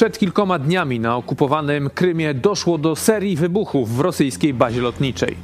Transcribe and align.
Przed 0.00 0.18
kilkoma 0.18 0.58
dniami 0.58 1.00
na 1.00 1.16
okupowanym 1.16 1.90
Krymie 1.90 2.34
doszło 2.34 2.78
do 2.78 2.96
serii 2.96 3.36
wybuchów 3.36 3.96
w 3.96 4.00
rosyjskiej 4.00 4.54
bazie 4.54 4.80
lotniczej. 4.80 5.36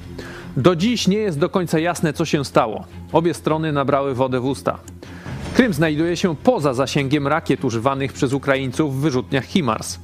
Do 0.57 0.77
dziś 0.77 1.09
nie 1.09 1.17
jest 1.17 1.39
do 1.39 1.49
końca 1.49 1.79
jasne, 1.79 2.13
co 2.13 2.25
się 2.25 2.45
stało. 2.45 2.85
Obie 3.13 3.35
strony 3.35 3.73
nabrały 3.73 4.15
wodę 4.15 4.41
w 4.41 4.45
usta. 4.45 4.79
Krym 5.55 5.73
znajduje 5.73 6.17
się 6.17 6.37
poza 6.37 6.75
zasięgiem 6.75 7.27
rakiet 7.27 7.65
używanych 7.65 8.13
przez 8.13 8.33
Ukraińców 8.33 8.97
w 8.97 9.01
wyrzutniach 9.01 9.45
HIMARS. 9.45 9.99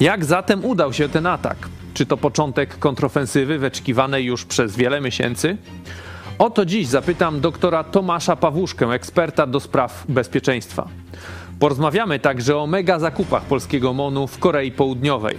Jak 0.00 0.24
zatem 0.24 0.64
udał 0.64 0.92
się 0.92 1.08
ten 1.08 1.26
atak? 1.26 1.68
Czy 1.94 2.06
to 2.06 2.16
początek 2.16 2.78
kontrofensywy 2.78 3.58
wyczekiwanej 3.58 4.24
już 4.24 4.44
przez 4.44 4.76
wiele 4.76 5.00
miesięcy? 5.00 5.56
O 6.38 6.50
to 6.50 6.66
dziś 6.66 6.86
zapytam 6.86 7.40
doktora 7.40 7.84
Tomasza 7.84 8.36
Pawłuszkę, 8.36 8.86
eksperta 8.86 9.46
do 9.46 9.60
spraw 9.60 10.04
bezpieczeństwa. 10.08 11.03
Porozmawiamy 11.58 12.18
także 12.18 12.56
o 12.56 12.66
mega 12.66 12.98
zakupach 12.98 13.42
polskiego 13.42 13.92
MONU 13.92 14.26
w 14.26 14.38
Korei 14.38 14.72
Południowej. 14.72 15.38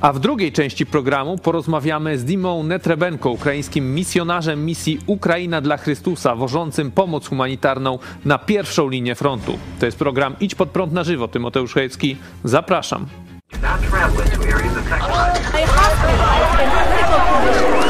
A 0.00 0.12
w 0.12 0.18
drugiej 0.18 0.52
części 0.52 0.86
programu 0.86 1.38
porozmawiamy 1.38 2.18
z 2.18 2.24
Dimą 2.24 2.62
Netrebenko, 2.62 3.30
ukraińskim 3.30 3.94
misjonarzem 3.94 4.64
misji 4.64 4.98
Ukraina 5.06 5.60
dla 5.60 5.76
Chrystusa, 5.76 6.34
wożącym 6.34 6.90
pomoc 6.90 7.28
humanitarną 7.28 7.98
na 8.24 8.38
pierwszą 8.38 8.88
linię 8.88 9.14
frontu. 9.14 9.58
To 9.80 9.86
jest 9.86 9.98
program 9.98 10.36
Idź 10.40 10.54
pod 10.54 10.70
prąd 10.70 10.92
na 10.92 11.04
żywo. 11.04 11.28
Tymoteusz 11.28 11.74
Chojecki, 11.74 12.16
zapraszam. 12.44 13.06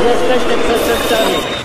Jesteśmy 0.05 0.55
przestępcami. 0.65 1.62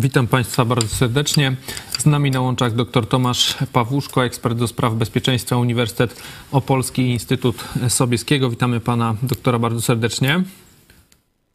Witam 0.00 0.26
Państwa 0.26 0.64
bardzo 0.64 0.96
serdecznie. 0.96 1.56
Z 1.98 2.06
nami 2.06 2.30
na 2.30 2.40
łączach 2.40 2.74
dr 2.74 3.06
Tomasz 3.06 3.56
Pawłuszko, 3.72 4.24
ekspert 4.24 4.58
do 4.58 4.68
spraw 4.68 4.94
bezpieczeństwa 4.94 5.56
Uniwersytet 5.56 6.22
Opolski 6.52 7.02
i 7.02 7.10
Instytut 7.10 7.64
Sobieskiego. 7.88 8.50
Witamy 8.50 8.80
Pana 8.80 9.14
doktora 9.22 9.58
bardzo 9.58 9.82
serdecznie. 9.82 10.42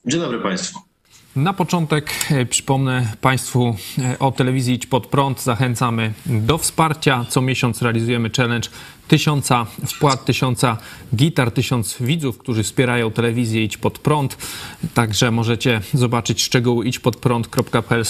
Dzień 0.06 0.22
dobry 0.22 0.40
Państwu. 0.40 0.80
Na 1.36 1.54
początek 1.54 2.12
e, 2.32 2.46
przypomnę 2.46 3.14
Państwu 3.22 3.76
e, 3.98 4.20
o 4.20 4.32
telewizji 4.32 4.76
Idź 4.76 4.86
Pod 4.86 5.08
Prąd. 5.08 5.44
Zachęcamy 5.44 6.14
do 6.26 6.58
wsparcia. 6.58 7.26
Co 7.30 7.42
miesiąc 7.42 7.82
realizujemy 7.82 8.30
challenge 8.38 8.70
tysiąca 9.12 9.66
wpłat, 9.88 10.26
tysiąca 10.26 10.78
gitar, 11.16 11.52
tysiąc 11.52 11.98
widzów, 12.00 12.38
którzy 12.38 12.64
wspierają 12.64 13.12
telewizję 13.12 13.64
Idź 13.64 13.78
Pod 13.78 14.00
Prąd. 14.00 14.38
Także 14.94 15.32
możecie 15.32 15.82
zobaczyć 15.94 16.42
szczegóły 16.44 16.86
idźpodprąd.pl 16.86 18.04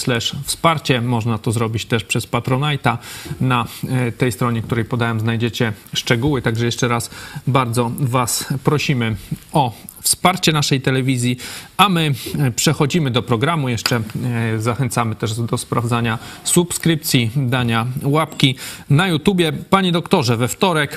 wsparcie. 0.44 1.00
Można 1.00 1.38
to 1.38 1.52
zrobić 1.52 1.84
też 1.84 2.04
przez 2.04 2.28
Patronite'a. 2.28 2.98
Na 3.40 3.66
e, 3.88 4.12
tej 4.12 4.32
stronie, 4.32 4.62
której 4.62 4.84
podałem, 4.84 5.20
znajdziecie 5.20 5.72
szczegóły. 5.94 6.42
Także 6.42 6.66
jeszcze 6.66 6.88
raz 6.88 7.10
bardzo 7.46 7.90
Was 7.98 8.46
prosimy 8.64 9.16
o 9.52 9.72
wsparcie 10.02 10.52
naszej 10.52 10.80
telewizji, 10.80 11.36
a 11.76 11.88
my 11.88 12.14
e, 12.38 12.50
przechodzimy 12.50 13.10
do 13.10 13.22
programu. 13.22 13.68
Jeszcze 13.68 13.96
e, 13.96 14.60
zachęcamy 14.60 15.14
też 15.14 15.34
do 15.34 15.58
sprawdzania 15.58 16.18
subskrypcji, 16.44 17.30
dania 17.36 17.86
łapki 18.02 18.56
na 18.90 19.08
YouTubie. 19.08 19.52
Panie 19.52 19.92
doktorze, 19.92 20.36
we 20.36 20.48
wtorek 20.48 20.91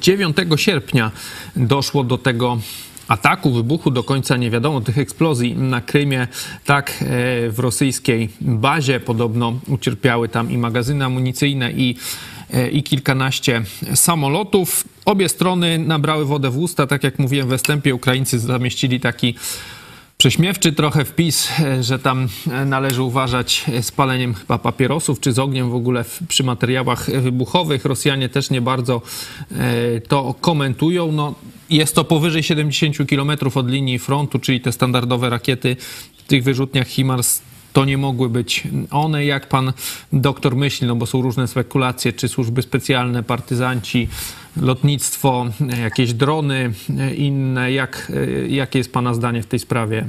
9 0.00 0.36
e, 0.38 0.58
sierpnia 0.58 1.10
doszło 1.56 2.04
do 2.04 2.18
tego 2.18 2.58
ataku, 3.08 3.52
wybuchu, 3.52 3.90
do 3.90 4.02
końca 4.02 4.36
nie 4.36 4.50
wiadomo, 4.50 4.80
tych 4.80 4.98
eksplozji 4.98 5.56
na 5.56 5.80
Krymie, 5.80 6.28
tak 6.64 7.04
w 7.48 7.54
rosyjskiej 7.58 8.28
bazie. 8.40 9.00
Podobno 9.00 9.60
ucierpiały 9.66 10.28
tam 10.28 10.50
i 10.50 10.58
magazyny 10.58 11.04
amunicyjne, 11.04 11.72
i 11.72 11.96
E, 12.54 12.68
i 12.68 12.82
kilkanaście 12.82 13.62
samolotów. 13.94 14.84
Obie 15.04 15.28
strony 15.28 15.78
nabrały 15.78 16.24
wodę 16.24 16.50
w 16.50 16.58
usta. 16.58 16.86
Tak 16.86 17.04
jak 17.04 17.18
mówiłem 17.18 17.48
we 17.48 17.58
wstępie, 17.58 17.94
Ukraińcy 17.94 18.38
zamieścili 18.38 19.00
taki 19.00 19.34
prześmiewczy 20.18 20.72
trochę 20.72 21.04
wpis, 21.04 21.48
e, 21.60 21.82
że 21.82 21.98
tam 21.98 22.28
e, 22.50 22.64
należy 22.64 23.02
uważać 23.02 23.64
z 23.82 23.90
paleniem 23.90 24.34
chyba 24.34 24.58
papierosów 24.58 25.20
czy 25.20 25.32
z 25.32 25.38
ogniem 25.38 25.70
w 25.70 25.74
ogóle 25.74 26.04
przy 26.28 26.44
materiałach 26.44 27.10
wybuchowych. 27.10 27.84
Rosjanie 27.84 28.28
też 28.28 28.50
nie 28.50 28.60
bardzo 28.60 29.02
to 30.08 30.34
komentują. 30.40 31.12
No, 31.12 31.34
jest 31.70 31.94
to 31.94 32.04
powyżej 32.04 32.42
70 32.42 32.96
km 33.10 33.30
od 33.54 33.70
linii 33.70 33.98
frontu, 33.98 34.38
czyli 34.38 34.60
te 34.60 34.72
standardowe 34.72 35.30
rakiety 35.30 35.76
w 36.18 36.22
tych 36.22 36.44
wyrzutniach 36.44 36.88
HIMARS 36.88 37.42
to 37.72 37.84
nie 37.84 37.98
mogły 37.98 38.28
być 38.28 38.62
one, 38.90 39.24
jak 39.24 39.48
pan 39.48 39.72
doktor 40.12 40.56
myśli, 40.56 40.86
no 40.86 40.96
bo 40.96 41.06
są 41.06 41.22
różne 41.22 41.48
spekulacje, 41.48 42.12
czy 42.12 42.28
służby 42.28 42.62
specjalne, 42.62 43.22
partyzanci, 43.22 44.08
lotnictwo, 44.60 45.46
jakieś 45.82 46.12
drony 46.12 46.72
inne. 47.16 47.72
Jak, 47.72 48.12
jakie 48.48 48.78
jest 48.78 48.92
pana 48.92 49.14
zdanie 49.14 49.42
w 49.42 49.46
tej 49.46 49.58
sprawie? 49.58 50.06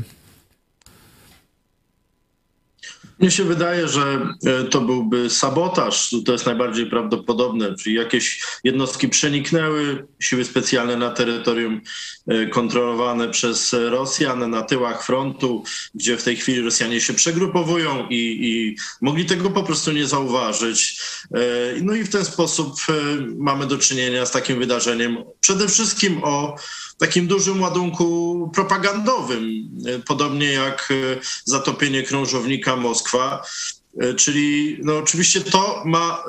Mnie 3.20 3.32
się 3.32 3.44
wydaje, 3.44 3.88
że 3.88 4.28
e, 4.46 4.64
to 4.64 4.82
byłby 4.82 5.30
sabotaż, 5.30 6.16
to 6.26 6.32
jest 6.32 6.46
najbardziej 6.46 6.86
prawdopodobne, 6.86 7.76
czyli 7.76 7.96
jakieś 7.96 8.44
jednostki 8.64 9.10
przeniknęły, 9.10 10.08
siły 10.20 10.46
specjalne 10.46 10.98
na 10.98 11.10
terytorium 11.10 11.82
e, 12.28 12.48
kontrolowane 12.48 13.30
przez 13.30 13.76
Rosjan, 13.90 14.50
na 14.50 14.62
tyłach 14.62 15.06
frontu, 15.06 15.64
gdzie 15.96 16.18
w 16.18 16.24
tej 16.24 16.36
chwili 16.36 16.62
Rosjanie 16.62 17.02
się 17.02 17.14
przegrupowują 17.14 18.08
i, 18.10 18.38
i 18.42 18.76
mogli 19.02 19.26
tego 19.26 19.50
po 19.50 19.64
prostu 19.64 19.92
nie 19.92 20.08
zauważyć. 20.08 21.02
E, 21.34 21.40
no 21.82 21.94
i 21.96 22.04
w 22.04 22.10
ten 22.10 22.26
sposób 22.26 22.76
mamy 23.38 23.66
do 23.68 23.78
czynienia 23.78 24.26
z 24.26 24.32
takim 24.32 24.60
wydarzeniem, 24.60 25.18
przede 25.40 25.68
wszystkim 25.68 26.24
o 26.24 26.56
takim 27.00 27.28
dużym 27.28 27.62
ładunku 27.62 28.52
propagandowym, 28.56 29.70
podobnie 30.08 30.52
jak 30.52 30.90
zatopienie 31.46 32.04
krążownika 32.04 32.76
Moskwa. 32.76 33.44
Czyli 34.18 34.78
no 34.84 34.98
oczywiście 34.98 35.42
to 35.42 35.84
ma 35.86 36.24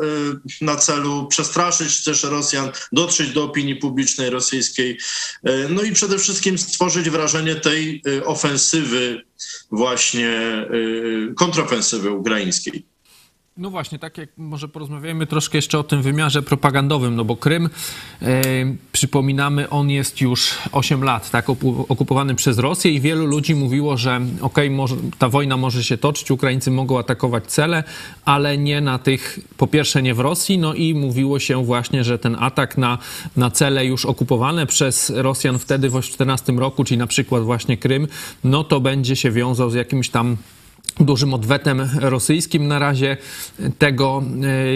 na 0.61 0.77
celu 0.77 1.27
przestraszyć 1.27 2.05
też 2.05 2.23
Rosjan, 2.23 2.71
dotrzeć 2.93 3.31
do 3.31 3.45
opinii 3.45 3.77
publicznej 3.77 4.31
rosyjskiej, 4.31 4.99
no 5.69 5.83
i 5.83 5.93
przede 5.93 6.19
wszystkim 6.19 6.59
stworzyć 6.59 7.11
wrażenie 7.11 7.55
tej 7.55 8.03
ofensywy, 8.25 9.23
właśnie 9.71 10.67
kontrofensywy 11.37 12.11
ukraińskiej. 12.11 12.90
No 13.61 13.71
właśnie, 13.71 13.99
tak 13.99 14.19
jak 14.19 14.29
może 14.37 14.69
porozmawiamy 14.69 15.27
troszkę 15.27 15.59
jeszcze 15.59 15.79
o 15.79 15.83
tym 15.83 16.03
wymiarze 16.03 16.43
propagandowym, 16.43 17.17
no 17.17 17.25
bo 17.25 17.37
Krym, 17.37 17.71
e, 18.23 18.43
przypominamy, 18.93 19.71
on 19.71 19.91
jest 19.91 20.21
już 20.21 20.55
8 20.73 21.05
lat, 21.05 21.31
tak, 21.31 21.51
okupowany 21.89 22.35
przez 22.35 22.59
Rosję 22.59 22.93
i 22.93 23.01
wielu 23.01 23.27
ludzi 23.27 23.55
mówiło, 23.55 23.97
że 23.97 24.21
okej, 24.41 24.77
okay, 24.77 24.97
ta 25.19 25.29
wojna 25.29 25.57
może 25.57 25.85
się 25.85 25.99
toczyć, 25.99 26.31
Ukraińcy 26.31 26.71
mogą 26.71 26.99
atakować 26.99 27.47
cele, 27.47 27.85
ale 28.25 28.59
nie 28.59 28.81
na 28.81 28.99
tych, 28.99 29.39
po 29.57 29.67
pierwsze 29.67 30.03
nie 30.03 30.15
w 30.15 30.21
Rosji, 30.21 30.59
no 30.59 30.75
i 30.75 30.95
mówiło 30.95 31.39
się 31.39 31.65
właśnie, 31.65 32.05
że 32.05 32.19
ten 32.19 32.37
atak 32.41 32.79
na, 32.79 32.99
na 33.37 33.51
cele 33.51 33.87
już 33.87 34.07
okupowane 34.07 34.67
przez 34.67 35.13
Rosjan 35.17 35.59
wtedy 35.59 35.89
w 35.89 35.91
2014 35.91 36.53
roku, 36.53 36.85
czyli 36.85 36.99
na 36.99 37.07
przykład 37.07 37.43
właśnie 37.43 37.77
Krym, 37.77 38.09
no 38.45 38.65
to 38.65 38.81
będzie 38.81 39.17
się 39.17 39.31
wiązał 39.31 39.71
z 39.71 39.75
jakimś 39.75 40.09
tam 40.09 40.37
dużym 41.01 41.35
odwetem 41.35 41.89
rosyjskim. 42.01 42.69
Na 42.69 42.79
razie 42.79 43.17
tego 43.79 44.23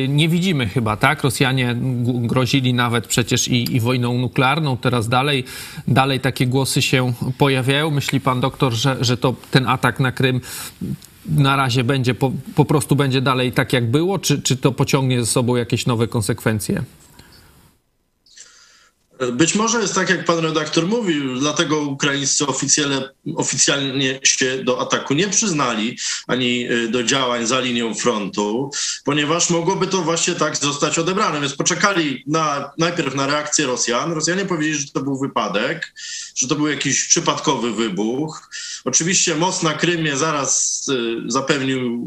e, 0.04 0.08
nie 0.08 0.28
widzimy 0.28 0.68
chyba, 0.68 0.96
tak? 0.96 1.22
Rosjanie 1.22 1.76
grozili 2.04 2.74
nawet 2.74 3.06
przecież 3.06 3.48
i, 3.48 3.76
i, 3.76 3.80
wojną 3.80 4.18
nuklearną, 4.18 4.76
teraz 4.76 5.08
dalej, 5.08 5.44
dalej 5.88 6.20
takie 6.20 6.46
głosy 6.46 6.82
się 6.82 7.12
pojawiają. 7.38 7.90
Myśli 7.90 8.20
pan 8.20 8.40
doktor, 8.40 8.72
że, 8.72 8.96
że 9.00 9.16
to 9.16 9.34
ten 9.50 9.68
atak 9.68 10.00
na 10.00 10.12
Krym 10.12 10.40
na 11.28 11.56
razie 11.56 11.84
będzie 11.84 12.14
po, 12.14 12.32
po 12.54 12.64
prostu 12.64 12.96
będzie 12.96 13.20
dalej 13.20 13.52
tak 13.52 13.72
jak 13.72 13.90
było, 13.90 14.18
czy, 14.18 14.42
czy 14.42 14.56
to 14.56 14.72
pociągnie 14.72 15.20
ze 15.20 15.26
sobą 15.26 15.56
jakieś 15.56 15.86
nowe 15.86 16.08
konsekwencje? 16.08 16.82
Być 19.32 19.54
może 19.54 19.80
jest 19.80 19.94
tak, 19.94 20.10
jak 20.10 20.24
pan 20.24 20.38
redaktor 20.38 20.86
mówił, 20.86 21.38
dlatego 21.38 21.80
ukraińscy 21.80 22.44
oficjalnie 23.36 24.20
się 24.22 24.64
do 24.64 24.80
ataku 24.80 25.14
nie 25.14 25.28
przyznali, 25.28 25.98
ani 26.26 26.70
y, 26.70 26.88
do 26.88 27.02
działań 27.02 27.46
za 27.46 27.60
linią 27.60 27.94
frontu, 27.94 28.70
ponieważ 29.04 29.50
mogłoby 29.50 29.86
to 29.86 30.02
właśnie 30.02 30.34
tak 30.34 30.56
zostać 30.56 30.98
odebrane. 30.98 31.40
Więc 31.40 31.54
poczekali 31.54 32.24
na, 32.26 32.70
najpierw 32.78 33.14
na 33.14 33.26
reakcję 33.26 33.66
Rosjan. 33.66 34.12
Rosjanie 34.12 34.44
powiedzieli, 34.44 34.78
że 34.78 34.92
to 34.92 35.00
był 35.00 35.18
wypadek, 35.18 35.94
że 36.36 36.48
to 36.48 36.54
był 36.54 36.68
jakiś 36.68 37.04
przypadkowy 37.04 37.72
wybuch. 37.72 38.50
Oczywiście 38.84 39.34
most 39.34 39.62
na 39.62 39.74
Krymie 39.74 40.16
zaraz 40.16 40.82
y, 40.88 41.16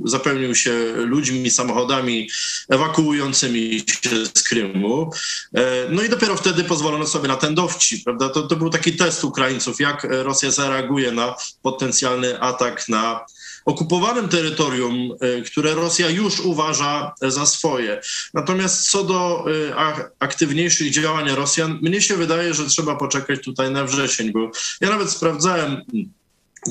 zapełnił 0.05 0.55
się 0.55 0.71
ludźmi, 0.95 1.51
samochodami 1.51 2.29
ewakuującymi 2.69 3.83
się 4.01 4.25
z 4.25 4.43
Krymu. 4.43 5.11
E, 5.55 5.87
no 5.89 6.03
i 6.03 6.09
dopiero 6.09 6.35
wtedy 6.35 6.63
pozwolono 6.63 7.06
sobie 7.07 7.27
na 7.27 7.35
ten 7.35 7.55
dowcip, 7.55 8.03
prawda? 8.03 8.29
To, 8.29 8.43
to 8.43 8.55
był 8.55 8.69
taki 8.69 8.93
test 8.93 9.23
Ukraińców, 9.23 9.79
jak 9.79 10.07
Rosja 10.09 10.51
zareaguje 10.51 11.11
na 11.11 11.35
potencjalny 11.61 12.39
atak 12.41 12.89
na 12.89 13.25
okupowanym 13.65 14.29
terytorium, 14.29 15.11
e, 15.19 15.41
które 15.41 15.75
Rosja 15.75 16.09
już 16.09 16.39
uważa 16.39 17.13
za 17.21 17.45
swoje. 17.45 18.01
Natomiast 18.33 18.89
co 18.89 19.03
do 19.03 19.45
e, 19.77 20.05
aktywniejszych 20.19 20.91
działań 20.91 21.29
Rosjan, 21.29 21.79
mnie 21.81 22.01
się 22.01 22.15
wydaje, 22.15 22.53
że 22.53 22.65
trzeba 22.65 22.95
poczekać 22.95 23.43
tutaj 23.43 23.71
na 23.71 23.83
wrzesień, 23.83 24.31
bo 24.31 24.51
ja 24.81 24.89
nawet 24.89 25.11
sprawdzałem 25.11 25.81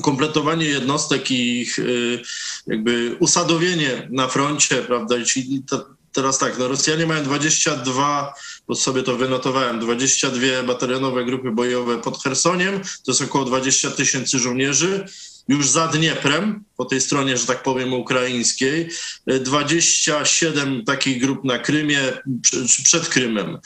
kompletowanie 0.03 0.65
jednostek 0.65 1.31
i 1.31 1.61
ich 1.61 1.77
jakby 2.67 3.15
usadowienie 3.19 4.07
na 4.11 4.27
froncie, 4.27 4.75
prawda, 4.75 5.15
czyli 5.25 5.63
teraz 6.11 6.37
tak, 6.37 6.59
no 6.59 6.67
Rosjanie 6.67 7.05
mają 7.05 7.23
22, 7.23 8.33
bo 8.67 8.75
sobie 8.75 9.03
to 9.03 9.17
wynotowałem, 9.17 9.79
22 9.79 10.63
batalionowe 10.63 11.25
grupy 11.25 11.51
bojowe 11.51 11.97
pod 11.97 12.23
Chersoniem, 12.23 12.81
to 13.05 13.11
jest 13.11 13.21
około 13.21 13.45
20 13.45 13.91
tysięcy 13.91 14.39
żołnierzy 14.39 15.05
już 15.47 15.69
za 15.69 15.87
Dnieprem, 15.87 16.63
po 16.77 16.85
tej 16.85 17.01
stronie, 17.01 17.37
że 17.37 17.45
tak 17.45 17.63
powiem, 17.63 17.93
ukraińskiej, 17.93 18.89
27 19.39 20.85
takich 20.85 21.21
grup 21.21 21.43
na 21.43 21.59
Krymie, 21.59 21.99
przed 22.83 23.09
Krymem, 23.09 23.57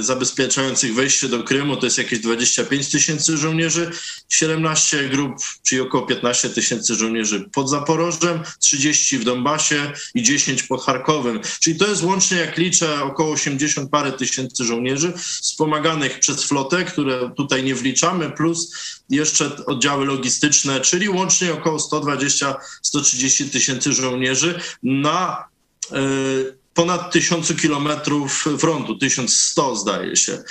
zabezpieczających 0.00 0.94
wejście 0.94 1.28
do 1.28 1.42
Krymu, 1.42 1.76
to 1.76 1.86
jest 1.86 1.98
jakieś 1.98 2.18
25 2.18 2.90
tysięcy 2.90 3.36
żołnierzy, 3.36 3.90
17 4.28 5.08
grup, 5.08 5.34
czyli 5.62 5.80
około 5.80 6.06
15 6.06 6.50
tysięcy 6.50 6.94
żołnierzy 6.94 7.48
pod 7.52 7.70
Zaporożem, 7.70 8.42
30 8.60 9.18
w 9.18 9.24
Donbasie 9.24 9.92
i 10.14 10.22
10 10.22 10.62
pod 10.62 10.82
Charkowem. 10.82 11.40
Czyli 11.60 11.78
to 11.78 11.86
jest 11.86 12.02
łącznie, 12.02 12.38
jak 12.38 12.58
liczę, 12.58 13.02
około 13.02 13.32
80 13.32 13.90
parę 13.90 14.12
tysięcy 14.12 14.64
żołnierzy 14.64 15.12
wspomaganych 15.42 16.18
przez 16.18 16.44
flotę, 16.44 16.84
które 16.84 17.30
tutaj 17.36 17.64
nie 17.64 17.74
wliczamy, 17.74 18.30
plus 18.30 18.72
jeszcze 19.10 19.66
oddziały 19.66 20.06
logistyczne, 20.06 20.80
czyli 20.80 21.08
łącznie 21.08 21.52
około 21.52 21.78
120-130 21.78 23.50
tysięcy 23.50 23.92
żołnierzy 23.92 24.60
na 24.82 25.44
y, 25.92 26.65
ponad 26.76 27.12
tysiącu 27.12 27.54
kilometrów 27.54 28.44
frontu, 28.58 28.98
1100 28.98 29.76
zdaje 29.76 30.16
się. 30.16 30.42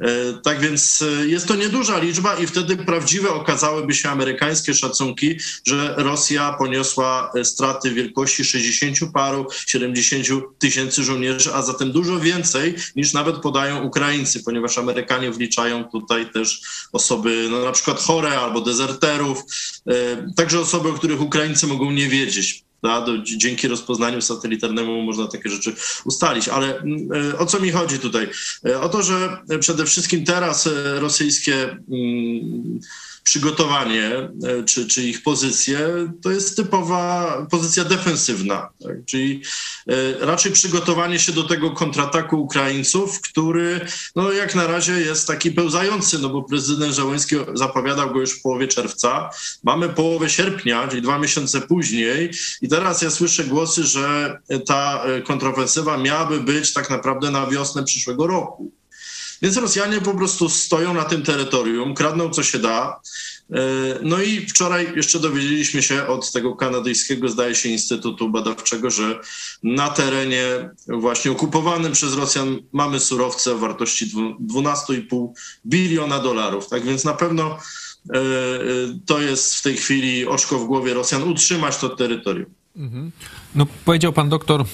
E, 0.00 0.08
tak 0.42 0.60
więc 0.60 1.02
e, 1.02 1.26
jest 1.26 1.48
to 1.48 1.54
nieduża 1.54 1.98
liczba 1.98 2.34
i 2.34 2.46
wtedy 2.46 2.76
prawdziwe 2.76 3.30
okazałyby 3.30 3.94
się 3.94 4.10
amerykańskie 4.10 4.74
szacunki, 4.74 5.38
że 5.66 5.94
Rosja 5.96 6.52
poniosła 6.58 7.32
e, 7.34 7.44
straty 7.44 7.90
wielkości 7.90 8.44
60 8.44 9.12
paru, 9.14 9.46
70 9.66 10.26
tysięcy 10.58 11.04
żołnierzy, 11.04 11.54
a 11.54 11.62
zatem 11.62 11.92
dużo 11.92 12.20
więcej 12.20 12.74
niż 12.96 13.12
nawet 13.12 13.36
podają 13.36 13.82
Ukraińcy, 13.82 14.42
ponieważ 14.44 14.78
Amerykanie 14.78 15.30
wliczają 15.30 15.84
tutaj 15.84 16.32
też 16.32 16.60
osoby 16.92 17.48
no, 17.50 17.64
na 17.64 17.72
przykład 17.72 18.00
chore 18.00 18.40
albo 18.40 18.60
dezerterów, 18.60 19.42
także 20.36 20.60
osoby, 20.60 20.88
o 20.88 20.92
których 20.92 21.20
Ukraińcy 21.20 21.66
mogą 21.66 21.90
nie 21.90 22.08
wiedzieć. 22.08 22.64
Do, 22.82 23.18
dzięki 23.22 23.68
rozpoznaniu 23.68 24.20
satelitarnemu 24.20 25.02
można 25.02 25.28
takie 25.28 25.48
rzeczy 25.48 25.74
ustalić. 26.04 26.48
Ale 26.48 26.78
mm, 26.78 27.08
e, 27.32 27.38
o 27.38 27.46
co 27.46 27.60
mi 27.60 27.70
chodzi 27.70 27.98
tutaj? 27.98 28.28
E, 28.66 28.80
o 28.80 28.88
to, 28.88 29.02
że 29.02 29.38
przede 29.60 29.84
wszystkim 29.84 30.24
teraz 30.24 30.66
e, 30.66 31.00
rosyjskie 31.00 31.62
mm, 31.90 32.80
przygotowanie 33.24 34.08
e, 34.08 34.30
czy, 34.66 34.86
czy 34.86 35.02
ich 35.02 35.22
pozycje, 35.22 35.78
to 36.22 36.30
jest 36.30 36.56
typowa 36.56 37.36
pozycja 37.50 37.84
defensywna. 37.84 38.68
Tak? 38.82 38.96
Czyli 39.06 39.42
e, 39.88 40.26
raczej 40.26 40.52
przygotowanie 40.52 41.18
się 41.18 41.32
do 41.32 41.44
tego 41.44 41.70
kontrataku 41.70 42.42
Ukraińców, 42.42 43.20
który 43.20 43.80
no, 44.16 44.32
jak 44.32 44.54
na 44.54 44.66
razie 44.66 44.92
jest 44.92 45.26
taki 45.26 45.50
pełzający, 45.50 46.18
no 46.18 46.28
bo 46.28 46.42
prezydent 46.42 46.94
Żałęski 46.94 47.36
zapowiadał 47.54 48.10
go 48.10 48.20
już 48.20 48.30
w 48.30 48.42
połowie 48.42 48.68
czerwca. 48.68 49.30
Mamy 49.64 49.88
połowę 49.88 50.30
sierpnia, 50.30 50.88
czyli 50.88 51.02
dwa 51.02 51.18
miesiące 51.18 51.60
później 51.60 52.30
i 52.62 52.68
teraz 52.68 53.02
ja 53.02 53.10
słyszę 53.10 53.44
głosy, 53.44 53.84
że 53.84 54.38
ta 54.66 55.04
e, 55.04 55.22
kontrofensywa 55.22 55.96
miałaby 55.96 56.40
być 56.40 56.72
tak 56.72 56.90
naprawdę 56.90 57.30
na 57.30 57.46
wiosnę 57.46 57.84
przyszłego 57.84 58.26
roku. 58.26 58.81
Więc 59.42 59.56
Rosjanie 59.56 60.00
po 60.00 60.14
prostu 60.14 60.48
stoją 60.48 60.94
na 60.94 61.04
tym 61.04 61.22
terytorium, 61.22 61.94
kradną 61.94 62.30
co 62.30 62.42
się 62.42 62.58
da. 62.58 63.00
E, 63.52 63.58
no 64.02 64.22
i 64.22 64.46
wczoraj 64.46 64.92
jeszcze 64.96 65.20
dowiedzieliśmy 65.20 65.82
się 65.82 66.06
od 66.06 66.32
tego 66.32 66.56
kanadyjskiego, 66.56 67.28
zdaje 67.28 67.54
się, 67.54 67.68
Instytutu 67.68 68.28
Badawczego, 68.28 68.90
że 68.90 69.20
na 69.62 69.90
terenie 69.90 70.70
właśnie 70.88 71.30
okupowanym 71.30 71.92
przez 71.92 72.14
Rosjan 72.14 72.58
mamy 72.72 73.00
surowce 73.00 73.52
o 73.52 73.58
wartości 73.58 74.06
12,5 74.06 75.28
biliona 75.66 76.18
dolarów. 76.18 76.68
Tak 76.68 76.84
więc 76.84 77.04
na 77.04 77.14
pewno 77.14 77.58
e, 78.14 78.18
e, 78.18 78.20
to 79.06 79.20
jest 79.20 79.54
w 79.54 79.62
tej 79.62 79.76
chwili 79.76 80.26
oczko 80.26 80.58
w 80.58 80.64
głowie 80.64 80.94
Rosjan 80.94 81.22
utrzymać 81.22 81.76
to 81.76 81.88
terytorium. 81.88 82.50
Mhm. 82.76 83.10
No 83.54 83.66
powiedział 83.84 84.12
pan 84.12 84.28
doktor 84.28 84.64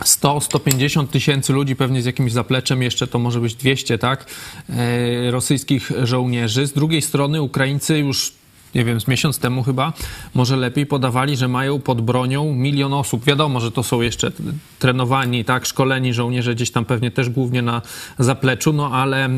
100-150 0.00 1.06
tysięcy 1.06 1.52
ludzi, 1.52 1.76
pewnie 1.76 2.02
z 2.02 2.04
jakimś 2.04 2.32
zapleczem, 2.32 2.82
jeszcze 2.82 3.06
to 3.06 3.18
może 3.18 3.40
być 3.40 3.54
200, 3.54 3.98
tak, 3.98 4.26
e, 4.70 5.30
rosyjskich 5.30 5.92
żołnierzy. 6.02 6.66
Z 6.66 6.72
drugiej 6.72 7.02
strony 7.02 7.42
Ukraińcy 7.42 7.98
już 7.98 8.32
nie 8.74 8.84
wiem, 8.84 9.00
z 9.00 9.08
miesiąc 9.08 9.38
temu 9.38 9.62
chyba, 9.62 9.92
może 10.34 10.56
lepiej 10.56 10.86
podawali, 10.86 11.36
że 11.36 11.48
mają 11.48 11.80
pod 11.80 12.00
bronią 12.00 12.54
milion 12.54 12.92
osób. 12.94 13.24
Wiadomo, 13.24 13.60
że 13.60 13.72
to 13.72 13.82
są 13.82 14.00
jeszcze 14.00 14.32
trenowani, 14.78 15.44
tak, 15.44 15.66
szkoleni 15.66 16.14
żołnierze 16.14 16.54
gdzieś 16.54 16.70
tam 16.70 16.84
pewnie 16.84 17.10
też 17.10 17.30
głównie 17.30 17.62
na 17.62 17.82
zapleczu, 18.18 18.72
no 18.72 18.90
ale 18.90 19.30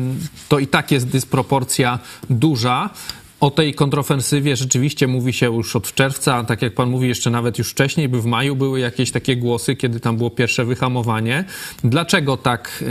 to 0.49 0.59
i 0.59 0.67
tak 0.67 0.91
jest 0.91 1.07
dysproporcja 1.07 1.99
duża. 2.29 2.89
O 3.39 3.51
tej 3.51 3.73
kontrofensywie 3.73 4.55
rzeczywiście 4.55 5.07
mówi 5.07 5.33
się 5.33 5.45
już 5.45 5.75
od 5.75 5.93
czerwca, 5.93 6.43
tak 6.43 6.61
jak 6.61 6.73
pan 6.73 6.89
mówi, 6.89 7.07
jeszcze 7.07 7.29
nawet 7.29 7.57
już 7.57 7.71
wcześniej, 7.71 8.09
by 8.09 8.21
w 8.21 8.25
maju 8.25 8.55
były 8.55 8.79
jakieś 8.79 9.11
takie 9.11 9.37
głosy, 9.37 9.75
kiedy 9.75 9.99
tam 9.99 10.17
było 10.17 10.29
pierwsze 10.29 10.65
wyhamowanie. 10.65 11.45
Dlaczego 11.83 12.37
tak, 12.37 12.83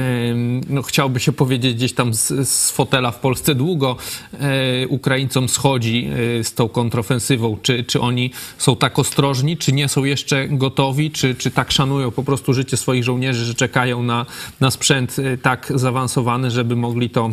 no, 0.68 0.82
chciałby 0.82 1.20
się 1.20 1.32
powiedzieć, 1.32 1.74
gdzieś 1.74 1.92
tam 1.92 2.14
z, 2.14 2.48
z 2.48 2.70
fotela 2.70 3.10
w 3.10 3.18
Polsce 3.20 3.54
długo 3.54 3.96
e, 4.32 4.88
Ukraińcom 4.88 5.48
schodzi 5.48 6.08
e, 6.40 6.44
z 6.44 6.54
tą 6.54 6.68
kontrofensywą? 6.68 7.58
Czy, 7.62 7.84
czy 7.84 8.00
oni 8.00 8.30
są 8.58 8.76
tak 8.76 8.98
ostrożni, 8.98 9.56
czy 9.56 9.72
nie 9.72 9.88
są 9.88 10.04
jeszcze 10.04 10.48
gotowi, 10.48 11.10
czy, 11.10 11.34
czy 11.34 11.50
tak 11.50 11.72
szanują 11.72 12.10
po 12.10 12.24
prostu 12.24 12.54
życie 12.54 12.76
swoich 12.76 13.04
żołnierzy, 13.04 13.44
że 13.44 13.54
czekają 13.54 14.02
na, 14.02 14.26
na 14.60 14.70
sprzęt 14.70 15.16
e, 15.18 15.38
tak 15.38 15.72
zaawansowany, 15.74 16.50
żeby 16.50 16.76
mogli 16.76 17.10
to 17.10 17.30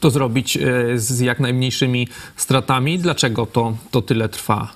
to 0.00 0.10
zrobić 0.10 0.56
e, 0.56 0.60
z 0.94 1.20
jak 1.20 1.40
najmniejszymi 1.40 2.08
stratami. 2.36 2.98
Dlaczego 2.98 3.46
to, 3.46 3.76
to 3.90 4.02
tyle 4.02 4.28
trwa? 4.28 4.74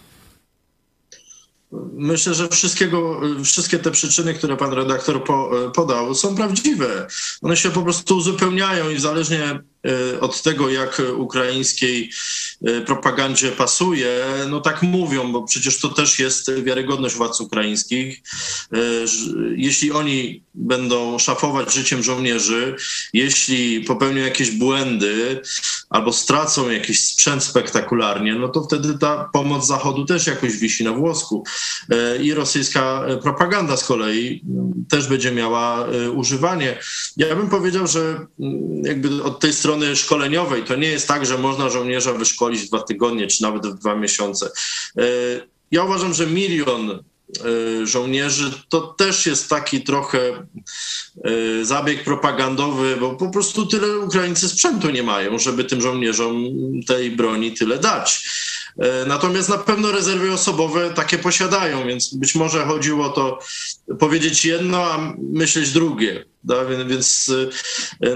Myślę, 1.92 2.34
że 2.34 2.48
wszystkiego, 2.48 3.20
wszystkie 3.44 3.78
te 3.78 3.90
przyczyny, 3.90 4.34
które 4.34 4.56
pan 4.56 4.72
redaktor 4.72 5.24
po, 5.24 5.66
e, 5.66 5.70
podał, 5.70 6.14
są 6.14 6.36
prawdziwe. 6.36 7.06
One 7.42 7.56
się 7.56 7.70
po 7.70 7.82
prostu 7.82 8.16
uzupełniają 8.16 8.90
i 8.90 8.98
zależnie 8.98 9.60
od 10.20 10.42
tego, 10.42 10.68
jak 10.68 11.02
ukraińskiej 11.16 12.10
e, 12.66 12.80
propagandzie 12.80 13.52
pasuje, 13.52 14.24
no 14.48 14.60
tak 14.60 14.82
mówią, 14.82 15.32
bo 15.32 15.42
przecież 15.42 15.80
to 15.80 15.88
też 15.88 16.18
jest 16.18 16.62
wiarygodność 16.62 17.14
władz 17.14 17.40
ukraińskich. 17.40 18.22
E, 18.72 18.78
jeśli 19.56 19.92
oni 19.92 20.42
będą 20.54 21.18
szafować 21.18 21.74
życiem 21.74 22.02
żołnierzy, 22.02 22.76
jeśli 23.12 23.80
popełnią 23.80 24.22
jakieś 24.22 24.50
błędy 24.50 25.40
albo 25.90 26.12
stracą 26.12 26.70
jakiś 26.70 27.04
sprzęt 27.04 27.44
spektakularnie, 27.44 28.34
no 28.34 28.48
to 28.48 28.62
wtedy 28.62 28.98
ta 28.98 29.30
pomoc 29.32 29.66
Zachodu 29.66 30.04
też 30.04 30.26
jakoś 30.26 30.56
wisi 30.56 30.84
na 30.84 30.92
włosku. 30.92 31.44
I 32.22 32.34
rosyjska 32.34 33.04
propaganda 33.22 33.76
z 33.76 33.84
kolei 33.84 34.44
też 34.90 35.06
będzie 35.06 35.32
miała 35.32 35.86
używanie. 36.14 36.78
Ja 37.16 37.36
bym 37.36 37.48
powiedział, 37.48 37.86
że 37.86 38.26
jakby 38.82 39.22
od 39.22 39.40
tej 39.40 39.52
strony 39.52 39.67
strony 39.68 39.96
szkoleniowej 39.96 40.64
to 40.64 40.76
nie 40.76 40.88
jest 40.88 41.08
tak, 41.08 41.26
że 41.26 41.38
można 41.38 41.70
żołnierza 41.70 42.12
wyszkolić 42.12 42.62
w 42.62 42.68
dwa 42.68 42.82
tygodnie 42.82 43.26
czy 43.26 43.42
nawet 43.42 43.66
w 43.66 43.78
dwa 43.78 43.94
miesiące. 43.94 44.50
E, 44.98 45.02
ja 45.70 45.84
uważam, 45.84 46.14
że 46.14 46.26
milion 46.26 47.04
y, 47.46 47.86
żołnierzy 47.86 48.52
to 48.68 48.80
też 48.80 49.26
jest 49.26 49.48
taki 49.48 49.80
trochę 49.80 50.46
y, 51.26 51.64
zabieg 51.64 52.04
propagandowy, 52.04 52.96
bo 52.96 53.14
po 53.14 53.30
prostu 53.30 53.66
tyle 53.66 53.98
Ukraińcy 53.98 54.48
sprzętu 54.48 54.90
nie 54.90 55.02
mają, 55.02 55.38
żeby 55.38 55.64
tym 55.64 55.80
żołnierzom 55.80 56.44
tej 56.86 57.10
broni 57.10 57.52
tyle 57.52 57.78
dać. 57.78 58.28
Natomiast 59.06 59.48
na 59.48 59.58
pewno 59.58 59.92
rezerwy 59.92 60.32
osobowe 60.32 60.90
takie 60.90 61.18
posiadają, 61.18 61.86
więc 61.86 62.14
być 62.14 62.34
może 62.34 62.64
chodziło 62.64 63.06
o 63.06 63.10
to 63.10 63.38
powiedzieć 63.98 64.44
jedno, 64.44 64.84
a 64.84 65.14
myśleć 65.32 65.72
drugie. 65.72 66.24
Więc 66.88 67.32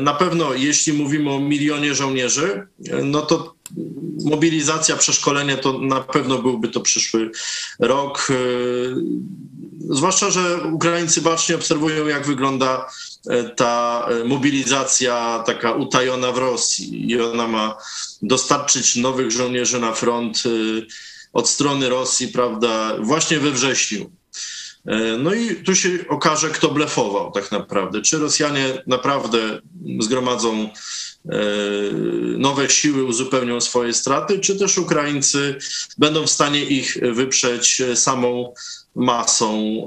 na 0.00 0.14
pewno, 0.14 0.54
jeśli 0.54 0.92
mówimy 0.92 1.30
o 1.30 1.40
milionie 1.40 1.94
żołnierzy, 1.94 2.66
no 3.02 3.23
to 3.23 3.54
mobilizacja, 4.25 4.97
przeszkolenie 4.97 5.56
to 5.56 5.78
na 5.78 6.00
pewno 6.00 6.38
byłby 6.38 6.68
to 6.68 6.80
przyszły 6.80 7.30
rok. 7.78 8.28
Zwłaszcza, 9.90 10.30
że 10.30 10.62
Ukraińcy 10.73 11.23
bacznie 11.23 11.54
obserwują, 11.54 12.06
jak 12.06 12.26
wygląda 12.26 12.87
ta 13.57 14.09
mobilizacja 14.25 15.43
taka 15.47 15.73
utajona 15.73 16.33
w 16.33 16.38
Rosji 16.38 17.11
i 17.11 17.21
ona 17.21 17.49
ma 17.49 17.76
dostarczyć 18.23 18.97
nowych 18.97 19.31
żołnierzy 19.31 19.81
na 19.81 19.93
front 19.93 20.43
od 21.33 21.49
strony 21.49 21.88
Rosji, 21.88 22.29
prawda, 22.29 22.97
właśnie 23.00 23.41
we 23.41 23.50
wrześniu. 23.50 24.11
No 25.19 25.35
i 25.35 25.57
tu 25.57 25.75
się 25.75 25.88
okaże, 26.09 26.50
kto 26.50 26.69
blefował 26.69 27.33
tak 27.33 27.52
naprawdę. 27.52 28.02
Czy 28.02 28.19
Rosjanie 28.19 28.83
naprawdę 28.87 29.61
zgromadzą 30.00 30.71
nowe 32.38 32.71
siły, 32.71 33.05
uzupełnią 33.05 33.61
swoje 33.61 33.95
straty, 33.95 34.38
czy 34.38 34.59
też 34.59 34.79
Ukraińcy 34.79 35.59
będą 35.99 36.26
w 36.26 36.31
stanie 36.31 36.64
ich 36.64 36.97
wyprzeć 37.12 37.83
samą 37.95 38.55
masą 38.94 39.80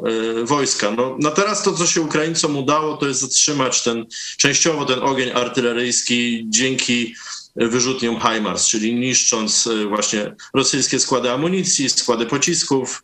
wojska. 0.44 0.92
No, 0.92 1.18
na 1.20 1.32
teraz 1.32 1.64
to, 1.64 1.74
co 1.74 1.88
się 1.88 2.02
Ukraińcom 2.02 2.58
udało, 2.58 2.98
to 2.98 3.08
jest 3.08 3.22
zatrzymać 3.22 3.84
ten, 3.84 4.06
częściowo 4.38 4.86
ten 4.86 5.00
ogień 5.00 5.32
artyleryjski 5.32 6.46
dzięki 6.50 7.16
wyrzutniom 7.56 8.20
HIMARS, 8.20 8.68
czyli 8.68 8.96
niszcząc 8.96 9.70
właśnie 9.90 10.36
rosyjskie 10.54 11.00
składy 11.00 11.32
amunicji, 11.32 11.90
składy 11.90 12.26
pocisków, 12.26 13.04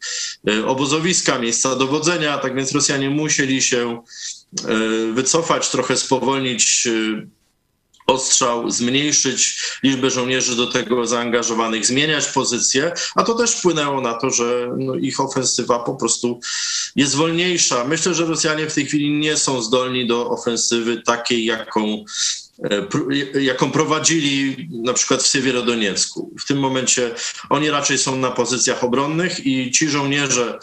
obozowiska, 0.65 1.39
miejsca 1.39 1.75
dowodzenia. 1.75 2.37
Tak 2.37 2.55
więc 2.55 2.71
Rosjanie 2.71 3.09
musieli 3.09 3.61
się 3.61 4.01
wycofać, 5.13 5.69
trochę 5.69 5.97
spowolnić 5.97 6.87
ostrzał, 8.07 8.71
zmniejszyć 8.71 9.57
liczbę 9.83 10.09
żołnierzy 10.09 10.55
do 10.55 10.67
tego 10.67 11.07
zaangażowanych, 11.07 11.85
zmieniać 11.85 12.25
pozycję, 12.25 12.91
a 13.15 13.23
to 13.23 13.33
też 13.33 13.51
wpłynęło 13.51 14.01
na 14.01 14.13
to, 14.13 14.29
że 14.29 14.69
no, 14.77 14.95
ich 14.95 15.19
ofensywa 15.19 15.79
po 15.79 15.95
prostu 15.95 16.39
jest 16.95 17.15
wolniejsza. 17.15 17.83
Myślę, 17.83 18.13
że 18.13 18.25
Rosjanie 18.25 18.69
w 18.69 18.73
tej 18.73 18.85
chwili 18.85 19.11
nie 19.11 19.37
są 19.37 19.61
zdolni 19.61 20.07
do 20.07 20.29
ofensywy 20.29 21.01
takiej, 21.01 21.45
jaką 21.45 22.05
jaką 23.41 23.71
prowadzili 23.71 24.67
na 24.71 24.93
przykład 24.93 25.23
w 25.23 25.27
Siewierodoniecku. 25.27 26.31
W 26.39 26.47
tym 26.47 26.59
momencie 26.59 27.11
oni 27.49 27.69
raczej 27.69 27.97
są 27.97 28.15
na 28.15 28.31
pozycjach 28.31 28.83
obronnych 28.83 29.45
i 29.45 29.71
ci 29.71 29.89
żołnierze, 29.89 30.59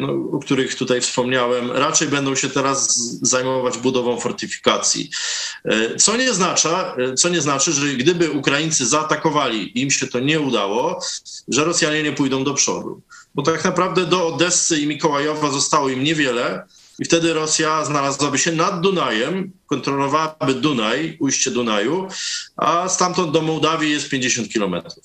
no, 0.00 0.08
o 0.32 0.38
których 0.38 0.74
tutaj 0.74 1.00
wspomniałem, 1.00 1.70
raczej 1.70 2.08
będą 2.08 2.34
się 2.34 2.48
teraz 2.48 2.98
zajmować 3.22 3.78
budową 3.78 4.20
fortyfikacji. 4.20 5.10
Co 5.98 6.16
nie, 6.16 6.32
znacza, 6.32 6.96
co 7.16 7.28
nie 7.28 7.40
znaczy, 7.40 7.72
że 7.72 7.86
gdyby 7.86 8.30
Ukraińcy 8.30 8.86
zaatakowali 8.86 9.78
i 9.78 9.82
im 9.82 9.90
się 9.90 10.06
to 10.06 10.20
nie 10.20 10.40
udało, 10.40 11.00
że 11.48 11.64
Rosjanie 11.64 12.02
nie 12.02 12.12
pójdą 12.12 12.44
do 12.44 12.54
przodu. 12.54 13.00
Bo 13.34 13.42
tak 13.42 13.64
naprawdę 13.64 14.06
do 14.06 14.26
Odessy 14.26 14.80
i 14.80 14.86
Mikołajowa 14.86 15.50
zostało 15.50 15.88
im 15.88 16.04
niewiele, 16.04 16.66
i 17.02 17.04
wtedy 17.04 17.34
Rosja 17.34 17.84
znalazłaby 17.84 18.38
się 18.38 18.52
nad 18.52 18.80
Dunajem, 18.80 19.52
kontrolowałaby 19.66 20.54
Dunaj, 20.54 21.16
ujście 21.20 21.50
Dunaju, 21.50 22.08
a 22.56 22.88
stamtąd 22.88 23.32
do 23.32 23.42
Mołdawii 23.42 23.90
jest 23.90 24.08
50 24.08 24.48
kilometrów. 24.48 25.04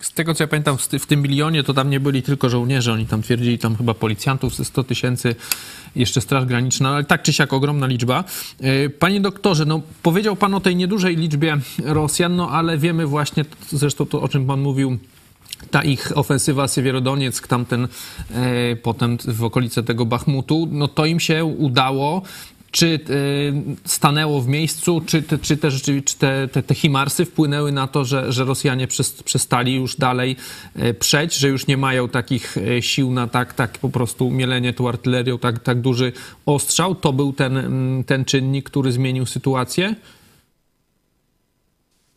Z 0.00 0.12
tego 0.12 0.34
co 0.34 0.44
ja 0.44 0.48
pamiętam, 0.48 0.78
w 0.78 1.06
tym 1.06 1.22
milionie 1.22 1.62
to 1.62 1.74
tam 1.74 1.90
nie 1.90 2.00
byli 2.00 2.22
tylko 2.22 2.48
żołnierze, 2.48 2.92
oni 2.92 3.06
tam 3.06 3.22
twierdzili 3.22 3.58
tam 3.58 3.76
chyba 3.76 3.94
policjantów 3.94 4.54
ze 4.54 4.64
100 4.64 4.84
tysięcy, 4.84 5.34
jeszcze 5.96 6.20
Straż 6.20 6.44
Graniczna, 6.44 6.90
ale 6.90 7.04
tak 7.04 7.22
czy 7.22 7.32
siak 7.32 7.52
ogromna 7.52 7.86
liczba. 7.86 8.24
Panie 8.98 9.20
doktorze, 9.20 9.64
no 9.64 9.82
powiedział 10.02 10.36
pan 10.36 10.54
o 10.54 10.60
tej 10.60 10.76
niedużej 10.76 11.16
liczbie 11.16 11.58
Rosjan, 11.84 12.36
no 12.36 12.50
ale 12.50 12.78
wiemy 12.78 13.06
właśnie, 13.06 13.44
zresztą 13.70 14.06
to 14.06 14.22
o 14.22 14.28
czym 14.28 14.46
pan 14.46 14.60
mówił, 14.60 14.98
ta 15.70 15.82
ich 15.82 16.18
ofensywa 16.18 16.68
Siewierodonieck, 16.68 17.46
tamten 17.46 17.88
e, 18.30 18.76
potem 18.76 19.18
w 19.24 19.44
okolice 19.44 19.82
tego 19.82 20.06
Bachmutu, 20.06 20.68
no 20.70 20.88
to 20.88 21.06
im 21.06 21.20
się 21.20 21.44
udało. 21.44 22.22
Czy 22.70 22.86
e, 22.86 23.88
stanęło 23.88 24.40
w 24.40 24.48
miejscu, 24.48 25.02
czy, 25.06 25.22
czy, 25.42 25.56
też, 25.56 25.82
czy 25.82 26.02
te, 26.18 26.48
te, 26.48 26.62
te 26.62 26.74
Himarsy 26.74 27.24
wpłynęły 27.24 27.72
na 27.72 27.86
to, 27.86 28.04
że, 28.04 28.32
że 28.32 28.44
Rosjanie 28.44 28.88
przestali 29.24 29.74
już 29.74 29.96
dalej 29.96 30.36
e, 30.76 30.94
przeć, 30.94 31.34
że 31.34 31.48
już 31.48 31.66
nie 31.66 31.76
mają 31.76 32.08
takich 32.08 32.56
e, 32.56 32.82
sił 32.82 33.10
na 33.10 33.26
tak, 33.26 33.54
tak 33.54 33.78
po 33.78 33.88
prostu 33.88 34.30
mielenie 34.30 34.72
tą 34.72 34.88
artylerią, 34.88 35.38
tak, 35.38 35.58
tak 35.58 35.80
duży 35.80 36.12
ostrzał? 36.46 36.94
To 36.94 37.12
był 37.12 37.32
ten, 37.32 37.62
ten 38.06 38.24
czynnik, 38.24 38.70
który 38.70 38.92
zmienił 38.92 39.26
sytuację? 39.26 39.94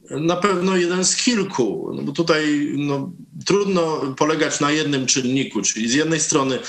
Na 0.09 0.35
pewno 0.35 0.77
jeden 0.77 1.05
z 1.05 1.15
kilku, 1.15 1.91
no 1.93 2.01
bo 2.01 2.11
tutaj 2.11 2.71
no, 2.77 3.11
trudno 3.45 4.01
polegać 4.17 4.59
na 4.59 4.71
jednym 4.71 5.05
czynniku, 5.05 5.61
czyli 5.61 5.89
z 5.89 5.93
jednej 5.93 6.19
strony 6.19 6.59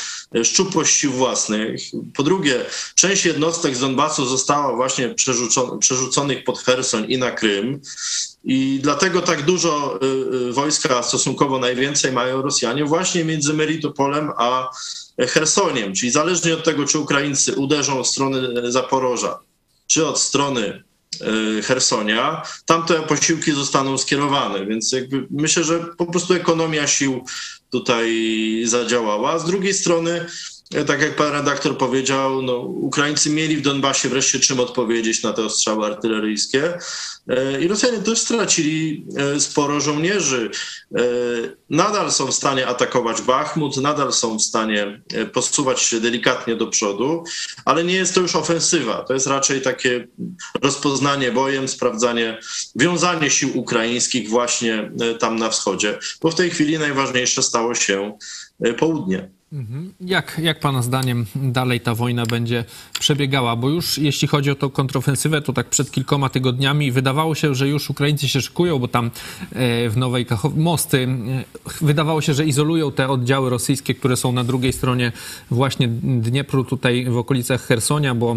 szczupłość 0.44 0.96
sił 0.96 1.12
własnych, 1.12 1.80
po 2.14 2.22
drugie 2.22 2.64
część 2.94 3.24
jednostek 3.24 3.76
z 3.76 3.80
Donbasu 3.80 4.26
została 4.26 4.76
właśnie 4.76 5.14
przerzuconych 5.80 6.44
pod 6.44 6.58
Hersoń 6.58 7.04
i 7.08 7.18
na 7.18 7.30
Krym. 7.30 7.80
I 8.44 8.78
dlatego 8.82 9.22
tak 9.22 9.44
dużo 9.44 10.00
wojska, 10.52 11.02
stosunkowo 11.02 11.58
najwięcej 11.58 12.12
mają 12.12 12.42
Rosjanie 12.42 12.84
właśnie 12.84 13.24
między 13.24 13.54
Melitopolem 13.54 14.30
a 14.36 14.70
Hersoniem, 15.18 15.94
czyli 15.94 16.12
zależnie 16.12 16.54
od 16.54 16.64
tego, 16.64 16.84
czy 16.84 16.98
Ukraińcy 16.98 17.54
uderzą 17.54 18.00
od 18.00 18.08
strony 18.08 18.72
Zaporoża, 18.72 19.38
czy 19.86 20.06
od 20.06 20.20
strony 20.20 20.85
Hersonia, 21.62 22.42
tamte 22.66 23.02
posiłki 23.02 23.52
zostaną 23.52 23.98
skierowane, 23.98 24.66
więc 24.66 24.92
jakby 24.92 25.26
myślę, 25.30 25.64
że 25.64 25.80
po 25.98 26.06
prostu 26.06 26.34
ekonomia 26.34 26.86
sił 26.86 27.24
tutaj 27.70 28.62
zadziałała. 28.64 29.38
Z 29.38 29.44
drugiej 29.44 29.74
strony, 29.74 30.26
tak 30.86 31.00
jak 31.00 31.16
pan 31.16 31.32
redaktor 31.32 31.78
powiedział, 31.78 32.42
no, 32.42 32.56
Ukraińcy 32.56 33.30
mieli 33.30 33.56
w 33.56 33.62
Donbasie 33.62 34.08
wreszcie 34.08 34.40
czym 34.40 34.60
odpowiedzieć 34.60 35.22
na 35.22 35.32
te 35.32 35.44
ostrzały 35.44 35.86
artyleryjskie 35.86 36.78
i 37.60 37.68
Rosjanie 37.68 37.98
też 37.98 38.18
stracili 38.18 39.06
sporo 39.38 39.80
żołnierzy. 39.80 40.50
Nadal 41.70 42.12
są 42.12 42.26
w 42.26 42.34
stanie 42.34 42.66
atakować 42.66 43.22
Bachmut, 43.22 43.76
nadal 43.76 44.12
są 44.12 44.38
w 44.38 44.42
stanie 44.42 45.02
posuwać 45.32 45.80
się 45.80 46.00
delikatnie 46.00 46.56
do 46.56 46.66
przodu, 46.66 47.24
ale 47.64 47.84
nie 47.84 47.94
jest 47.94 48.14
to 48.14 48.20
już 48.20 48.36
ofensywa. 48.36 49.04
To 49.04 49.14
jest 49.14 49.26
raczej 49.26 49.62
takie 49.62 50.08
rozpoznanie 50.62 51.32
bojem, 51.32 51.68
sprawdzanie, 51.68 52.40
wiązanie 52.76 53.30
sił 53.30 53.58
ukraińskich 53.58 54.28
właśnie 54.28 54.90
tam 55.18 55.36
na 55.36 55.50
wschodzie, 55.50 55.98
bo 56.22 56.30
w 56.30 56.34
tej 56.34 56.50
chwili 56.50 56.78
najważniejsze 56.78 57.42
stało 57.42 57.74
się 57.74 58.18
południe. 58.78 59.35
Jak, 60.00 60.40
jak 60.42 60.60
Pana 60.60 60.82
zdaniem 60.82 61.26
dalej 61.36 61.80
ta 61.80 61.94
wojna 61.94 62.26
będzie 62.26 62.64
przebiegała? 63.00 63.56
Bo 63.56 63.68
już 63.68 63.98
jeśli 63.98 64.28
chodzi 64.28 64.50
o 64.50 64.54
tą 64.54 64.70
kontrofensywę, 64.70 65.42
to 65.42 65.52
tak 65.52 65.68
przed 65.68 65.90
kilkoma 65.90 66.28
tygodniami 66.28 66.92
wydawało 66.92 67.34
się, 67.34 67.54
że 67.54 67.68
już 67.68 67.90
Ukraińcy 67.90 68.28
się 68.28 68.40
szykują, 68.40 68.78
bo 68.78 68.88
tam 68.88 69.10
w 69.90 69.92
Nowej 69.96 70.26
Kachow 70.26 70.56
mosty 70.56 71.08
wydawało 71.80 72.20
się, 72.20 72.34
że 72.34 72.46
izolują 72.46 72.92
te 72.92 73.08
oddziały 73.08 73.50
rosyjskie, 73.50 73.94
które 73.94 74.16
są 74.16 74.32
na 74.32 74.44
drugiej 74.44 74.72
stronie 74.72 75.12
właśnie 75.50 75.88
Dniepru, 76.02 76.64
tutaj 76.64 77.04
w 77.04 77.16
okolicach 77.18 77.62
Hersonia, 77.62 78.14
bo 78.14 78.36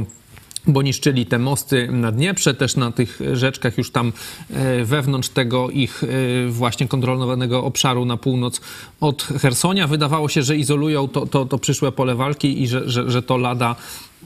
bo 0.69 0.81
niszczyli 0.81 1.25
te 1.25 1.39
mosty 1.39 1.87
na 1.91 2.11
Dnieprze, 2.11 2.53
też 2.53 2.75
na 2.75 2.91
tych 2.91 3.19
rzeczkach 3.33 3.77
już 3.77 3.91
tam 3.91 4.13
wewnątrz 4.83 5.29
tego 5.29 5.69
ich 5.69 6.01
właśnie 6.49 6.87
kontrolowanego 6.87 7.63
obszaru 7.63 8.05
na 8.05 8.17
północ 8.17 8.61
od 9.01 9.23
Hersonia. 9.23 9.87
Wydawało 9.87 10.29
się, 10.29 10.43
że 10.43 10.57
izolują 10.57 11.07
to, 11.07 11.25
to, 11.25 11.45
to 11.45 11.57
przyszłe 11.57 11.91
pole 11.91 12.15
walki 12.15 12.61
i 12.61 12.67
że, 12.67 12.89
że, 12.89 13.11
że 13.11 13.21
to 13.21 13.37
lada 13.37 13.75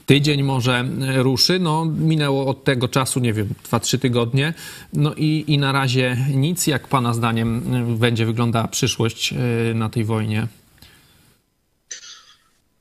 tydzień 0.06 0.42
może 0.42 0.84
ruszy. 1.16 1.58
No, 1.58 1.84
minęło 1.84 2.46
od 2.46 2.64
tego 2.64 2.88
czasu, 2.88 3.20
nie 3.20 3.32
wiem, 3.32 3.48
2-3 3.70 3.98
tygodnie. 3.98 4.54
No 4.92 5.14
i, 5.14 5.44
i 5.46 5.58
na 5.58 5.72
razie 5.72 6.16
nic. 6.34 6.66
Jak 6.66 6.88
Pana 6.88 7.14
zdaniem 7.14 7.62
będzie 7.98 8.26
wyglądała 8.26 8.68
przyszłość 8.68 9.34
na 9.74 9.88
tej 9.88 10.04
wojnie? 10.04 10.46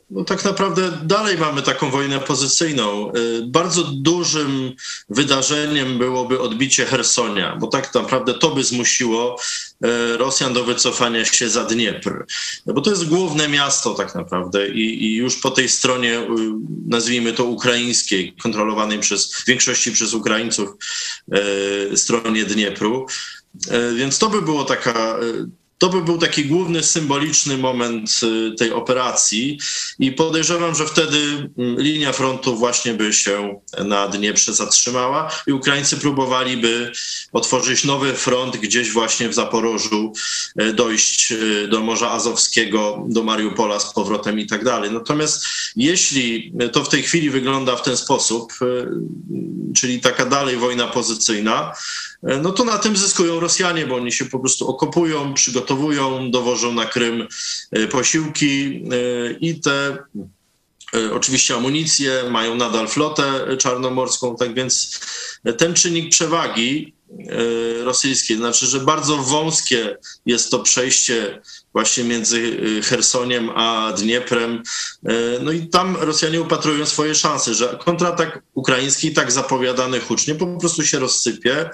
No 0.10 0.24
tak 0.24 0.46
naprawdę 0.46 0.92
dalej 1.04 1.38
mamy 1.38 1.62
taką 1.62 1.90
wojnę 1.90 2.20
pozycyjną. 2.20 3.12
Y, 3.12 3.44
bardzo 3.48 3.84
dużym 3.84 4.74
wydarzeniem 5.10 5.98
byłoby 5.98 6.40
odbicie 6.40 6.86
Hersonia, 6.86 7.56
bo 7.56 7.68
tak 7.68 7.94
naprawdę 7.94 8.34
to 8.34 8.56
by 8.56 8.64
zmusiło 8.64 9.40
y, 9.86 10.18
Rosjan 10.18 10.54
do 10.54 10.64
wycofania 10.64 11.26
się 11.26 11.50
za 11.50 11.64
Dniepr. 11.64 12.26
Bo 12.66 12.82
to 12.82 12.90
jest 12.90 13.10
główne 13.10 13.48
miasto 13.48 13.94
tak 13.94 14.16
naprawdę 14.16 14.68
i, 14.68 15.06
i 15.06 15.16
już 15.16 15.36
po 15.36 15.52
tej 15.52 15.70
stronie, 15.70 16.20
y, 16.20 16.26
nazwijmy 16.88 17.34
to 17.34 17.44
ukraińskiej, 17.44 18.34
kontrolowanej 18.34 19.00
przez 19.00 19.34
w 19.34 19.46
większości 19.46 19.92
przez 19.92 20.14
Ukraińców 20.14 20.70
stronie 21.96 22.46
Dniepru. 22.46 23.06
Więc 23.96 24.18
to 24.18 24.30
by 24.30 24.42
było 24.42 24.64
taka 24.64 25.16
to 25.78 25.90
by 25.90 26.02
był 26.02 26.18
taki 26.18 26.46
główny 26.46 26.84
symboliczny 26.84 27.58
moment 27.58 28.20
y, 28.24 28.56
tej 28.56 28.72
operacji 28.72 29.60
i 30.00 30.12
podejrzewam, 30.12 30.76
że 30.76 30.86
wtedy 30.86 31.18
mm, 31.58 31.80
linia 31.80 32.12
frontu 32.12 32.56
właśnie 32.56 32.94
by 32.94 33.14
się 33.14 33.62
na 33.86 34.08
Dnieprze 34.08 34.54
zatrzymała 34.54 35.32
i 35.48 35.52
Ukraińcy 35.52 35.98
próbowaliby 35.98 36.92
otworzyć 37.32 37.84
nowy 37.84 38.14
front 38.14 38.58
gdzieś 38.58 38.92
właśnie 38.92 39.30
w 39.30 39.34
Zaporożu, 39.34 40.14
y, 40.62 40.74
dojść 40.74 41.32
y, 41.32 41.68
do 41.68 41.80
Morza 41.80 42.12
Azowskiego, 42.12 43.06
do 43.10 43.24
Mariupola 43.24 43.80
z 43.80 43.94
powrotem 43.94 44.40
i 44.40 44.48
tak 44.48 44.64
dalej. 44.64 44.92
Natomiast 44.92 45.46
jeśli 45.76 46.54
to 46.72 46.84
w 46.84 46.90
tej 46.90 47.04
chwili 47.04 47.30
wygląda 47.30 47.76
w 47.76 47.84
ten 47.84 47.98
sposób, 47.98 48.54
czyli 49.76 50.00
taka 50.00 50.26
dalej 50.26 50.58
wojna 50.58 50.88
pozycyjna, 50.88 51.74
no 52.24 52.52
to 52.52 52.64
na 52.64 52.78
tym 52.78 52.98
zyskują 52.98 53.40
Rosjanie, 53.40 53.88
bo 53.88 53.96
oni 53.96 54.12
się 54.12 54.26
po 54.26 54.40
prostu 54.40 54.70
okopują, 54.70 55.34
przygotowują, 55.34 56.32
dowożą 56.32 56.74
na 56.74 56.86
Krym 56.86 57.28
e, 57.72 57.88
posiłki 57.88 58.84
e, 58.92 59.32
i 59.32 59.60
te 59.60 59.98
oczywiście 61.14 61.56
amunicje, 61.56 62.24
mają 62.30 62.56
nadal 62.56 62.88
flotę 62.88 63.58
czarnomorską, 63.58 64.36
tak 64.36 64.54
więc 64.54 65.00
ten 65.58 65.74
czynnik 65.74 66.12
przewagi 66.12 66.94
rosyjskiej, 67.84 68.38
znaczy, 68.38 68.66
że 68.66 68.80
bardzo 68.80 69.18
wąskie 69.18 69.98
jest 70.26 70.52
to 70.52 70.60
przejście 70.60 71.42
właśnie 71.74 72.04
między 72.04 72.58
Chersoniem 72.84 73.50
a 73.56 73.94
Dnieprem. 73.98 74.64
No 75.42 75.52
i 75.52 75.68
tam 75.68 75.98
Rosjanie 76.00 76.42
upatrują 76.42 76.86
swoje 76.86 77.16
szanse, 77.16 77.54
że 77.54 77.80
kontratak 77.86 78.44
ukraiński, 78.54 79.14
tak 79.14 79.32
zapowiadany 79.32 80.00
hucznie, 80.00 80.36
po 80.36 80.48
prostu 80.48 80.84
się 80.84 81.00
rozsypie. 81.00 81.70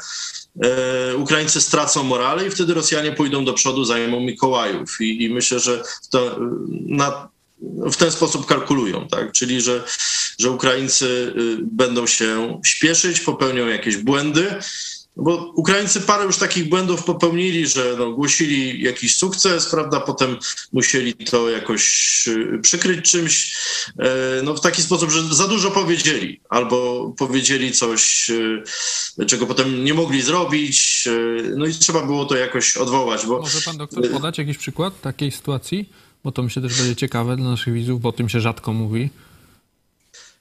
E, 0.63 1.15
Ukraińcy 1.15 1.61
stracą 1.61 2.03
morale 2.03 2.47
i 2.47 2.49
wtedy 2.49 2.73
Rosjanie 2.73 3.11
pójdą 3.11 3.45
do 3.45 3.53
przodu, 3.53 3.85
zajmą 3.85 4.19
Mikołajów. 4.19 4.97
I, 5.01 5.23
i 5.23 5.29
myślę, 5.29 5.59
że 5.59 5.83
to, 6.11 6.37
na, 6.85 7.29
w 7.61 7.95
ten 7.95 8.11
sposób 8.11 8.45
kalkulują, 8.45 9.07
tak? 9.07 9.31
czyli 9.31 9.61
że, 9.61 9.83
że 10.39 10.51
Ukraińcy 10.51 11.33
y, 11.37 11.57
będą 11.61 12.07
się 12.07 12.59
śpieszyć, 12.65 13.21
popełnią 13.21 13.67
jakieś 13.67 13.97
błędy 13.97 14.55
no 15.19 15.23
bo 15.23 15.51
Ukraińcy 15.55 16.01
parę 16.01 16.25
już 16.25 16.37
takich 16.37 16.69
błędów 16.69 17.03
popełnili, 17.03 17.67
że 17.67 17.95
no, 17.97 18.11
głosili 18.11 18.83
jakiś 18.83 19.17
sukces, 19.17 19.69
prawda, 19.69 19.99
potem 19.99 20.37
musieli 20.73 21.13
to 21.13 21.49
jakoś 21.49 22.27
y, 22.27 22.59
przykryć 22.61 23.11
czymś, 23.11 23.55
e, 23.99 24.41
no 24.43 24.53
w 24.55 24.61
taki 24.61 24.81
sposób, 24.81 25.11
że 25.11 25.35
za 25.35 25.47
dużo 25.47 25.71
powiedzieli, 25.71 26.39
albo 26.49 27.09
powiedzieli 27.17 27.71
coś, 27.71 28.29
y, 29.19 29.25
czego 29.25 29.45
potem 29.47 29.83
nie 29.83 29.93
mogli 29.93 30.21
zrobić, 30.21 31.07
y, 31.07 31.53
no 31.57 31.65
i 31.65 31.73
trzeba 31.73 32.05
było 32.05 32.25
to 32.25 32.35
jakoś 32.35 32.77
odwołać. 32.77 33.25
Bo... 33.25 33.39
Może 33.39 33.61
pan 33.61 33.77
doktor 33.77 34.11
podać 34.11 34.37
jakiś 34.37 34.57
przykład 34.57 35.01
takiej 35.01 35.31
sytuacji? 35.31 35.89
Bo 36.23 36.31
to 36.31 36.43
myślę 36.43 36.61
też 36.61 36.77
będzie 36.77 36.95
ciekawe 36.95 37.35
dla 37.35 37.49
naszych 37.49 37.73
widzów, 37.73 38.01
bo 38.01 38.09
o 38.09 38.11
tym 38.11 38.29
się 38.29 38.41
rzadko 38.41 38.73
mówi. 38.73 39.09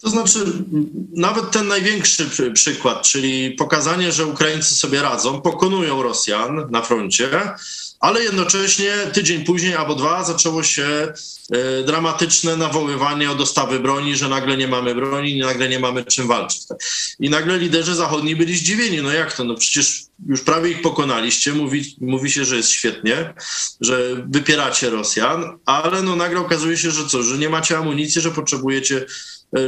To 0.00 0.10
znaczy, 0.10 0.44
nawet 1.14 1.50
ten 1.50 1.68
największy 1.68 2.30
przykład, 2.54 3.02
czyli 3.02 3.50
pokazanie, 3.50 4.12
że 4.12 4.26
Ukraińcy 4.26 4.74
sobie 4.74 5.02
radzą, 5.02 5.40
pokonują 5.40 6.02
Rosjan 6.02 6.70
na 6.70 6.82
froncie, 6.82 7.28
ale 8.00 8.22
jednocześnie 8.22 8.92
tydzień 9.12 9.44
później 9.44 9.74
albo 9.74 9.94
dwa 9.94 10.24
zaczęło 10.24 10.62
się 10.62 11.12
e, 11.52 11.82
dramatyczne 11.82 12.56
nawoływanie 12.56 13.30
o 13.30 13.34
dostawy 13.34 13.80
broni, 13.80 14.16
że 14.16 14.28
nagle 14.28 14.56
nie 14.56 14.68
mamy 14.68 14.94
broni, 14.94 15.38
nagle 15.38 15.68
nie 15.68 15.78
mamy 15.78 16.04
czym 16.04 16.28
walczyć. 16.28 16.62
I 17.20 17.30
nagle 17.30 17.58
liderzy 17.58 17.94
zachodni 17.94 18.36
byli 18.36 18.56
zdziwieni. 18.56 19.02
No 19.02 19.12
jak 19.12 19.32
to? 19.32 19.44
No 19.44 19.54
przecież 19.54 20.02
już 20.26 20.40
prawie 20.40 20.70
ich 20.70 20.82
pokonaliście, 20.82 21.52
mówi, 21.52 21.96
mówi 22.00 22.30
się, 22.30 22.44
że 22.44 22.56
jest 22.56 22.70
świetnie, 22.70 23.34
że 23.80 24.26
wypieracie 24.28 24.90
Rosjan, 24.90 25.58
ale 25.66 26.02
no 26.02 26.16
nagle 26.16 26.40
okazuje 26.40 26.76
się, 26.76 26.90
że 26.90 27.06
co, 27.06 27.22
że 27.22 27.38
nie 27.38 27.48
macie 27.48 27.78
amunicji, 27.78 28.20
że 28.20 28.30
potrzebujecie 28.30 29.06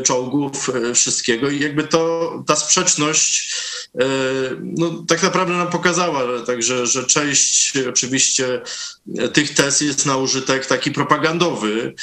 czołgów, 0.02 0.70
e, 0.74 0.94
wszystkiego. 0.94 1.50
I 1.50 1.60
jakby 1.60 1.84
to, 1.84 2.32
ta 2.46 2.56
sprzeczność 2.56 3.54
e, 4.00 4.04
no, 4.60 5.04
tak 5.08 5.22
naprawdę 5.22 5.54
nam 5.54 5.70
pokazała, 5.70 6.42
także, 6.46 6.86
że 6.86 7.04
część 7.04 7.78
oczywiście 7.88 8.60
tych 9.32 9.54
tez 9.54 9.80
jest 9.80 10.06
na 10.06 10.16
użytek 10.16 10.66
taki 10.66 10.90
propagandowy, 10.90 11.94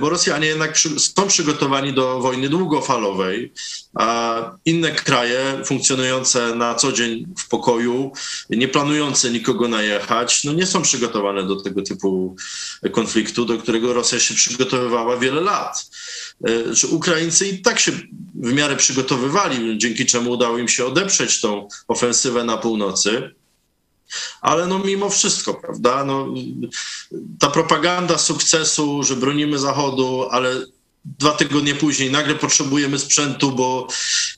bo 0.00 0.08
Rosjanie 0.08 0.46
jednak 0.46 0.78
są 0.98 1.28
przygotowani 1.28 1.92
do 1.92 2.20
wojny 2.20 2.48
długofalowej, 2.48 3.52
a 3.94 4.40
inne 4.64 4.92
kraje 4.92 5.62
funkcjonujące 5.64 6.54
na 6.54 6.74
co 6.74 6.92
dzień 6.92 7.26
w 7.38 7.48
pokoju, 7.48 8.12
nie 8.50 8.68
planujące 8.68 9.30
nikogo 9.30 9.68
najechać, 9.68 10.44
no 10.44 10.52
nie 10.52 10.66
są 10.66 10.82
przygotowane 10.82 11.46
do 11.46 11.56
tego 11.56 11.82
typu 11.82 12.36
konfliktu, 12.92 13.44
do 13.44 13.58
którego 13.58 13.92
Rosja 13.92 14.20
się 14.20 14.34
przygotowywała 14.34 15.16
wiele 15.16 15.40
lat. 15.40 15.90
Czy 16.76 16.86
Ukraińcy 16.86 17.48
i 17.48 17.62
tak 17.62 17.80
się 17.80 17.92
w 18.34 18.52
miarę 18.52 18.76
przygotowywali, 18.76 19.78
dzięki 19.78 20.06
czemu 20.06 20.30
udało 20.30 20.58
im 20.58 20.68
się 20.68 20.86
odeprzeć 20.86 21.40
tą 21.40 21.68
ofensywę 21.88 22.44
na 22.44 22.56
północy. 22.56 23.34
Ale 24.40 24.66
no 24.66 24.78
mimo 24.78 25.10
wszystko, 25.10 25.54
prawda, 25.54 26.04
no, 26.04 26.26
ta 27.38 27.50
propaganda 27.50 28.18
sukcesu, 28.18 29.02
że 29.02 29.16
bronimy 29.16 29.58
Zachodu, 29.58 30.28
ale 30.30 30.56
dwa 31.04 31.32
tygodnie 31.32 31.74
później 31.74 32.10
nagle 32.10 32.34
potrzebujemy 32.34 32.98
sprzętu, 32.98 33.52
bo 33.52 33.86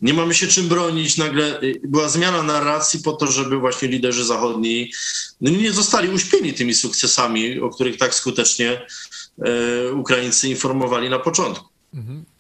nie 0.02 0.14
mamy 0.14 0.34
się 0.34 0.46
czym 0.46 0.68
bronić. 0.68 1.16
Nagle 1.16 1.60
była 1.84 2.08
zmiana 2.08 2.42
narracji 2.42 3.00
po 3.00 3.12
to, 3.12 3.26
żeby 3.26 3.56
właśnie 3.56 3.88
liderzy 3.88 4.24
zachodni 4.24 4.92
no 5.40 5.50
nie 5.50 5.72
zostali 5.72 6.08
uśpieni 6.08 6.52
tymi 6.52 6.74
sukcesami, 6.74 7.60
o 7.60 7.70
których 7.70 7.96
tak 7.96 8.14
skutecznie 8.14 8.86
e, 9.44 9.92
Ukraińcy 9.92 10.48
informowali 10.48 11.10
na 11.10 11.18
początku. 11.18 11.68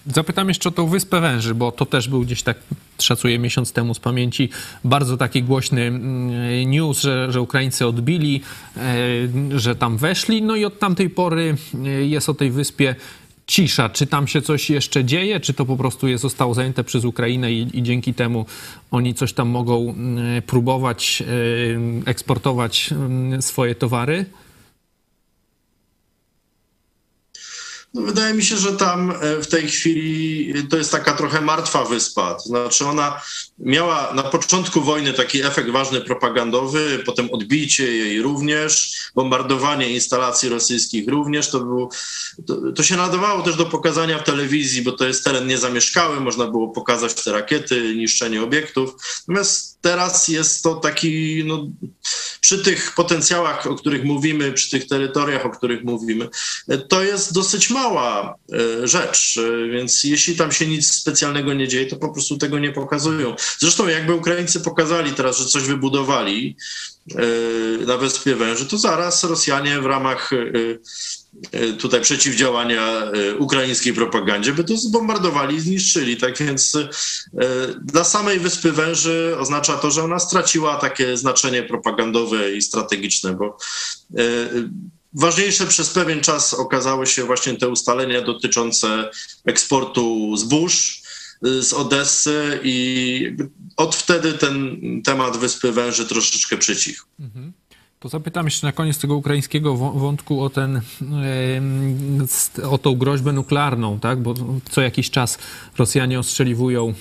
Zapytam 0.06 0.48
jeszcze 0.48 0.68
o 0.68 0.72
tą 0.72 0.86
Wyspę 0.86 1.20
Węży, 1.20 1.54
bo 1.54 1.72
to 1.72 1.86
też 1.86 2.08
był 2.08 2.20
gdzieś 2.20 2.42
tak, 2.42 2.56
szacuję 2.98 3.38
miesiąc 3.38 3.72
temu 3.72 3.94
z 3.94 4.00
pamięci, 4.00 4.48
bardzo 4.84 5.16
taki 5.16 5.42
głośny 5.42 5.82
mm, 5.82 6.70
news, 6.70 7.00
że, 7.00 7.32
że 7.32 7.40
Ukraińcy 7.40 7.86
odbili, 7.86 8.40
e, 8.76 9.58
że 9.58 9.76
tam 9.76 9.96
weszli, 9.96 10.42
no 10.42 10.56
i 10.56 10.64
od 10.64 10.78
tamtej 10.78 11.10
pory 11.10 11.56
e, 11.84 11.88
jest 11.88 12.28
o 12.28 12.34
tej 12.34 12.50
wyspie 12.50 12.94
cisza. 13.46 13.88
Czy 13.88 14.06
tam 14.06 14.26
się 14.26 14.42
coś 14.42 14.70
jeszcze 14.70 15.04
dzieje, 15.04 15.40
czy 15.40 15.54
to 15.54 15.66
po 15.66 15.76
prostu 15.76 16.08
jest, 16.08 16.22
zostało 16.22 16.54
zajęte 16.54 16.84
przez 16.84 17.04
Ukrainę 17.04 17.52
i, 17.52 17.78
i 17.78 17.82
dzięki 17.82 18.14
temu 18.14 18.46
oni 18.90 19.14
coś 19.14 19.32
tam 19.32 19.48
mogą 19.48 19.90
mm, 19.90 20.42
próbować 20.42 21.22
e, 21.22 22.10
eksportować 22.10 22.92
mm, 22.92 23.42
swoje 23.42 23.74
towary? 23.74 24.26
No 27.94 28.02
wydaje 28.02 28.34
mi 28.34 28.44
się, 28.44 28.56
że 28.56 28.72
tam 28.72 29.10
e, 29.10 29.42
w 29.42 29.46
tej 29.46 29.68
chwili 29.68 30.68
to 30.68 30.76
jest 30.76 30.92
taka 30.92 31.12
trochę 31.12 31.40
martwa 31.40 31.84
wyspa. 31.84 32.34
To 32.34 32.40
znaczy 32.42 32.86
ona 32.86 33.20
miała 33.60 34.12
na 34.14 34.22
początku 34.22 34.80
wojny 34.80 35.12
taki 35.12 35.42
efekt 35.42 35.70
ważny 35.70 36.00
propagandowy, 36.00 37.02
potem 37.06 37.30
odbicie 37.30 37.96
jej 37.96 38.22
również, 38.22 38.92
bombardowanie 39.14 39.88
instalacji 39.88 40.48
rosyjskich 40.48 41.08
również. 41.08 41.50
To, 41.50 41.60
było, 41.60 41.88
to, 42.46 42.72
to 42.72 42.82
się 42.82 42.96
nadawało 42.96 43.42
też 43.42 43.56
do 43.56 43.66
pokazania 43.66 44.18
w 44.18 44.24
telewizji, 44.24 44.82
bo 44.82 44.92
to 44.92 45.06
jest 45.06 45.24
teren 45.24 45.46
niezamieszkały, 45.46 46.20
można 46.20 46.46
było 46.46 46.68
pokazać 46.68 47.14
te 47.14 47.32
rakiety, 47.32 47.94
niszczenie 47.96 48.42
obiektów. 48.42 48.94
Natomiast 49.28 49.78
teraz 49.80 50.28
jest 50.28 50.62
to 50.62 50.74
taki, 50.74 51.42
no, 51.46 51.68
przy 52.40 52.58
tych 52.58 52.94
potencjałach, 52.94 53.66
o 53.66 53.74
których 53.74 54.04
mówimy, 54.04 54.52
przy 54.52 54.70
tych 54.70 54.86
terytoriach, 54.86 55.46
o 55.46 55.50
których 55.50 55.84
mówimy, 55.84 56.28
to 56.88 57.02
jest 57.02 57.34
dosyć 57.34 57.70
mała 57.70 58.34
e, 58.52 58.88
rzecz. 58.88 59.38
E, 59.38 59.68
więc 59.68 60.04
jeśli 60.04 60.36
tam 60.36 60.52
się 60.52 60.66
nic 60.66 60.92
specjalnego 60.92 61.54
nie 61.54 61.68
dzieje, 61.68 61.86
to 61.86 61.96
po 61.96 62.12
prostu 62.12 62.36
tego 62.36 62.58
nie 62.58 62.72
pokazują. 62.72 63.36
Zresztą 63.58 63.88
jakby 63.88 64.14
Ukraińcy 64.14 64.60
pokazali 64.60 65.12
teraz, 65.12 65.38
że 65.38 65.44
coś 65.44 65.62
wybudowali 65.62 66.56
e, 67.10 67.86
na 67.86 67.96
Wyspie 67.96 68.36
Węży, 68.36 68.66
to 68.66 68.78
zaraz 68.78 69.24
Rosjanie 69.24 69.80
w 69.80 69.86
ramach 69.86 70.30
tutaj 71.78 72.00
przeciwdziałania 72.00 73.02
ukraińskiej 73.38 73.94
propagandzie, 73.94 74.52
by 74.52 74.64
to 74.64 74.76
zbombardowali 74.76 75.56
i 75.56 75.60
zniszczyli. 75.60 76.16
Tak 76.16 76.38
więc 76.38 76.78
dla 77.82 78.04
samej 78.04 78.40
Wyspy 78.40 78.72
Węży 78.72 79.36
oznacza 79.38 79.76
to, 79.76 79.90
że 79.90 80.04
ona 80.04 80.18
straciła 80.18 80.76
takie 80.76 81.16
znaczenie 81.16 81.62
propagandowe 81.62 82.52
i 82.52 82.62
strategiczne, 82.62 83.32
bo 83.32 83.56
ważniejsze 85.12 85.66
przez 85.66 85.90
pewien 85.90 86.20
czas 86.20 86.54
okazały 86.54 87.06
się 87.06 87.24
właśnie 87.24 87.56
te 87.56 87.68
ustalenia 87.68 88.22
dotyczące 88.22 89.10
eksportu 89.46 90.36
zbóż 90.36 91.02
z 91.42 91.72
Odessy 91.72 92.60
i 92.62 93.36
od 93.76 93.96
wtedy 93.96 94.32
ten 94.32 94.76
temat 95.04 95.36
Wyspy 95.36 95.72
Węży 95.72 96.06
troszeczkę 96.06 96.56
przycichł. 96.56 97.06
To 98.00 98.08
zapytam 98.08 98.44
jeszcze 98.44 98.66
na 98.66 98.72
koniec 98.72 98.98
tego 98.98 99.16
ukraińskiego 99.16 99.76
wątku 99.76 100.42
o, 100.42 100.50
ten, 100.50 100.80
o 102.70 102.78
tą 102.78 102.94
groźbę 102.94 103.32
nuklearną, 103.32 103.98
tak? 103.98 104.22
bo 104.22 104.34
co 104.70 104.80
jakiś 104.80 105.10
czas 105.10 105.38
Rosjanie 105.78 106.18
ostrzeliwują 106.18 106.94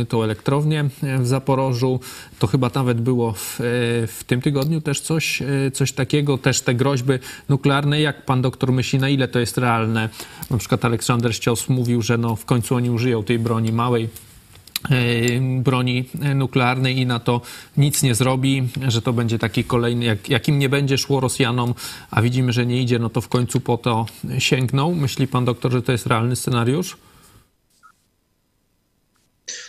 e, 0.00 0.04
tą 0.04 0.22
elektrownię 0.22 0.84
w 1.02 1.26
Zaporożu. 1.26 2.00
To 2.38 2.46
chyba 2.46 2.70
nawet 2.74 3.00
było 3.00 3.32
w, 3.32 3.60
e, 3.60 3.64
w 4.06 4.24
tym 4.26 4.40
tygodniu 4.40 4.80
też 4.80 5.00
coś, 5.00 5.42
e, 5.42 5.70
coś 5.70 5.92
takiego, 5.92 6.38
też 6.38 6.60
te 6.60 6.74
groźby 6.74 7.12
nuklearne. 7.48 8.00
Jak 8.00 8.24
pan 8.24 8.42
doktor 8.42 8.72
myśli, 8.72 8.98
na 8.98 9.08
ile 9.08 9.28
to 9.28 9.38
jest 9.38 9.58
realne? 9.58 10.08
Na 10.50 10.58
przykład 10.58 10.84
Aleksander 10.84 11.34
Ścios 11.34 11.68
mówił, 11.68 12.02
że 12.02 12.18
no 12.18 12.36
w 12.36 12.44
końcu 12.44 12.74
oni 12.74 12.90
użyją 12.90 13.22
tej 13.22 13.38
broni 13.38 13.72
małej, 13.72 14.08
broni 15.40 16.04
nuklearnej 16.34 16.98
i 16.98 17.06
na 17.06 17.18
to 17.18 17.40
nic 17.76 18.02
nie 18.02 18.14
zrobi, 18.14 18.68
że 18.88 19.02
to 19.02 19.12
będzie 19.12 19.38
taki 19.38 19.64
kolejny, 19.64 20.04
jak, 20.04 20.28
jakim 20.28 20.58
nie 20.58 20.68
będzie 20.68 20.98
szło 20.98 21.20
Rosjanom, 21.20 21.74
a 22.10 22.22
widzimy, 22.22 22.52
że 22.52 22.66
nie 22.66 22.82
idzie, 22.82 22.98
no 22.98 23.10
to 23.10 23.20
w 23.20 23.28
końcu 23.28 23.60
po 23.60 23.78
to 23.78 24.06
sięgną. 24.38 24.94
Myśli 24.94 25.26
pan 25.26 25.44
doktor, 25.44 25.72
że 25.72 25.82
to 25.82 25.92
jest 25.92 26.06
realny 26.06 26.36
scenariusz? 26.36 26.96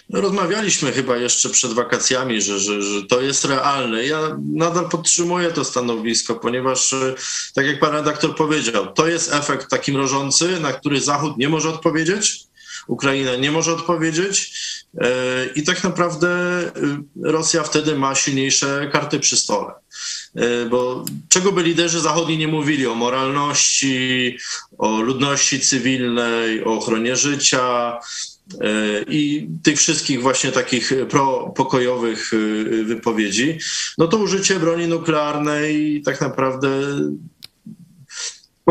No, 0.09 0.21
rozmawialiśmy 0.21 0.91
chyba 0.91 1.17
jeszcze 1.17 1.49
przed 1.49 1.73
wakacjami, 1.73 2.41
że, 2.41 2.59
że, 2.59 2.81
że 2.81 3.03
to 3.03 3.21
jest 3.21 3.45
realne. 3.45 4.05
Ja 4.05 4.37
nadal 4.53 4.89
podtrzymuję 4.89 5.51
to 5.51 5.65
stanowisko, 5.65 6.35
ponieważ, 6.35 6.95
tak 7.53 7.65
jak 7.65 7.79
pan 7.79 7.93
redaktor 7.93 8.35
powiedział, 8.35 8.93
to 8.93 9.07
jest 9.07 9.33
efekt 9.33 9.69
taki 9.69 9.91
mrożący, 9.91 10.59
na 10.59 10.73
który 10.73 11.01
Zachód 11.01 11.37
nie 11.37 11.49
może 11.49 11.69
odpowiedzieć. 11.69 12.50
Ukraina 12.87 13.35
nie 13.35 13.51
może 13.51 13.73
odpowiedzieć 13.73 14.53
e, 14.97 15.45
i 15.55 15.63
tak 15.63 15.83
naprawdę 15.83 16.27
e, 16.27 16.71
Rosja 17.23 17.63
wtedy 17.63 17.95
ma 17.95 18.15
silniejsze 18.15 18.89
karty 18.93 19.19
przy 19.19 19.37
stole. 19.37 19.73
E, 20.35 20.65
bo 20.65 21.05
czego 21.29 21.51
by 21.51 21.63
liderzy 21.63 21.99
zachodni 21.99 22.37
nie 22.37 22.47
mówili 22.47 22.87
o 22.87 22.95
moralności, 22.95 24.37
o 24.77 25.01
ludności 25.01 25.59
cywilnej, 25.59 26.63
o 26.63 26.77
ochronie 26.77 27.15
życia, 27.15 27.97
i 29.07 29.47
tych 29.63 29.77
wszystkich 29.77 30.21
właśnie 30.21 30.51
takich 30.51 30.93
propokojowych 31.09 32.31
wypowiedzi, 32.83 33.57
no 33.97 34.07
to 34.07 34.17
użycie 34.17 34.59
broni 34.59 34.87
nuklearnej 34.87 36.01
tak 36.05 36.21
naprawdę 36.21 36.69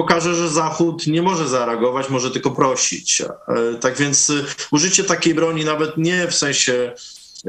pokaże, 0.01 0.35
że 0.35 0.49
Zachód 0.49 1.07
nie 1.07 1.23
może 1.23 1.49
zareagować, 1.49 2.11
może 2.11 2.31
tylko 2.31 2.51
prosić. 2.51 3.23
E, 3.23 3.75
tak 3.81 3.97
więc 3.97 4.31
e, 4.31 4.45
użycie 4.71 5.05
takiej 5.05 5.35
broni 5.35 5.65
nawet 5.65 5.97
nie 5.97 6.29
w 6.29 6.35
sensie 6.35 6.93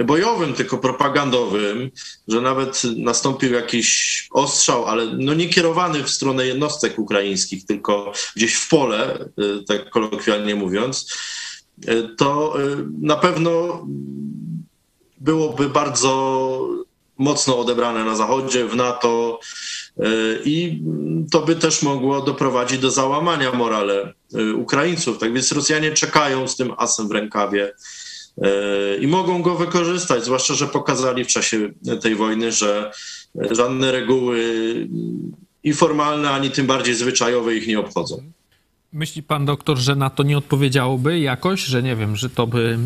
bojowym, 0.06 0.54
tylko 0.54 0.78
propagandowym, 0.78 1.92
że 2.28 2.42
nawet 2.42 2.82
nastąpił 2.98 3.54
jakiś 3.54 3.88
ostrzał, 4.32 4.86
ale 4.86 5.06
no 5.06 5.34
nie 5.34 5.50
kierowany 5.50 6.04
w 6.04 6.10
stronę 6.10 6.48
jednostek 6.48 7.00
ukraińskich, 7.00 7.66
tylko 7.66 8.14
gdzieś 8.36 8.54
w 8.56 8.70
pole, 8.70 9.20
e, 9.20 9.30
tak 9.68 9.90
kolokwialnie 9.90 10.56
mówiąc, 10.56 11.18
to 12.18 12.58
na 13.02 13.16
pewno 13.16 13.86
byłoby 15.18 15.70
bardzo 15.70 16.12
mocno 17.18 17.60
odebrane 17.60 18.06
na 18.06 18.16
Zachodzie, 18.16 18.68
w 18.68 18.76
NATO 18.76 19.40
i 20.46 20.82
to 21.32 21.42
by 21.42 21.56
też 21.56 21.82
mogło 21.82 22.22
doprowadzić 22.22 22.80
do 22.80 22.92
załamania 22.92 23.52
morale 23.52 24.14
e, 24.34 24.54
Ukraińców. 24.54 25.18
Tak 25.18 25.34
więc 25.34 25.52
Rosjanie 25.52 25.92
czekają 25.92 26.48
z 26.48 26.56
tym 26.56 26.74
asem 26.78 27.08
w 27.08 27.12
rękawie 27.12 27.74
e, 28.42 28.98
i 28.98 29.08
mogą 29.08 29.42
go 29.42 29.56
wykorzystać, 29.56 30.26
zwłaszcza, 30.26 30.54
że 30.54 30.68
pokazali 30.68 31.26
w 31.26 31.28
czasie 31.28 31.70
tej 32.02 32.16
wojny, 32.16 32.52
że 32.52 32.92
żadne 33.52 33.92
reguły 33.92 34.44
i 35.64 35.74
formalne, 35.74 36.30
ani 36.30 36.52
tym 36.52 36.68
bardziej 36.68 36.96
zwyczajowe 36.96 37.56
ich 37.56 37.68
nie 37.68 37.80
obchodzą. 37.80 38.24
Myśli 38.94 39.24
pan 39.24 39.46
doktor, 39.46 39.78
że 39.78 39.96
na 39.96 40.10
to 40.10 40.24
nie 40.24 40.38
odpowiedziałoby 40.38 41.20
jakoś, 41.20 41.62
że 41.62 41.84
nie 41.84 41.96
wiem, 41.96 42.16
że 42.16 42.30
to 42.30 42.48
by 42.48 42.80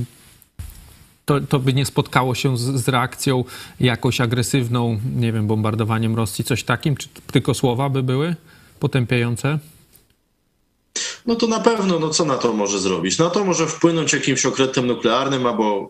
to, 1.25 1.41
to 1.41 1.59
by 1.59 1.73
nie 1.73 1.85
spotkało 1.85 2.35
się 2.35 2.57
z, 2.57 2.61
z, 2.61 2.88
reakcją 2.88 3.43
jakoś 3.79 4.21
agresywną, 4.21 4.99
nie 5.15 5.31
wiem, 5.31 5.47
bombardowaniem 5.47 6.15
Rosji, 6.15 6.43
coś 6.43 6.63
takim? 6.63 6.97
Czy 6.97 7.07
tylko 7.31 7.53
słowa 7.53 7.89
by 7.89 8.03
były 8.03 8.35
potępiające? 8.79 9.59
no 11.25 11.35
to 11.35 11.47
na 11.47 11.59
pewno, 11.59 11.99
no 11.99 12.09
co 12.09 12.25
na 12.25 12.38
to 12.38 12.53
może 12.53 12.79
zrobić? 12.79 13.17
Na 13.17 13.29
to 13.29 13.45
może 13.45 13.67
wpłynąć 13.67 14.13
jakimś 14.13 14.45
okretem 14.45 14.88
nuklearnym 14.88 15.45
albo 15.45 15.89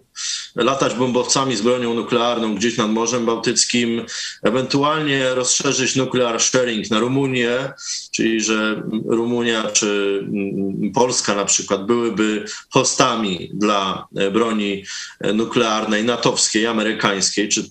latać 0.56 0.94
bombowcami 0.94 1.56
z 1.56 1.62
bronią 1.62 1.94
nuklearną 1.94 2.56
gdzieś 2.56 2.78
nad 2.78 2.92
Morzem 2.92 3.26
Bałtyckim, 3.26 4.06
ewentualnie 4.44 5.34
rozszerzyć 5.34 5.96
nuclear 5.96 6.42
sharing 6.42 6.92
na 6.92 7.00
Rumunię, 7.00 7.74
czyli 8.12 8.42
że 8.42 8.84
Rumunia 9.06 9.72
czy 9.72 10.20
mm, 10.22 10.92
Polska 10.92 11.36
na 11.36 11.46
przykład 11.46 11.86
byłyby 11.86 12.46
hostami 12.70 13.52
dla 13.54 14.08
broni 14.34 14.84
nuklearnej 15.34 16.04
natowskiej, 16.04 16.68
amerykańskiej, 16.68 17.50
czy, 17.50 17.64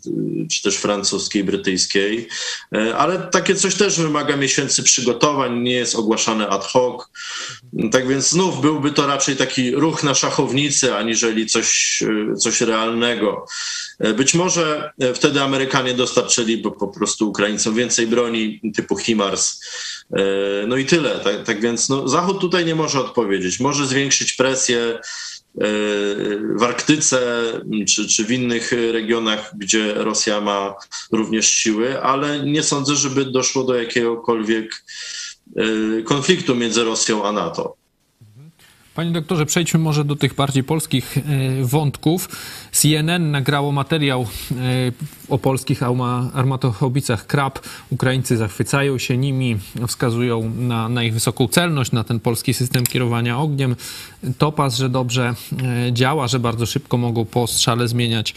czy 0.52 0.62
też 0.62 0.76
francuskiej, 0.76 1.44
brytyjskiej, 1.44 2.28
ale 2.96 3.18
takie 3.18 3.54
coś 3.54 3.74
też 3.74 4.00
wymaga 4.00 4.36
miesięcy 4.36 4.82
przygotowań, 4.82 5.58
nie 5.58 5.74
jest 5.74 5.94
ogłaszane 5.94 6.48
ad 6.48 6.64
hoc. 6.64 7.02
Tak 7.92 8.08
więc 8.08 8.28
znów 8.28 8.60
byłby 8.60 8.90
to 8.90 9.06
raczej 9.06 9.36
taki 9.36 9.70
ruch 9.70 10.02
na 10.02 10.14
szachownicy, 10.14 10.94
aniżeli 10.94 11.46
coś, 11.46 12.02
coś 12.38 12.60
realnego. 12.60 12.73
Być 14.16 14.34
może 14.34 14.92
wtedy 15.14 15.42
Amerykanie 15.42 15.94
dostarczyliby 15.94 16.70
po 16.70 16.88
prostu 16.88 17.28
Ukraińcom 17.28 17.74
więcej 17.74 18.06
broni 18.06 18.60
typu 18.76 18.96
HIMARS. 18.96 19.60
No 20.66 20.76
i 20.76 20.84
tyle. 20.84 21.18
Tak, 21.18 21.44
tak 21.44 21.60
więc 21.60 21.88
no, 21.88 22.08
Zachód 22.08 22.40
tutaj 22.40 22.64
nie 22.64 22.74
może 22.74 23.00
odpowiedzieć. 23.00 23.60
Może 23.60 23.86
zwiększyć 23.86 24.32
presję 24.32 24.78
e, 24.78 25.00
w 26.56 26.62
Arktyce 26.62 27.42
czy, 27.88 28.08
czy 28.08 28.24
w 28.24 28.30
innych 28.30 28.72
regionach, 28.92 29.50
gdzie 29.56 29.94
Rosja 29.94 30.40
ma 30.40 30.74
również 31.12 31.48
siły, 31.48 32.02
ale 32.02 32.40
nie 32.40 32.62
sądzę, 32.62 32.96
żeby 32.96 33.24
doszło 33.24 33.64
do 33.64 33.74
jakiegokolwiek 33.74 34.84
konfliktu 36.04 36.54
między 36.54 36.84
Rosją 36.84 37.24
a 37.24 37.32
NATO. 37.32 37.76
Panie 38.94 39.10
doktorze, 39.10 39.46
przejdźmy 39.46 39.80
może 39.80 40.04
do 40.04 40.16
tych 40.16 40.34
bardziej 40.34 40.64
polskich 40.64 41.16
y, 41.16 41.22
wątków. 41.64 42.28
CNN 42.72 43.30
nagrało 43.30 43.72
materiał 43.72 44.22
y, 44.22 44.54
o 45.28 45.38
polskich 45.38 45.82
armatochobicach 46.34 47.26
Krab. 47.26 47.58
Ukraińcy 47.90 48.36
zachwycają 48.36 48.98
się 48.98 49.16
nimi, 49.16 49.56
wskazują 49.86 50.50
na, 50.58 50.88
na, 50.88 51.04
ich 51.04 51.14
wysoką 51.14 51.48
celność, 51.48 51.92
na 51.92 52.04
ten 52.04 52.20
polski 52.20 52.54
system 52.54 52.84
kierowania 52.84 53.38
ogniem. 53.38 53.76
Topaz, 54.38 54.76
że 54.76 54.88
dobrze 54.88 55.34
działa, 55.92 56.28
że 56.28 56.38
bardzo 56.38 56.66
szybko 56.66 56.96
mogą 56.96 57.24
po 57.24 57.46
strzale 57.46 57.88
zmieniać, 57.88 58.34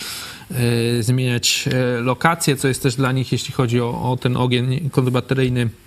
zmieniać 1.00 1.70
lokacje, 2.02 2.56
co 2.56 2.68
jest 2.68 2.84
też 2.84 2.96
dla 2.96 3.12
nich, 3.12 3.32
jeśli 3.32 3.54
chodzi 3.54 3.82
o, 3.82 4.12
o 4.12 4.18
ten 4.18 4.38
ogień 4.38 4.90
kontrbateryjny, 4.90 5.70
E, 5.70 5.87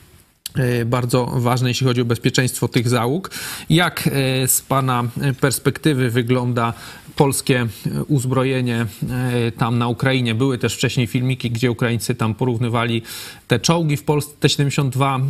bardzo 0.87 1.27
ważne, 1.27 1.69
jeśli 1.69 1.87
chodzi 1.87 2.01
o 2.01 2.05
bezpieczeństwo 2.05 2.69
tych 2.69 2.89
załóg. 2.89 3.31
Jak 3.71 4.07
e, 4.07 4.49
z 4.49 4.63
Pana 4.63 5.05
perspektywy 5.41 6.11
wygląda 6.11 6.73
polskie 7.17 7.67
uzbrojenie 8.09 8.87
e, 9.11 9.53
tam 9.53 9.79
na 9.79 9.89
Ukrainie? 9.89 10.35
Były 10.35 10.59
też 10.59 10.75
wcześniej 10.75 11.07
filmiki, 11.07 11.51
gdzie 11.51 11.71
Ukraińcy 11.71 12.15
tam 12.15 12.35
porównywali 12.35 13.03
te 13.49 13.61
czołgi 13.61 13.97
w 13.97 14.03
Polsce, 14.03 14.35
T-72, 14.41 15.21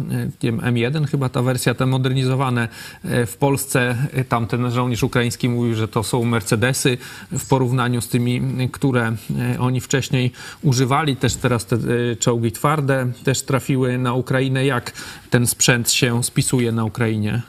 M1 0.40 1.07
chyba 1.07 1.29
ta 1.29 1.43
wersja, 1.43 1.75
te 1.75 1.87
modernizowane 1.87 2.69
w 3.05 3.37
Polsce. 3.38 3.97
Tam 4.29 4.47
ten 4.47 4.71
żołnierz 4.71 5.03
ukraiński 5.03 5.49
mówił, 5.49 5.75
że 5.75 5.88
to 5.88 6.03
są 6.03 6.25
Mercedesy 6.25 6.99
w 7.33 7.49
porównaniu 7.49 8.01
z 8.01 8.09
tymi, 8.09 8.69
które 8.73 9.16
oni 9.59 9.81
wcześniej 9.81 10.33
używali. 10.62 11.16
Też 11.16 11.37
teraz 11.37 11.66
te 11.66 11.77
czołgi 12.19 12.53
twarde 12.53 13.07
też 13.25 13.43
trafiły 13.43 13.99
na 13.99 14.14
Ukrainę. 14.14 14.64
Jak 14.64 14.93
ten 15.31 15.47
sprzęt 15.47 15.90
się 15.90 16.25
spisuje 16.25 16.73
na 16.73 16.85
Ukrainie? 16.85 17.43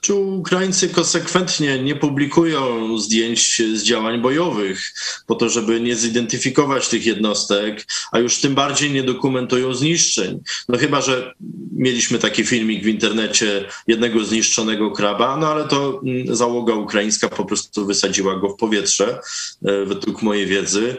Czy 0.00 0.14
Ukraińcy 0.14 0.88
konsekwentnie 0.88 1.78
nie 1.82 1.96
publikują 1.96 2.98
zdjęć 2.98 3.62
z 3.74 3.82
działań 3.82 4.20
bojowych 4.20 4.92
po 5.26 5.34
to, 5.34 5.48
żeby 5.48 5.80
nie 5.80 5.96
zidentyfikować 5.96 6.88
tych 6.88 7.06
jednostek, 7.06 7.86
a 8.12 8.18
już 8.18 8.38
tym 8.38 8.54
bardziej 8.54 8.90
nie 8.90 9.02
dokumentują 9.02 9.74
zniszczeń. 9.74 10.40
No 10.68 10.78
chyba, 10.78 11.00
że 11.00 11.34
mieliśmy 11.72 12.18
taki 12.18 12.44
filmik 12.44 12.84
w 12.84 12.86
internecie 12.86 13.64
jednego 13.86 14.24
zniszczonego 14.24 14.90
kraba, 14.90 15.36
no 15.36 15.48
ale 15.48 15.68
to 15.68 16.00
mm, 16.04 16.36
załoga 16.36 16.74
ukraińska 16.74 17.28
po 17.28 17.44
prostu 17.44 17.86
wysadziła 17.86 18.36
go 18.36 18.48
w 18.48 18.56
powietrze, 18.56 19.20
e, 19.64 19.84
według 19.84 20.22
mojej 20.22 20.46
wiedzy. 20.46 20.96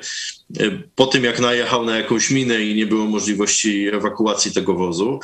Po 0.96 1.08
tym, 1.08 1.24
jak 1.24 1.40
najechał 1.40 1.86
na 1.86 1.98
jakąś 1.98 2.32
minę 2.32 2.62
i 2.64 2.76
nie 2.76 2.86
było 2.86 3.06
możliwości 3.06 3.88
ewakuacji 3.88 4.52
tego 4.52 4.74
wozu. 4.74 5.20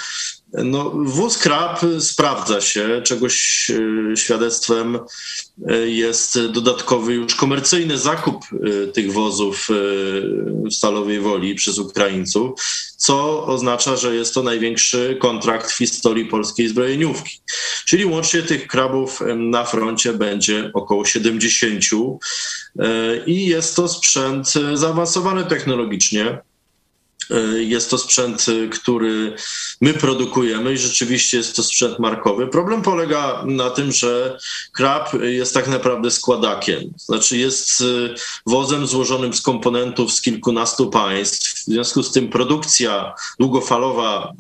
No, 0.54 0.92
wóz 0.96 1.38
krab 1.38 1.82
sprawdza 2.00 2.62
się, 2.62 3.02
czegoś 3.04 3.68
e, 4.12 4.18
świadectwem 4.18 5.00
e, 5.68 5.78
jest 5.78 6.40
dodatkowy 6.48 7.14
już 7.14 7.36
komercyjny 7.36 7.98
zakup 7.98 8.44
e, 8.54 8.88
tych 8.88 9.14
wozów 9.14 9.68
w 9.70 10.74
Stalowej 10.74 11.20
Woli 11.20 11.56
przez 11.56 11.80
Ukraińców, 11.80 12.62
co 13.04 13.46
oznacza, 13.46 13.96
że 13.96 14.16
jest 14.16 14.34
to 14.34 14.44
największy 14.44 15.18
kontrakt 15.22 15.72
w 15.72 15.78
historii 15.78 16.26
polskiej 16.26 16.68
zbrojeniówki. 16.68 17.40
Czyli 17.86 18.06
łącznie 18.06 18.42
tych 18.42 18.68
krabów 18.68 19.20
na 19.36 19.66
froncie 19.66 20.14
będzie 20.14 20.72
około 20.74 21.06
70 21.06 21.84
i 23.28 23.46
jest 23.46 23.76
to 23.76 23.88
sprzęt 23.88 24.54
zaawansowany 24.74 25.46
technologicznie. 25.46 26.38
E, 27.32 27.64
jest 27.64 27.90
to 27.90 27.98
sprzęt, 27.98 28.46
e, 28.50 28.68
który 28.68 29.36
my 29.82 29.94
produkujemy 29.94 30.74
i 30.74 30.78
rzeczywiście 30.78 31.38
jest 31.38 31.56
to 31.56 31.64
sprzęt 31.64 32.00
markowy. 32.00 32.48
Problem 32.48 32.82
polega 32.82 33.44
na 33.46 33.70
tym, 33.70 33.92
że 33.92 34.38
krab 34.72 35.14
jest 35.22 35.54
tak 35.54 35.68
naprawdę 35.68 36.12
składakiem. 36.12 36.94
Znaczy 36.98 37.38
jest 37.38 37.82
e, 37.82 37.86
wozem 38.46 38.88
złożonym 38.88 39.34
z 39.34 39.42
komponentów 39.42 40.14
z 40.14 40.22
kilkunastu 40.22 40.90
państw. 40.90 41.54
W 41.54 41.66
związku 41.66 42.04
z 42.04 42.12
tym 42.12 42.30
produkcja 42.30 43.14
długofalowa 43.40 44.34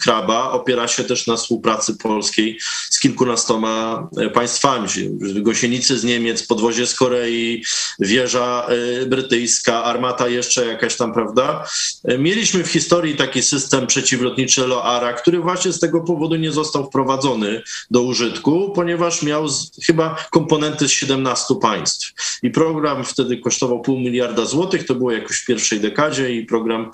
kraba 0.00 0.50
opiera 0.50 0.88
się 0.88 1.04
też 1.04 1.26
na 1.26 1.36
współpracy 1.36 1.96
polskiej 1.96 2.58
z 2.90 3.00
kilkunastoma 3.00 4.08
państwami. 4.34 4.88
Gosienicy 5.34 5.98
z 5.98 6.04
Niemiec, 6.04 6.46
podwozie 6.46 6.86
z 6.86 6.94
Korei, 6.94 7.64
wieża 8.00 8.66
brytyjska, 9.06 9.84
armata 9.84 10.28
jeszcze 10.28 10.66
jakaś 10.66 10.96
tam, 10.96 11.12
prawda? 11.12 11.64
Mieliśmy 12.04 12.64
w 12.64 12.68
historii 12.68 13.16
taki 13.16 13.42
system 13.42 13.86
przeciwlotniczy 13.86 14.66
LOARA, 14.66 15.12
który 15.12 15.38
właśnie 15.38 15.72
z 15.72 15.80
tego 15.80 16.00
powodu 16.00 16.36
nie 16.36 16.52
został 16.52 16.86
wprowadzony 16.86 17.62
do 17.90 18.02
użytku, 18.02 18.72
ponieważ 18.74 19.22
miał 19.22 19.46
chyba 19.86 20.16
komponenty 20.30 20.88
z 20.88 20.90
17 20.90 21.54
państw. 21.60 22.12
I 22.42 22.50
program 22.50 23.04
wtedy 23.04 23.38
kosztował 23.38 23.80
pół 23.80 23.98
miliarda 23.98 24.44
złotych, 24.44 24.86
to 24.86 24.94
było 24.94 25.12
jakoś 25.12 25.38
w 25.38 25.46
pierwszej 25.46 25.80
dekadzie 25.80 26.34
i 26.34 26.46
program 26.46 26.90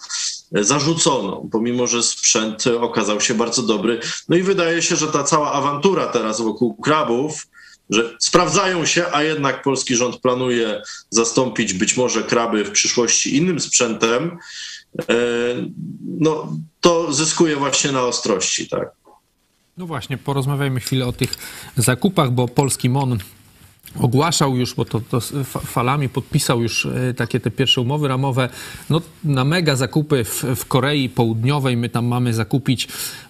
zarzucono, 0.52 1.42
pomimo 1.52 1.86
że 1.86 2.02
sprzęt 2.02 2.64
okazał 2.66 3.20
się 3.20 3.34
bardzo 3.34 3.62
dobry. 3.62 4.00
No 4.28 4.36
i 4.36 4.42
wydaje 4.42 4.82
się, 4.82 4.96
że 4.96 5.06
ta 5.06 5.24
cała 5.24 5.52
awantura 5.52 6.06
teraz 6.06 6.40
wokół 6.40 6.74
krabów, 6.74 7.46
że 7.90 8.16
sprawdzają 8.18 8.86
się, 8.86 9.04
a 9.12 9.22
jednak 9.22 9.62
polski 9.62 9.96
rząd 9.96 10.20
planuje 10.20 10.82
zastąpić 11.10 11.72
być 11.72 11.96
może 11.96 12.22
kraby 12.22 12.64
w 12.64 12.70
przyszłości 12.70 13.36
innym 13.36 13.60
sprzętem, 13.60 14.38
E, 14.38 14.77
no, 16.20 16.52
to 16.80 17.12
zyskuje 17.12 17.56
właśnie 17.56 17.92
na 17.92 18.02
ostrości, 18.02 18.68
tak. 18.68 18.90
No 19.76 19.86
właśnie, 19.86 20.18
porozmawiajmy 20.18 20.80
chwilę 20.80 21.06
o 21.06 21.12
tych 21.12 21.34
zakupach, 21.76 22.30
bo 22.30 22.48
polski 22.48 22.88
MON 22.90 23.18
ogłaszał 24.00 24.56
już, 24.56 24.74
bo 24.74 24.84
to, 24.84 25.00
to, 25.00 25.20
falami 25.44 26.08
podpisał 26.08 26.62
już 26.62 26.86
e, 26.86 27.14
takie 27.14 27.40
te 27.40 27.50
pierwsze 27.50 27.80
umowy 27.80 28.08
ramowe, 28.08 28.48
no, 28.90 29.00
na 29.24 29.44
mega 29.44 29.76
zakupy 29.76 30.24
w, 30.24 30.44
w 30.56 30.64
Korei 30.64 31.08
Południowej. 31.08 31.76
My 31.76 31.88
tam 31.88 32.06
mamy 32.06 32.34
zakupić 32.34 32.88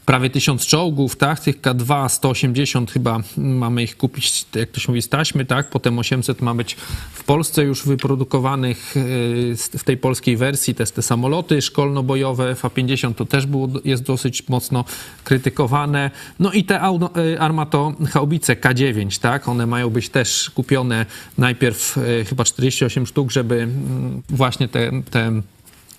prawie 0.08 0.30
tysiąc 0.30 0.66
czołgów, 0.66 1.16
tak? 1.16 1.40
Tych 1.40 1.60
K2, 1.60 2.08
180 2.08 2.90
chyba 2.90 3.20
mamy 3.36 3.82
ich 3.82 3.96
kupić, 3.96 4.46
jak 4.54 4.70
to 4.70 4.80
się 4.80 4.92
mówi, 4.92 5.02
z 5.02 5.08
taśmy, 5.08 5.44
tak? 5.44 5.70
Potem 5.70 5.98
800 5.98 6.42
ma 6.42 6.54
być 6.54 6.74
w 7.12 7.24
Polsce 7.24 7.64
już 7.64 7.86
wyprodukowanych 7.86 8.94
e, 8.96 9.78
w 9.78 9.84
tej 9.84 9.96
polskiej 9.96 10.36
wersji. 10.36 10.74
Te, 10.74 10.86
te 10.86 11.02
samoloty 11.02 11.62
szkolno-bojowe 11.62 12.50
F-50 12.50 13.14
to 13.14 13.24
też 13.24 13.46
było, 13.46 13.68
jest 13.84 14.02
dosyć 14.02 14.48
mocno 14.48 14.84
krytykowane. 15.24 16.10
No 16.38 16.52
i 16.52 16.64
te 16.64 16.80
e, 16.80 17.40
armato 17.40 17.94
haubice 18.10 18.56
K9, 18.56 19.20
tak? 19.20 19.48
One 19.48 19.66
mają 19.66 19.90
być 19.90 20.08
też 20.08 20.50
kupione 20.50 21.06
najpierw 21.38 21.98
e, 21.98 22.24
chyba 22.24 22.44
48 22.44 23.06
sztuk, 23.06 23.30
żeby 23.30 23.54
mm, 23.54 24.22
właśnie 24.28 24.68
te, 24.68 24.90
te 25.10 25.42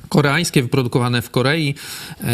koreańskie, 0.10 0.62
wyprodukowane 0.62 1.22
w 1.22 1.30
Korei, 1.30 1.76
e, 2.22 2.26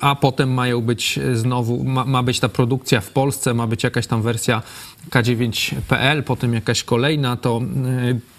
a 0.00 0.14
potem 0.14 0.54
mają 0.54 0.80
być 0.80 1.18
znowu, 1.34 1.84
ma, 1.84 2.04
ma, 2.04 2.22
być 2.22 2.40
ta 2.40 2.48
produkcja 2.48 3.00
w 3.00 3.10
Polsce, 3.10 3.54
ma 3.54 3.66
być 3.66 3.84
jakaś 3.84 4.06
tam 4.06 4.22
wersja 4.22 4.62
K9PL, 5.10 6.22
potem 6.22 6.54
jakaś 6.54 6.84
kolejna, 6.84 7.36
to 7.36 7.60
e, 7.86 8.33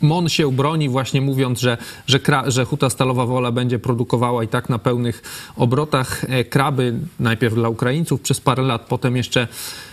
MON 0.00 0.28
się 0.28 0.52
broni 0.52 0.88
właśnie 0.88 1.20
mówiąc, 1.20 1.60
że, 1.60 1.76
że, 2.06 2.20
że 2.46 2.64
Huta 2.64 2.90
Stalowa 2.90 3.26
Wola 3.26 3.52
będzie 3.52 3.78
produkowała 3.78 4.44
i 4.44 4.48
tak 4.48 4.68
na 4.68 4.78
pełnych 4.78 5.22
obrotach 5.56 6.24
e, 6.28 6.44
kraby, 6.44 6.94
najpierw 7.20 7.54
dla 7.54 7.68
Ukraińców 7.68 8.20
przez 8.20 8.40
parę 8.40 8.62
lat, 8.62 8.86
potem 8.88 9.16
jeszcze 9.16 9.48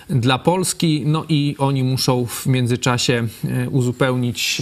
dla 0.09 0.39
Polski, 0.39 1.03
no 1.05 1.25
i 1.29 1.55
oni 1.57 1.83
muszą 1.83 2.25
w 2.25 2.45
międzyczasie 2.45 3.27
e, 3.45 3.69
uzupełnić 3.69 4.61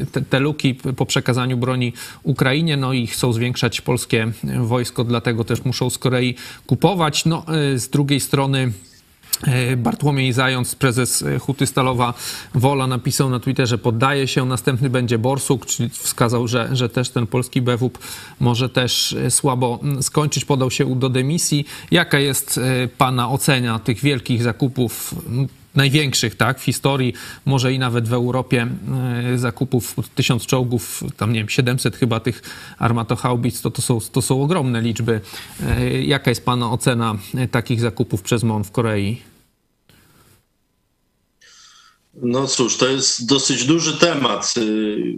e, 0.00 0.06
te, 0.06 0.22
te 0.22 0.40
luki 0.40 0.74
po 0.74 1.06
przekazaniu 1.06 1.56
broni 1.56 1.92
Ukrainie, 2.22 2.76
no 2.76 2.92
i 2.92 3.06
chcą 3.06 3.32
zwiększać 3.32 3.80
polskie 3.80 4.32
wojsko, 4.60 5.04
dlatego 5.04 5.44
też 5.44 5.64
muszą 5.64 5.90
z 5.90 5.98
Korei 5.98 6.34
kupować. 6.66 7.24
No, 7.24 7.44
z 7.76 7.88
drugiej 7.88 8.20
strony 8.20 8.72
Bartłomiej 9.76 10.32
Zając, 10.32 10.74
prezes 10.74 11.22
e, 11.22 11.38
Huty 11.38 11.66
Stalowa 11.66 12.14
Wola, 12.54 12.86
napisał 12.86 13.30
na 13.30 13.40
Twitterze, 13.40 13.78
poddaje 13.78 14.28
się, 14.28 14.44
następny 14.44 14.90
będzie 14.90 15.18
Borsuk, 15.18 15.66
czyli 15.66 15.88
wskazał, 15.88 16.48
że, 16.48 16.68
że 16.72 16.88
też 16.88 17.10
ten 17.10 17.26
polski 17.26 17.62
BWP 17.62 17.98
może 18.40 18.68
też 18.68 19.12
e, 19.12 19.30
słabo 19.30 19.78
skończyć, 20.00 20.44
podał 20.44 20.70
się 20.70 20.96
do 20.96 21.08
dymisji. 21.08 21.66
Jaka 21.90 22.18
jest 22.18 22.60
Pana 22.98 23.30
ocena 23.30 23.78
tych 23.78 24.00
wielkich 24.00 24.42
zakupów 24.42 25.14
największych 25.74 26.34
tak, 26.34 26.60
w 26.60 26.64
historii, 26.64 27.14
może 27.46 27.72
i 27.72 27.78
nawet 27.78 28.08
w 28.08 28.12
Europie 28.12 28.66
zakupów 29.36 29.94
tysiąc 30.14 30.46
czołgów, 30.46 31.04
tam 31.16 31.32
nie 31.32 31.40
wiem, 31.40 31.48
700 31.48 31.96
chyba 31.96 32.20
tych 32.20 32.42
armatochaubic, 32.78 33.60
to, 33.60 33.70
to, 33.70 33.82
są, 33.82 33.98
to 34.12 34.22
są 34.22 34.42
ogromne 34.42 34.82
liczby. 34.82 35.20
Jaka 36.02 36.30
jest 36.30 36.44
Pana 36.44 36.70
ocena 36.70 37.18
takich 37.50 37.80
zakupów 37.80 38.22
przez 38.22 38.42
MON 38.42 38.64
w 38.64 38.70
Korei? 38.70 39.22
No 42.14 42.46
cóż, 42.46 42.76
to 42.76 42.88
jest 42.88 43.26
dosyć 43.26 43.64
duży 43.64 43.98
temat. 43.98 44.54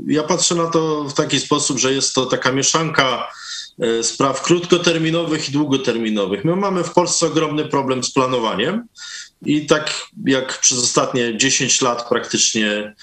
Ja 0.06 0.22
patrzę 0.22 0.54
na 0.54 0.66
to 0.66 1.04
w 1.04 1.14
taki 1.14 1.40
sposób, 1.40 1.78
że 1.78 1.92
jest 1.92 2.14
to 2.14 2.26
taka 2.26 2.52
mieszanka 2.52 3.04
e, 3.18 3.41
spraw 4.02 4.42
krótkoterminowych 4.42 5.48
i 5.48 5.52
długoterminowych. 5.52 6.44
My 6.44 6.56
mamy 6.56 6.84
w 6.84 6.92
Polsce 6.92 7.26
ogromny 7.26 7.64
problem 7.64 8.04
z 8.04 8.10
planowaniem 8.10 8.86
i 9.46 9.66
tak 9.66 10.06
jak 10.26 10.60
przez 10.60 10.78
ostatnie 10.78 11.36
10 11.36 11.80
lat 11.80 12.08
praktycznie 12.08 12.94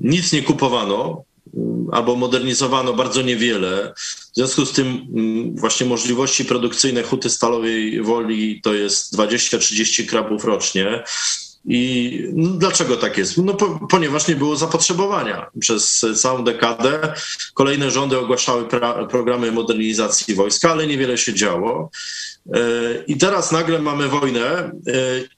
nic 0.00 0.32
nie 0.32 0.42
kupowano, 0.42 1.24
mm, 1.56 1.86
albo 1.92 2.16
modernizowano 2.16 2.92
bardzo 2.92 3.22
niewiele. 3.22 3.92
W 4.32 4.36
związku 4.36 4.66
z 4.66 4.72
tym 4.72 4.86
mm, 4.86 5.56
właśnie 5.56 5.86
możliwości 5.86 6.44
produkcyjne 6.44 7.02
huty 7.02 7.30
stalowej 7.30 8.02
woli 8.02 8.60
to 8.62 8.74
jest 8.74 9.16
20-30 9.16 10.06
krabów 10.06 10.44
rocznie. 10.44 11.04
I 11.66 12.20
no, 12.32 12.48
dlaczego 12.48 12.96
tak 12.96 13.18
jest? 13.18 13.38
No, 13.38 13.54
po, 13.54 13.86
ponieważ 13.90 14.28
nie 14.28 14.36
było 14.36 14.56
zapotrzebowania. 14.56 15.46
Przez 15.60 16.06
całą 16.16 16.44
dekadę 16.44 17.12
kolejne 17.54 17.90
rządy 17.90 18.18
ogłaszały 18.18 18.68
pra, 18.68 19.06
programy 19.06 19.52
modernizacji 19.52 20.34
wojska, 20.34 20.70
ale 20.70 20.86
niewiele 20.86 21.18
się 21.18 21.34
działo. 21.34 21.90
E, 22.52 23.04
I 23.06 23.16
teraz 23.16 23.52
nagle 23.52 23.78
mamy 23.78 24.08
wojnę 24.08 24.40
e, 24.46 24.70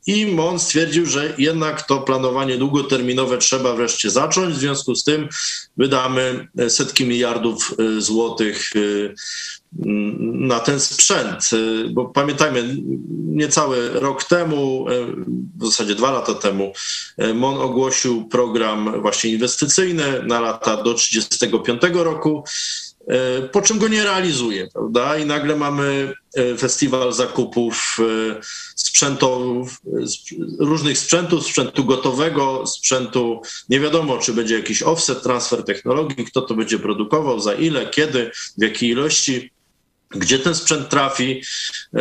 i 0.07 0.27
MON 0.27 0.59
stwierdził, 0.59 1.07
że 1.07 1.35
jednak 1.39 1.83
to 1.83 1.99
planowanie 1.99 2.59
długoterminowe 2.59 3.39
trzeba 3.39 3.75
wreszcie 3.75 4.11
zacząć. 4.11 4.55
W 4.55 4.59
związku 4.59 4.95
z 4.95 5.05
tym 5.05 5.29
wydamy 5.77 6.49
setki 6.69 7.05
miliardów 7.05 7.75
e, 7.79 8.01
złotych 8.01 8.71
na 10.19 10.61
ten 10.61 10.81
sprzęt, 10.81 11.51
bo 11.93 12.05
pamiętajmy, 12.05 12.77
niecały 13.27 13.91
rok 13.91 14.25
temu, 14.25 14.87
w 15.59 15.67
zasadzie 15.67 15.95
dwa 15.95 16.11
lata 16.11 16.35
temu, 16.35 16.73
MON 17.35 17.59
ogłosił 17.59 18.29
program 18.29 19.03
właśnie 19.03 19.31
inwestycyjny 19.31 20.23
na 20.23 20.41
lata 20.41 20.77
do 20.77 20.95
1935 20.95 21.83
roku, 21.95 22.45
po 23.53 23.63
czym 23.63 23.79
go 23.79 23.89
nie 23.89 24.05
realizuje, 24.05 24.69
prawda? 24.73 25.19
I 25.19 25.27
nagle 25.27 25.57
mamy 25.57 26.15
festiwal 26.59 27.13
zakupów 27.13 27.99
sprzętów, 28.77 29.81
różnych 30.59 30.99
sprzętów, 30.99 31.47
sprzętu 31.47 31.85
gotowego, 31.85 32.67
sprzętu 32.67 33.41
nie 33.69 33.81
wiadomo, 33.81 34.19
czy 34.19 34.33
będzie 34.33 34.55
jakiś 34.55 34.83
offset, 34.83 35.23
transfer 35.23 35.65
technologii, 35.65 36.25
kto 36.25 36.43
to 36.43 36.55
będzie 36.55 36.79
produkował, 36.79 37.41
za 37.41 37.55
ile, 37.55 37.91
kiedy, 37.91 38.31
w 38.59 38.63
jakiej 38.63 38.91
ilości 38.91 39.51
gdzie 40.11 40.39
ten 40.39 40.55
sprzęt 40.55 40.89
trafi, 40.89 41.43
e, 41.95 42.01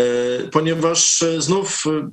ponieważ 0.51 1.23
e, 1.23 1.41
znów 1.41 1.83
e, 1.87 2.09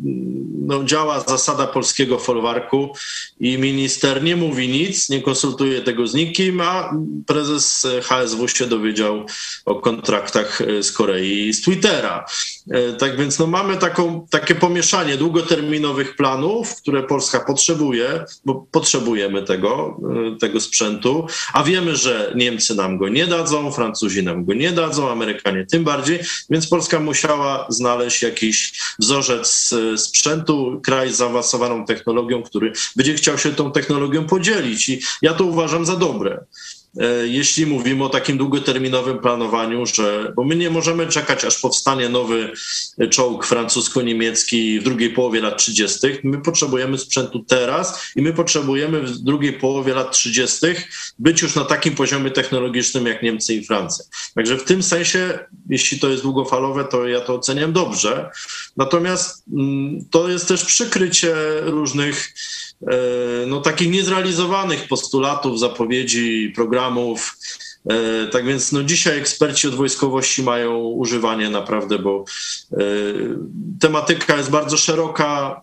no, 0.67 0.85
działa 0.85 1.21
zasada 1.21 1.67
polskiego 1.67 2.19
folwarku 2.19 2.95
i 3.41 3.59
minister 3.59 4.23
nie 4.23 4.37
mówi 4.37 4.69
nic, 4.69 5.09
nie 5.09 5.23
konsultuje 5.23 5.81
tego 5.81 6.07
z 6.07 6.15
nikim, 6.15 6.61
a 6.61 6.95
prezes 7.27 7.87
HSW 8.03 8.49
się 8.49 8.67
dowiedział 8.67 9.27
o 9.65 9.75
kontraktach 9.75 10.63
z 10.81 10.93
Korei 10.93 11.49
i 11.49 11.53
z 11.53 11.63
Twittera. 11.63 12.25
Tak 12.99 13.17
więc 13.17 13.39
no, 13.39 13.47
mamy 13.47 13.77
taką, 13.77 14.27
takie 14.31 14.55
pomieszanie 14.55 15.17
długoterminowych 15.17 16.17
planów, 16.17 16.77
które 16.77 17.03
Polska 17.03 17.41
potrzebuje, 17.41 18.25
bo 18.45 18.67
potrzebujemy 18.71 19.43
tego, 19.43 20.01
tego 20.41 20.61
sprzętu, 20.61 21.27
a 21.53 21.65
wiemy, 21.65 21.97
że 21.97 22.33
Niemcy 22.37 22.75
nam 22.75 22.99
go 22.99 23.09
nie 23.09 23.27
dadzą, 23.27 23.73
Francuzi 23.73 24.23
nam 24.23 24.45
go 24.45 24.55
nie 24.55 24.73
dadzą, 24.73 25.11
Amerykanie 25.11 25.67
tym 25.67 25.82
bardziej, 25.83 26.21
więc 26.51 26.67
Polska 26.67 27.01
musiała 27.01 27.67
znaleźć 27.69 28.23
jakiś 28.23 28.81
wzorzec 28.99 29.73
e, 29.73 29.99
sprzętu, 29.99 30.81
kraj 30.85 31.13
z 31.13 31.17
zaawansowaną 31.17 31.85
technologią, 31.85 32.43
który 32.43 32.73
będzie 32.97 33.15
chciał 33.15 33.39
się 33.39 33.53
tą 33.53 33.73
technologią 33.73 34.27
podzielić 34.27 34.89
i 34.89 35.01
ja 35.23 35.35
to 35.35 35.45
uważam 35.45 35.87
za 35.87 35.97
dobre. 35.97 36.45
E, 37.01 37.27
jeśli 37.27 37.67
mówimy 37.67 38.05
o 38.05 38.09
takim 38.09 38.39
długoterminowym 38.39 39.19
planowaniu, 39.19 39.87
że, 39.87 40.33
bo 40.37 40.45
my 40.45 40.57
nie 40.57 40.71
możemy 40.71 41.07
czekać, 41.07 41.45
aż 41.45 41.61
powstanie 41.61 42.09
nowy 42.09 42.53
czołg 43.11 43.47
francusko-niemiecki 43.47 44.81
w 44.81 44.85
drugiej 44.85 45.11
połowie 45.11 45.41
lat 45.41 45.59
30. 45.59 45.99
My 46.25 46.43
potrzebujemy 46.43 46.99
sprzętu 46.99 47.45
teraz 47.45 48.13
i 48.17 48.23
my 48.23 48.33
potrzebujemy 48.33 49.01
w 49.01 49.19
drugiej 49.19 49.53
połowie 49.53 49.95
lat 49.95 50.13
30. 50.13 50.67
być 51.19 51.43
już 51.43 51.55
na 51.55 51.65
takim 51.65 51.95
poziomie 51.95 52.31
technologicznym 52.31 53.07
jak 53.07 53.23
Niemcy 53.23 53.55
i 53.55 53.65
Francja. 53.65 54.05
Także 54.35 54.59
w 54.59 54.65
tym 54.65 54.83
sensie, 54.83 55.39
jeśli 55.69 55.99
to 55.99 56.09
jest 56.09 56.23
długofalowe, 56.23 56.85
to 56.85 57.09
ja 57.09 57.21
to 57.21 57.35
oceniam 57.35 57.73
dobrze. 57.73 58.31
Natomiast 58.77 59.45
mm, 59.53 60.05
to 60.11 60.29
jest 60.29 60.49
też 60.49 60.65
przykrycie 60.65 61.35
różnych 61.61 62.35
no, 63.47 63.61
takich 63.61 63.91
niezrealizowanych 63.91 64.89
postulatów, 64.89 65.59
zapowiedzi, 65.59 66.53
programów. 66.55 67.37
E, 67.91 68.27
tak 68.27 68.47
więc 68.47 68.73
no, 68.73 68.83
dzisiaj 68.83 69.19
eksperci 69.19 69.69
od 69.69 69.75
wojskowości 69.75 70.43
mają 70.43 70.79
używanie 70.79 71.51
naprawdę, 71.51 71.99
bo 71.99 72.25
e, 72.73 72.77
tematyka 73.81 74.37
jest 74.37 74.51
bardzo 74.51 74.77
szeroka, 74.77 75.63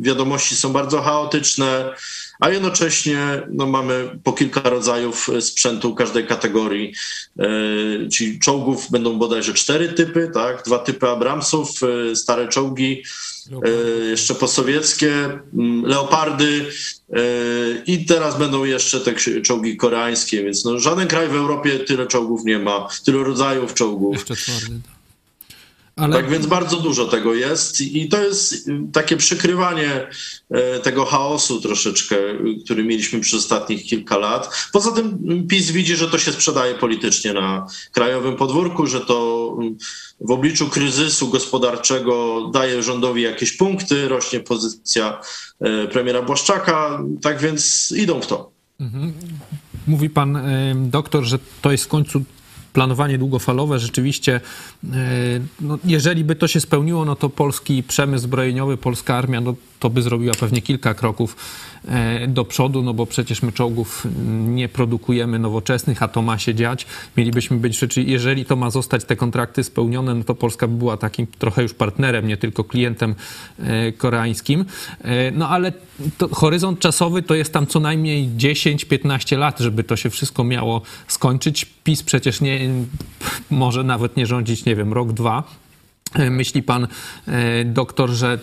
wiadomości 0.00 0.56
są 0.56 0.72
bardzo 0.72 1.02
chaotyczne, 1.02 1.94
a 2.40 2.50
jednocześnie 2.50 3.42
no, 3.50 3.66
mamy 3.66 4.18
po 4.24 4.32
kilka 4.32 4.60
rodzajów 4.60 5.30
sprzętu 5.40 5.94
każdej 5.94 6.26
kategorii. 6.26 6.94
Czyli 8.12 8.38
czołgów 8.38 8.90
będą 8.90 9.18
bodajże 9.18 9.54
cztery 9.54 9.88
typy, 9.88 10.30
tak? 10.34 10.62
dwa 10.66 10.78
typy 10.78 11.08
Abramsów, 11.08 11.70
stare 12.14 12.48
czołgi, 12.48 13.02
E, 13.52 13.70
jeszcze 14.04 14.34
posowieckie, 14.34 15.38
mm, 15.54 15.84
leopardy 15.84 16.70
e, 17.10 17.20
i 17.86 18.06
teraz 18.06 18.38
będą 18.38 18.64
jeszcze 18.64 19.00
te 19.00 19.14
czołgi 19.42 19.76
koreańskie, 19.76 20.44
więc 20.44 20.64
no, 20.64 20.78
żaden 20.78 21.08
kraj 21.08 21.28
w 21.28 21.34
Europie 21.34 21.78
tyle 21.78 22.06
czołgów 22.06 22.44
nie 22.44 22.58
ma, 22.58 22.88
tyle 23.04 23.24
rodzajów 23.24 23.74
czołgów. 23.74 24.14
Jeszcze 24.14 24.36
twardy. 24.36 24.93
Tak. 25.94 26.04
Ale... 26.04 26.14
Tak 26.14 26.30
więc 26.30 26.46
bardzo 26.46 26.76
dużo 26.76 27.04
tego 27.04 27.34
jest 27.34 27.80
i 27.80 28.08
to 28.08 28.22
jest 28.22 28.68
y, 28.68 28.80
takie 28.92 29.16
przykrywanie 29.16 30.06
e, 30.50 30.80
tego 30.80 31.04
chaosu 31.04 31.60
troszeczkę, 31.60 32.16
który 32.64 32.84
mieliśmy 32.84 33.20
przez 33.20 33.40
ostatnich 33.40 33.84
kilka 33.84 34.18
lat. 34.18 34.68
Poza 34.72 34.92
tym 34.92 35.18
PiS 35.48 35.70
widzi, 35.70 35.96
że 35.96 36.08
to 36.08 36.18
się 36.18 36.32
sprzedaje 36.32 36.74
politycznie 36.74 37.32
na 37.32 37.66
krajowym 37.92 38.36
podwórku, 38.36 38.86
że 38.86 39.00
to 39.00 39.58
w 40.20 40.30
obliczu 40.30 40.68
kryzysu 40.68 41.28
gospodarczego 41.28 42.40
daje 42.52 42.82
rządowi 42.82 43.22
jakieś 43.22 43.52
punkty, 43.52 44.08
rośnie 44.08 44.40
pozycja 44.40 45.20
e, 45.60 45.88
premiera 45.88 46.22
Błaszczaka, 46.22 47.02
tak 47.22 47.40
więc 47.40 47.92
idą 47.96 48.20
w 48.20 48.26
to. 48.26 48.50
Mhm. 48.80 49.12
Mówi 49.86 50.10
pan 50.10 50.38
doktor, 50.76 51.24
że 51.24 51.38
to 51.62 51.72
jest 51.72 51.84
w 51.84 51.88
końcu 51.88 52.22
planowanie 52.74 53.18
długofalowe 53.18 53.78
rzeczywiście, 53.78 54.40
e, 54.84 54.88
no, 55.60 55.78
jeżeli 55.84 56.24
by 56.24 56.36
to 56.36 56.48
się 56.48 56.60
spełniło, 56.60 57.04
no 57.04 57.16
to 57.16 57.28
polski 57.28 57.82
przemysł 57.82 58.24
zbrojeniowy, 58.24 58.76
polska 58.76 59.16
armia, 59.16 59.40
no 59.40 59.54
to 59.80 59.90
by 59.90 60.02
zrobiła 60.02 60.34
pewnie 60.34 60.62
kilka 60.62 60.94
kroków 60.94 61.36
do 62.28 62.44
przodu, 62.44 62.82
no 62.82 62.94
bo 62.94 63.06
przecież 63.06 63.42
my 63.42 63.52
czołgów 63.52 64.06
nie 64.46 64.68
produkujemy 64.68 65.38
nowoczesnych, 65.38 66.02
a 66.02 66.08
to 66.08 66.22
ma 66.22 66.38
się 66.38 66.54
dziać. 66.54 66.86
Mielibyśmy 67.16 67.56
być 67.56 67.78
rzeczy, 67.78 68.02
jeżeli 68.02 68.44
to 68.44 68.56
ma 68.56 68.70
zostać 68.70 69.04
te 69.04 69.16
kontrakty 69.16 69.64
spełnione, 69.64 70.14
no 70.14 70.24
to 70.24 70.34
Polska 70.34 70.68
by 70.68 70.76
była 70.76 70.96
takim 70.96 71.26
trochę 71.26 71.62
już 71.62 71.74
partnerem, 71.74 72.28
nie 72.28 72.36
tylko 72.36 72.64
klientem 72.64 73.14
e, 73.58 73.92
koreańskim. 73.92 74.64
E, 75.00 75.30
no 75.30 75.48
ale 75.48 75.72
horyzont 76.32 76.78
czasowy 76.78 77.22
to 77.22 77.34
jest 77.34 77.52
tam 77.52 77.66
co 77.66 77.80
najmniej 77.80 78.28
10-15 78.28 79.38
lat, 79.38 79.58
żeby 79.58 79.84
to 79.84 79.96
się 79.96 80.10
wszystko 80.10 80.44
miało 80.44 80.82
skończyć. 81.08 81.66
PiS 81.84 82.02
przecież 82.02 82.40
nie, 82.40 82.60
może 83.50 83.84
nawet 83.84 84.16
nie 84.16 84.26
rządzić, 84.26 84.64
nie 84.64 84.76
wiem, 84.76 84.92
rok, 84.92 85.12
dwa 85.12 85.44
Myśli 86.30 86.62
pan 86.62 86.86
e, 87.26 87.64
doktor, 87.64 88.10
że 88.10 88.38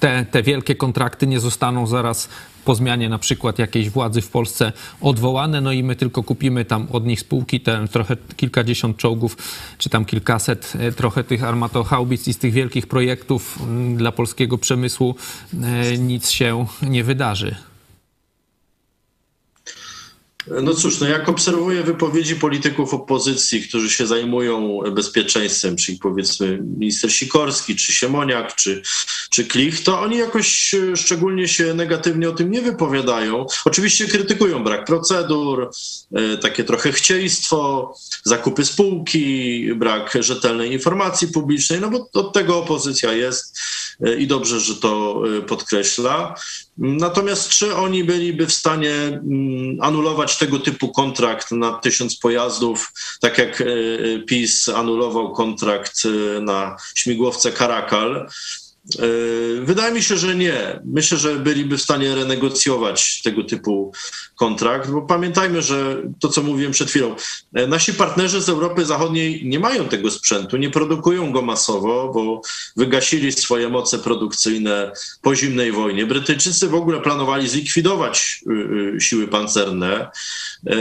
te, 0.00 0.26
te 0.30 0.42
wielkie 0.42 0.74
kontrakty 0.74 1.26
nie 1.26 1.40
zostaną 1.40 1.86
zaraz 1.86 2.28
po 2.64 2.74
zmianie 2.74 3.08
na 3.08 3.18
przykład 3.18 3.58
jakiejś 3.58 3.90
władzy 3.90 4.20
w 4.20 4.28
Polsce 4.28 4.72
odwołane, 5.00 5.60
no 5.60 5.72
i 5.72 5.82
my 5.82 5.96
tylko 5.96 6.22
kupimy 6.22 6.64
tam 6.64 6.86
od 6.92 7.06
nich 7.06 7.20
spółki, 7.20 7.60
te 7.60 7.88
trochę 7.88 8.16
kilkadziesiąt 8.36 8.96
czołgów, 8.96 9.36
czy 9.78 9.90
tam 9.90 10.04
kilkaset, 10.04 10.72
e, 10.78 10.92
trochę 10.92 11.24
tych 11.24 11.44
armatochaubic 11.44 12.28
i 12.28 12.32
z 12.32 12.38
tych 12.38 12.52
wielkich 12.52 12.86
projektów 12.86 13.58
dla 13.96 14.12
polskiego 14.12 14.58
przemysłu 14.58 15.14
e, 15.62 15.98
nic 15.98 16.30
się 16.30 16.66
nie 16.82 17.04
wydarzy. 17.04 17.54
No 20.46 20.74
cóż, 20.74 21.00
no 21.00 21.08
jak 21.08 21.28
obserwuję 21.28 21.82
wypowiedzi 21.82 22.36
polityków 22.36 22.94
opozycji, 22.94 23.62
którzy 23.62 23.90
się 23.90 24.06
zajmują 24.06 24.80
bezpieczeństwem, 24.92 25.76
czyli 25.76 25.98
powiedzmy 25.98 26.58
minister 26.78 27.12
Sikorski, 27.12 27.76
czy 27.76 27.92
Siemoniak, 27.92 28.54
czy, 28.54 28.82
czy 29.30 29.44
Klich, 29.44 29.82
to 29.82 30.00
oni 30.00 30.18
jakoś 30.18 30.74
e, 30.74 30.96
szczególnie 30.96 31.48
się 31.48 31.74
negatywnie 31.74 32.28
o 32.28 32.32
tym 32.32 32.50
nie 32.50 32.62
wypowiadają. 32.62 33.46
Oczywiście 33.64 34.06
krytykują 34.06 34.64
brak 34.64 34.84
procedur, 34.84 35.70
e, 36.14 36.38
takie 36.38 36.64
trochę 36.64 36.92
chcieństwo, 36.92 37.94
zakupy 38.24 38.64
spółki, 38.64 39.68
brak 39.74 40.18
rzetelnej 40.20 40.72
informacji 40.72 41.28
publicznej, 41.28 41.80
no 41.80 41.90
bo 41.90 42.08
od 42.12 42.32
tego 42.32 42.58
opozycja 42.58 43.12
jest 43.12 43.58
e, 44.00 44.16
i 44.16 44.26
dobrze, 44.26 44.60
że 44.60 44.76
to 44.76 45.22
podkreśla. 45.46 46.34
Natomiast 46.78 47.48
czy 47.48 47.76
oni 47.76 48.04
byliby 48.04 48.46
w 48.46 48.52
stanie 48.52 48.92
mm, 48.92 49.76
anulować 49.80 50.38
tego 50.38 50.58
typu 50.58 50.88
kontrakt 50.92 51.50
na 51.50 51.72
tysiąc 51.72 52.16
pojazdów, 52.16 52.92
tak 53.20 53.38
jak 53.38 53.60
e, 53.60 53.64
PiS 54.26 54.68
anulował 54.68 55.32
kontrakt 55.32 56.02
e, 56.04 56.40
na 56.40 56.76
śmigłowce 56.94 57.52
Karakal? 57.52 58.28
E, 58.98 59.06
wydaje 59.60 59.94
mi 59.94 60.02
się, 60.02 60.16
że 60.16 60.34
nie. 60.34 60.80
Myślę, 60.84 61.18
że 61.18 61.36
byliby 61.36 61.78
w 61.78 61.82
stanie 61.82 62.14
renegocjować 62.14 63.22
tego 63.22 63.44
typu 63.44 63.92
kontrakt, 64.36 64.90
bo 64.90 65.02
pamiętajmy, 65.02 65.62
że 65.62 66.02
to, 66.20 66.28
co 66.28 66.42
mówiłem 66.42 66.72
przed 66.72 66.88
chwilą, 66.88 67.16
e, 67.54 67.66
nasi 67.66 67.94
partnerzy 67.94 68.40
z 68.40 68.48
Europy 68.48 68.84
Zachodniej 68.84 69.46
nie 69.46 69.58
mają 69.58 69.88
tego 69.88 70.10
sprzętu, 70.10 70.56
nie 70.56 70.70
produkują 70.70 71.32
go 71.32 71.42
masowo, 71.42 72.10
bo 72.14 72.40
wygasili 72.76 73.32
swoje 73.32 73.68
moce 73.68 73.98
produkcyjne 73.98 74.92
po 75.22 75.34
zimnej 75.34 75.72
wojnie. 75.72 76.06
Brytyjczycy 76.06 76.68
w 76.68 76.74
ogóle 76.74 77.00
planowali 77.00 77.48
zlikwidować 77.48 78.40
y, 78.46 78.52
y, 78.96 79.00
siły 79.00 79.28
pancerne. 79.28 80.08
E, 80.66 80.76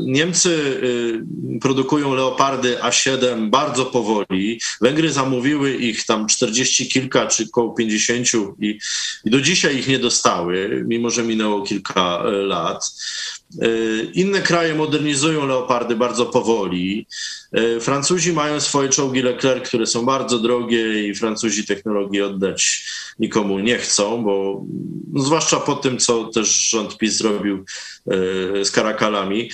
Niemcy 0.00 0.50
y, 0.50 1.58
produkują 1.60 2.14
leopardy 2.14 2.76
A7 2.76 3.50
bardzo 3.50 3.86
powoli. 3.86 4.60
Węgry 4.80 5.12
zamówiły 5.12 5.72
ich 5.76 6.06
tam 6.06 6.26
40 6.26 6.88
kilka 6.88 7.29
czy 7.30 7.44
około 7.44 7.74
50 7.74 8.26
i, 8.60 8.78
i 9.24 9.30
do 9.30 9.40
dzisiaj 9.40 9.78
ich 9.78 9.88
nie 9.88 9.98
dostały, 9.98 10.84
mimo 10.86 11.10
że 11.10 11.22
minęło 11.22 11.62
kilka 11.62 12.22
e, 12.24 12.30
lat. 12.30 12.92
Inne 14.14 14.40
kraje 14.42 14.74
modernizują 14.74 15.46
leopardy 15.46 15.96
bardzo 15.96 16.26
powoli. 16.26 17.06
Francuzi 17.80 18.32
mają 18.32 18.60
swoje 18.60 18.88
czołgi 18.88 19.22
Leclerc, 19.22 19.68
które 19.68 19.86
są 19.86 20.04
bardzo 20.04 20.38
drogie 20.38 21.08
i 21.08 21.14
Francuzi 21.14 21.66
technologii 21.66 22.22
oddać 22.22 22.84
nikomu 23.18 23.58
nie 23.58 23.78
chcą, 23.78 24.24
bo 24.24 24.64
no, 25.12 25.22
zwłaszcza 25.22 25.56
po 25.56 25.76
tym, 25.76 25.98
co 25.98 26.24
też 26.24 26.48
rząd 26.48 26.98
PiS 26.98 27.16
zrobił 27.16 27.64
z 28.64 28.70
karakalami. 28.70 29.50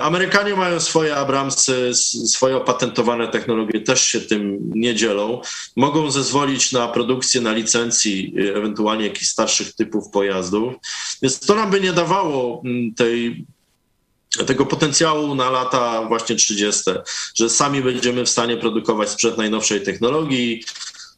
Amerykanie 0.00 0.56
mają 0.56 0.80
swoje 0.80 1.16
Abramsy, 1.16 1.94
swoje 2.26 2.56
opatentowane 2.56 3.28
technologie, 3.28 3.80
też 3.80 4.04
się 4.04 4.20
tym 4.20 4.58
nie 4.74 4.94
dzielą. 4.94 5.40
Mogą 5.76 6.10
zezwolić 6.10 6.72
na 6.72 6.88
produkcję, 6.88 7.40
na 7.40 7.52
licencji, 7.52 8.34
ewentualnie 8.54 9.04
jakichś 9.04 9.26
starszych 9.26 9.72
typów 9.72 10.10
pojazdów. 10.10 10.74
Więc 11.22 11.40
to 11.40 11.54
nam 11.54 11.70
by 11.70 11.80
nie 11.80 11.92
dawało 11.92 12.62
tej 12.96 13.33
tego 14.46 14.66
potencjału 14.66 15.34
na 15.34 15.50
lata 15.50 16.04
właśnie 16.08 16.36
30., 16.36 16.82
że 17.34 17.50
sami 17.50 17.82
będziemy 17.82 18.24
w 18.24 18.28
stanie 18.28 18.56
produkować 18.56 19.10
sprzęt 19.10 19.38
najnowszej 19.38 19.82
technologii, 19.82 20.64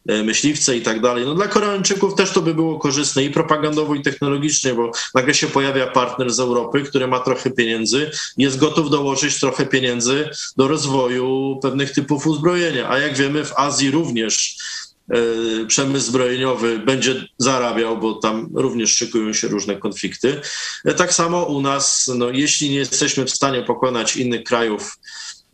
e, 0.09 0.23
myśliwce 0.23 0.77
i 0.77 0.83
tak 0.83 1.01
dalej. 1.01 1.25
No 1.25 1.35
dla 1.35 1.49
Koreańczyków 1.49 2.15
też 2.15 2.31
to 2.31 2.43
by 2.43 2.55
było 2.55 2.79
korzystne 2.79 3.25
i 3.25 3.31
propagandowo, 3.31 3.95
i 3.95 4.03
technologicznie, 4.03 4.75
bo 4.75 4.91
nagle 5.15 5.35
się 5.35 5.47
pojawia 5.47 5.87
partner 5.87 6.33
z 6.33 6.41
Europy, 6.41 6.83
który 6.83 7.07
ma 7.07 7.21
trochę 7.21 7.51
pieniędzy, 7.51 8.11
jest 8.39 8.59
gotów 8.59 8.91
dołożyć 8.91 9.41
trochę 9.41 9.67
pieniędzy 9.67 10.31
do 10.57 10.69
rozwoju 10.69 11.59
pewnych 11.63 11.91
typów 11.91 12.27
uzbrojenia. 12.27 12.89
A 12.89 12.99
jak 12.99 13.17
wiemy, 13.17 13.45
w 13.45 13.53
Azji 13.57 13.91
również 13.91 14.57
przemysł 15.69 16.07
zbrojeniowy 16.07 16.79
będzie 16.79 17.29
zarabiał, 17.39 17.99
bo 17.99 18.15
tam 18.15 18.51
również 18.55 18.91
szykują 18.97 19.33
się 19.33 19.49
różne 19.49 19.77
konflikty. 19.77 20.41
E, 20.85 20.95
tak 20.95 21.15
samo 21.15 21.45
u 21.45 21.61
nas, 21.61 22.11
no, 22.15 22.31
jeśli 22.31 22.71
nie 22.71 22.77
jesteśmy 22.77 23.25
w 23.25 23.31
stanie 23.31 23.63
pokonać 23.63 24.17
innych 24.17 24.45
krajów 24.45 24.99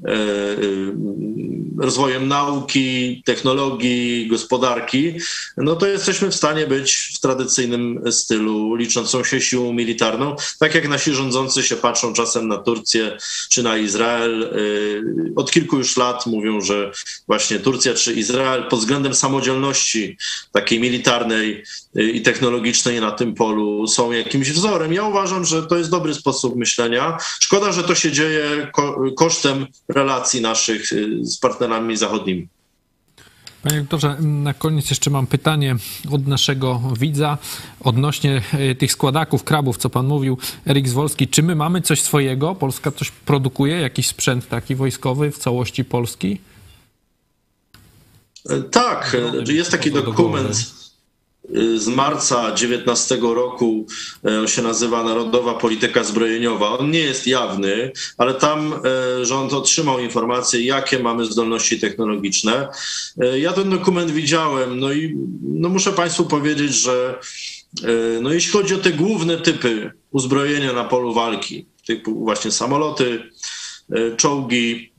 E, 0.04 0.12
e, 0.12 0.56
rozwojem 1.78 2.28
nauki, 2.28 3.22
technologii, 3.24 4.28
gospodarki, 4.28 5.14
no 5.56 5.76
to 5.76 5.86
jesteśmy 5.86 6.30
w 6.30 6.34
stanie 6.34 6.66
być 6.66 7.12
w 7.16 7.20
tradycyjnym 7.20 8.12
stylu, 8.12 8.74
liczącą 8.74 9.24
się 9.24 9.40
siłą 9.40 9.72
militarną, 9.72 10.36
tak 10.58 10.74
jak 10.74 10.88
nasi 10.88 11.14
rządzący 11.14 11.62
się 11.62 11.76
patrzą 11.76 12.12
czasem 12.12 12.48
na 12.48 12.58
Turcję 12.58 13.16
czy 13.50 13.62
na 13.62 13.76
Izrael. 13.76 14.42
E, 14.42 14.48
od 15.36 15.50
kilku 15.50 15.78
już 15.78 15.96
lat 15.96 16.26
mówią, 16.26 16.60
że 16.60 16.92
właśnie 17.26 17.58
Turcja 17.58 17.94
czy 17.94 18.12
Izrael 18.12 18.64
pod 18.68 18.80
względem 18.80 19.14
samodzielności 19.14 20.16
takiej 20.52 20.80
militarnej 20.80 21.64
i 21.94 22.22
technologicznej 22.22 23.00
na 23.00 23.10
tym 23.10 23.34
polu 23.34 23.86
są 23.86 24.12
jakimś 24.12 24.50
wzorem. 24.50 24.92
Ja 24.92 25.04
uważam, 25.04 25.44
że 25.44 25.62
to 25.62 25.76
jest 25.78 25.90
dobry 25.90 26.14
sposób 26.14 26.56
myślenia. 26.56 27.18
Szkoda, 27.40 27.72
że 27.72 27.84
to 27.84 27.94
się 27.94 28.12
dzieje 28.12 28.70
kosztem 29.16 29.66
relacji 29.88 30.40
naszych 30.40 30.92
y, 30.92 31.18
z 31.22 31.38
partnerami 31.38 31.61
zachodnimi. 31.94 32.48
Panie 33.62 33.80
doktorze, 33.80 34.16
na 34.20 34.54
koniec 34.54 34.90
jeszcze 34.90 35.10
mam 35.10 35.26
pytanie 35.26 35.76
od 36.10 36.26
naszego 36.26 36.80
widza 36.98 37.38
odnośnie 37.80 38.42
y, 38.70 38.74
tych 38.74 38.92
składaków, 38.92 39.44
krabów, 39.44 39.76
co 39.76 39.90
pan 39.90 40.06
mówił, 40.06 40.38
Erik 40.66 40.88
Zwolski. 40.88 41.28
Czy 41.28 41.42
my 41.42 41.54
mamy 41.54 41.80
coś 41.80 42.02
swojego? 42.02 42.54
Polska 42.54 42.90
coś 42.90 43.10
produkuje? 43.10 43.80
Jakiś 43.80 44.06
sprzęt 44.06 44.48
taki 44.48 44.74
wojskowy 44.74 45.30
w 45.30 45.38
całości 45.38 45.84
Polski? 45.84 46.40
E, 48.48 48.62
tak, 48.62 49.16
e, 49.48 49.52
jest 49.52 49.70
taki 49.70 49.90
dokument 49.90 50.81
z 51.76 51.88
marca 51.88 52.54
19 52.54 53.18
roku, 53.34 53.86
e, 54.24 54.40
on 54.40 54.48
się 54.48 54.62
nazywa 54.62 55.04
Narodowa 55.04 55.54
Polityka 55.54 56.04
Zbrojeniowa. 56.04 56.78
On 56.78 56.90
nie 56.90 56.98
jest 56.98 57.26
jawny, 57.26 57.92
ale 58.18 58.34
tam 58.34 58.74
e, 58.74 59.24
rząd 59.24 59.52
otrzymał 59.52 59.98
informacje, 59.98 60.62
jakie 60.62 60.98
mamy 60.98 61.24
zdolności 61.24 61.80
technologiczne. 61.80 62.68
E, 63.20 63.38
ja 63.38 63.52
ten 63.52 63.70
dokument 63.70 64.10
widziałem, 64.10 64.80
no 64.80 64.92
i 64.92 65.16
no 65.42 65.68
muszę 65.68 65.92
Państwu 65.92 66.24
powiedzieć, 66.24 66.74
że 66.74 67.18
no 68.22 68.32
jeśli 68.32 68.52
chodzi 68.52 68.74
o 68.74 68.78
te 68.78 68.92
główne 68.92 69.38
typy 69.38 69.90
uzbrojenia 70.10 70.72
na 70.72 70.84
polu 70.84 71.14
walki, 71.14 71.66
typu 71.86 72.24
właśnie 72.24 72.50
samoloty, 72.50 73.22
czołgi, 74.16 74.91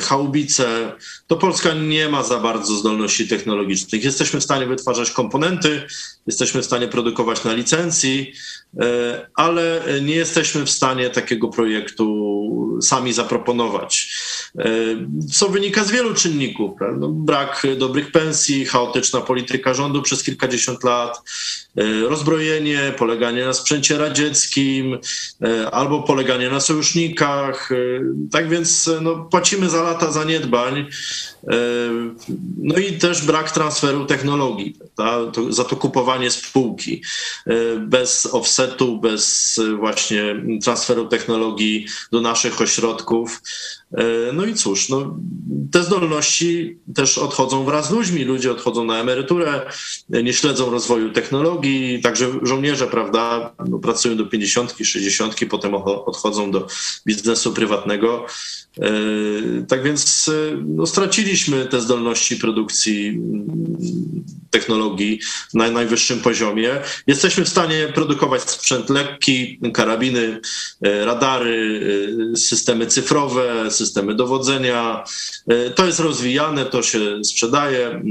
haubice, 0.00 0.92
to 1.26 1.36
Polska 1.36 1.74
nie 1.74 2.08
ma 2.08 2.22
za 2.22 2.38
bardzo 2.38 2.74
zdolności 2.74 3.28
technologicznych. 3.28 4.04
Jesteśmy 4.04 4.40
w 4.40 4.44
stanie 4.44 4.66
wytwarzać 4.66 5.10
komponenty, 5.10 5.82
jesteśmy 6.26 6.62
w 6.62 6.64
stanie 6.64 6.88
produkować 6.88 7.44
na 7.44 7.52
licencji, 7.52 8.32
e, 8.80 9.30
ale 9.34 9.82
nie 10.02 10.14
jesteśmy 10.14 10.64
w 10.64 10.70
stanie 10.70 11.10
takiego 11.10 11.48
projektu 11.48 12.78
sami 12.82 13.12
zaproponować. 13.12 14.12
E, 14.58 14.64
co 15.32 15.48
wynika 15.48 15.84
z 15.84 15.90
wielu 15.90 16.14
czynników. 16.14 16.70
No, 16.98 17.08
brak 17.08 17.66
dobrych 17.78 18.12
pensji, 18.12 18.64
chaotyczna 18.64 19.20
polityka 19.20 19.74
rządu 19.74 20.02
przez 20.02 20.22
kilkadziesiąt 20.22 20.84
lat, 20.84 21.22
rozbrojenie, 22.08 22.94
poleganie 22.98 23.44
na 23.44 23.52
sprzęcie 23.52 23.98
radzieckim 23.98 24.98
albo 25.72 26.02
poleganie 26.02 26.50
na 26.50 26.60
sojusznikach. 26.60 27.70
Tak 28.30 28.48
więc 28.48 28.90
no, 29.00 29.16
płacimy 29.16 29.70
za 29.70 29.82
lata 29.82 30.12
zaniedbań, 30.12 30.78
e, 30.78 31.54
no 32.58 32.78
i 32.78 32.92
też 32.92 33.26
brak 33.26 33.50
transferu 33.50 34.04
technologii, 34.06 34.76
to, 35.32 35.52
za 35.52 35.64
to 35.64 35.76
kupowanie 35.76 36.30
spółki. 36.30 37.02
E, 37.46 37.76
bez 37.76 38.26
offsetu, 38.26 38.98
bez 38.98 39.60
właśnie 39.78 40.22
transferu 40.62 41.06
technologii 41.06 41.86
do 42.12 42.20
naszych 42.20 42.60
ośrodków. 42.60 43.42
E, 43.92 44.32
no 44.32 44.44
i 44.44 44.54
cóż, 44.54 44.88
no, 44.88 45.16
te 45.72 45.82
zdolności 45.82 46.78
też 46.94 47.18
odchodzą 47.18 47.64
wraz 47.64 47.88
z 47.88 47.90
ludźmi. 47.90 48.24
Ludzie 48.24 48.52
odchodzą 48.52 48.84
na 48.84 48.98
emeryturę, 48.98 49.70
nie 50.08 50.32
śledzą 50.32 50.70
rozwoju 50.70 51.12
technologii, 51.12 51.57
także 52.02 52.32
żołnierze, 52.42 52.86
prawda, 52.86 53.54
no, 53.68 53.78
pracują 53.78 54.16
do 54.16 54.26
50, 54.26 54.74
60, 54.82 55.36
potem 55.50 55.74
odchodzą 55.74 56.50
do 56.50 56.66
biznesu 57.06 57.52
prywatnego. 57.52 58.26
E, 58.80 58.90
tak 59.68 59.82
więc 59.82 60.28
e, 60.28 60.56
no, 60.66 60.86
straciliśmy 60.86 61.66
te 61.66 61.80
zdolności 61.80 62.36
produkcji 62.36 63.08
mm, 63.08 64.24
technologii 64.50 65.20
na 65.54 65.70
najwyższym 65.70 66.20
poziomie. 66.20 66.70
Jesteśmy 67.06 67.44
w 67.44 67.48
stanie 67.48 67.88
produkować 67.94 68.50
sprzęt 68.50 68.90
lekki, 68.90 69.60
karabiny, 69.74 70.40
radary, 70.80 71.80
systemy 72.36 72.86
cyfrowe, 72.86 73.70
systemy 73.70 74.14
dowodzenia. 74.14 75.04
E, 75.48 75.70
to 75.70 75.86
jest 75.86 76.00
rozwijane, 76.00 76.64
to 76.64 76.82
się 76.82 77.24
sprzedaje. 77.24 78.02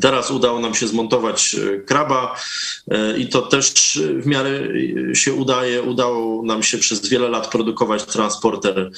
Teraz 0.00 0.30
udało 0.30 0.60
nam 0.60 0.74
się 0.74 0.88
zmontować 0.88 1.54
e, 1.54 1.80
kraba 1.80 2.36
e, 2.90 3.18
i 3.18 3.28
to 3.28 3.42
też 3.42 4.00
w 4.22 4.26
miarę 4.26 4.68
się 5.14 5.34
udaje. 5.34 5.82
Udało 5.82 6.42
nam 6.42 6.62
się 6.62 6.78
przez 6.78 7.08
wiele 7.08 7.28
lat 7.28 7.50
produkować 7.50 8.04
transporter 8.04 8.90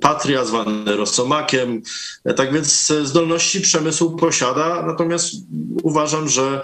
Patria, 0.00 0.44
zwany 0.44 0.96
Rosomakiem. 0.96 1.82
Tak 2.36 2.52
więc 2.52 2.92
zdolności 3.02 3.60
przemysł 3.60 4.16
posiada, 4.16 4.86
natomiast 4.86 5.34
uważam, 5.82 6.28
że 6.28 6.60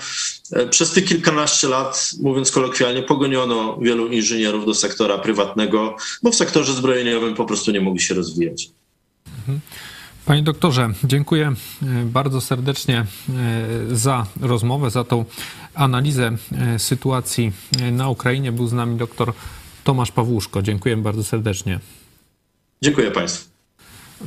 przez 0.71 0.91
tych 0.91 1.05
kilkanaście 1.05 1.69
lat, 1.69 2.11
mówiąc 2.21 2.51
kolokwialnie, 2.51 3.03
pogoniono 3.03 3.79
wielu 3.83 4.07
inżynierów 4.09 4.67
do 4.67 4.75
sektora 4.75 5.19
prywatnego, 5.19 5.97
bo 6.23 6.31
w 6.31 6.35
sektorze 6.35 6.73
zbrojeniowym 6.73 7.35
po 7.35 7.45
prostu 7.45 7.71
nie 7.71 7.81
mogli 7.81 8.01
się 8.01 8.15
rozwijać. 8.15 8.71
Mhm. 9.39 9.61
Panie 10.27 10.43
doktorze, 10.43 10.91
dziękuję 11.05 11.53
e, 11.83 11.87
bardzo 12.05 12.41
serdecznie 12.41 12.99
e, 12.99 13.07
za 13.97 14.27
rozmowę, 14.41 14.91
za 14.91 15.05
tą 15.05 15.25
analizę 15.75 16.37
e, 16.53 16.79
sytuacji 16.79 17.53
na 17.93 18.09
Ukrainie. 18.09 18.53
Był 18.53 18.67
z 18.67 18.73
nami 18.73 18.97
doktor 18.97 19.33
Tomasz 19.85 20.13
Pawłuszko. 20.13 20.63
Dziękuję 20.63 20.97
bardzo 20.97 21.25
serdecznie. 21.25 21.81
Dziękuję 22.83 23.11
Państwu. 23.11 23.51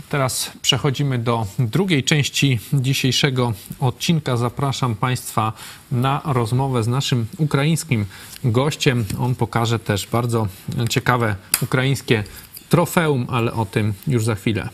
Teraz 0.09 0.51
przechodzimy 0.61 1.17
do 1.17 1.47
drugiej 1.59 2.03
części 2.03 2.59
dzisiejszego 2.73 3.53
odcinka. 3.79 4.37
Zapraszam 4.37 4.95
Państwa 4.95 5.53
na 5.91 6.21
rozmowę 6.25 6.83
z 6.83 6.87
naszym 6.87 7.25
ukraińskim 7.37 8.05
gościem. 8.43 9.05
On 9.19 9.35
pokaże 9.35 9.79
też 9.79 10.07
bardzo 10.07 10.47
ciekawe 10.89 11.35
ukraińskie 11.61 12.23
trofeum, 12.69 13.27
ale 13.29 13.53
o 13.53 13.65
tym 13.65 13.93
już 14.07 14.25
za 14.25 14.35
chwilę. 14.35 14.69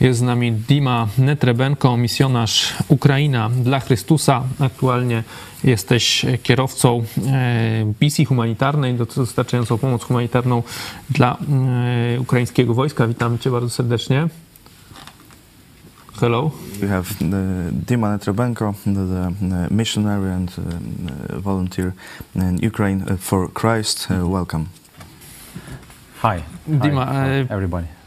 Jest 0.00 0.18
z 0.18 0.22
nami 0.22 0.52
Dima 0.52 1.08
Netrebenko, 1.18 1.96
misjonarz 1.96 2.74
Ukraina 2.88 3.50
dla 3.50 3.80
Chrystusa. 3.80 4.42
Aktualnie 4.60 5.24
jesteś 5.64 6.26
kierowcą 6.42 7.04
e, 7.26 7.92
misji 8.00 8.24
humanitarnej, 8.24 8.94
dostarczającą 9.16 9.78
pomoc 9.78 10.04
humanitarną 10.04 10.62
dla 11.10 11.36
e, 12.16 12.20
ukraińskiego 12.20 12.74
wojska. 12.74 13.06
Witamy 13.06 13.38
Cię 13.38 13.50
bardzo 13.50 13.70
serdecznie. 13.70 14.28
Hello. 16.20 16.50
We 16.80 16.88
have 16.88 17.04
uh, 17.20 17.28
Dima 17.72 18.10
Netrebenko, 18.10 18.74
the, 18.84 19.32
the 19.48 19.74
missionary 19.74 20.32
and 20.32 20.58
uh, 20.58 21.38
volunteer 21.38 21.92
in 22.34 22.58
Ukraine 22.68 23.04
for 23.18 23.48
Christ. 23.52 24.08
Uh, 24.10 24.32
welcome. 24.32 24.64
Hi. 26.22 26.42
Dima, 26.66 27.06
Hi, 27.06 27.12
e, 27.12 27.46
everybody. 27.50 27.97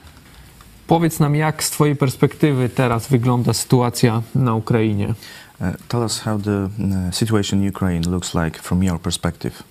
Powiedz 0.92 1.20
nam, 1.20 1.36
jak 1.36 1.64
z 1.64 1.70
Twojej 1.70 1.96
perspektywy 1.96 2.70
teraz 2.70 3.08
wygląda 3.08 3.54
sytuacja 3.54 4.22
na 4.36 4.56
Ukrainie? 4.56 5.08
Uh, 5.08 5.68
tell 5.88 6.02
us 6.02 6.20
how 6.20 6.40
the 6.40 6.64
uh, 6.64 7.16
situation 7.16 7.64
in 7.64 7.70
Ukraine 7.70 8.10
looks 8.10 8.34
like 8.34 8.60
from 8.60 8.84
your 8.84 9.00
perspective. 9.00 9.64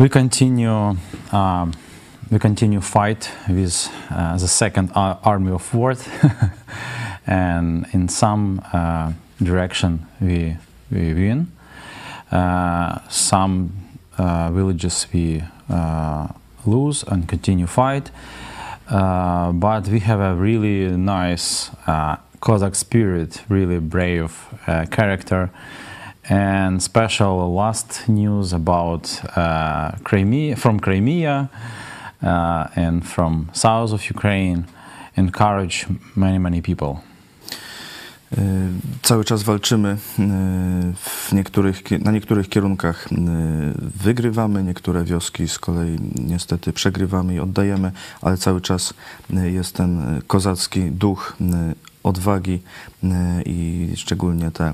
We 0.00 0.08
continue. 0.08 0.96
Um, 1.32 1.72
we 2.32 2.38
continue 2.38 2.80
fight 2.80 3.30
with 3.48 3.90
uh, 4.10 4.38
the 4.38 4.48
second 4.48 4.90
army 5.22 5.52
of 5.52 5.74
world, 5.74 6.04
and 7.26 7.94
in 7.94 8.08
some 8.08 8.60
uh, 8.72 9.12
direction 9.40 10.06
we 10.20 10.56
we 10.90 11.14
win. 11.14 11.46
Uh, 12.32 12.98
some 13.08 13.68
uh, 14.18 14.50
villages 14.50 15.08
we 15.12 15.42
uh, 15.70 16.26
lose 16.66 17.04
and 17.12 17.28
continue 17.28 17.66
fight. 17.66 18.10
Uh, 18.88 19.52
but 19.52 19.86
we 19.88 20.00
have 20.00 20.20
a 20.20 20.34
really 20.34 20.96
nice 20.96 21.70
uh, 21.86 22.16
Cossack 22.40 22.74
spirit, 22.74 23.42
really 23.48 23.78
brave 23.78 24.46
uh, 24.66 24.86
character. 24.90 25.50
And 26.30 26.82
special 26.82 27.52
last 27.52 28.08
news 28.08 28.52
about 28.52 29.20
uh, 29.36 29.92
Crimea, 30.04 30.56
from 30.56 30.80
Crimea 30.80 31.50
uh, 32.22 32.66
and 32.76 33.06
from 33.06 33.50
south 33.52 33.92
of 33.92 34.04
Ukraine 34.08 34.66
encourage 35.16 35.86
many, 36.14 36.38
many 36.38 36.60
people. 36.60 37.02
Y, 38.32 38.38
Cały 39.02 39.24
czas 39.24 39.42
walczymy 39.42 39.96
w 40.96 41.32
niektórych, 41.32 41.82
na 42.04 42.12
niektórych 42.12 42.48
kierunkach. 42.48 43.08
y, 43.12 43.16
Wygrywamy, 44.04 44.62
niektóre 44.62 45.04
wioski 45.04 45.48
z 45.48 45.58
kolei 45.58 45.98
niestety 46.14 46.72
przegrywamy 46.72 47.34
i 47.34 47.40
oddajemy, 47.40 47.92
ale 48.22 48.36
cały 48.36 48.60
czas 48.60 48.94
jest 49.30 49.74
ten 49.76 50.20
kozacki 50.26 50.80
duch 50.90 51.36
odwagi 52.02 52.60
i 53.46 53.88
szczególnie 53.96 54.50
te 54.50 54.72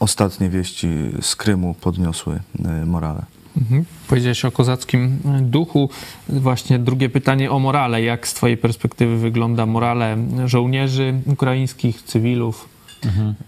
ostatnie 0.00 0.48
wieści 0.48 0.88
z 1.20 1.36
Krymu 1.36 1.74
podniosły 1.74 2.40
morale. 2.86 3.24
Mhm. 3.56 3.84
Powiedziałeś 4.08 4.44
o 4.44 4.50
kozackim 4.50 5.18
duchu. 5.40 5.90
Właśnie 6.28 6.78
drugie 6.78 7.08
pytanie 7.08 7.50
o 7.50 7.58
morale. 7.58 8.02
Jak 8.02 8.28
z 8.28 8.34
Twojej 8.34 8.56
perspektywy 8.56 9.16
wygląda 9.18 9.66
morale 9.66 10.16
żołnierzy 10.46 11.14
ukraińskich, 11.26 12.02
cywilów? 12.02 12.71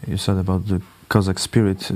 You 0.07 0.17
said 0.17 0.37
about 0.39 0.67
the 0.67 0.81
Cossack 1.09 1.39
spirit. 1.39 1.91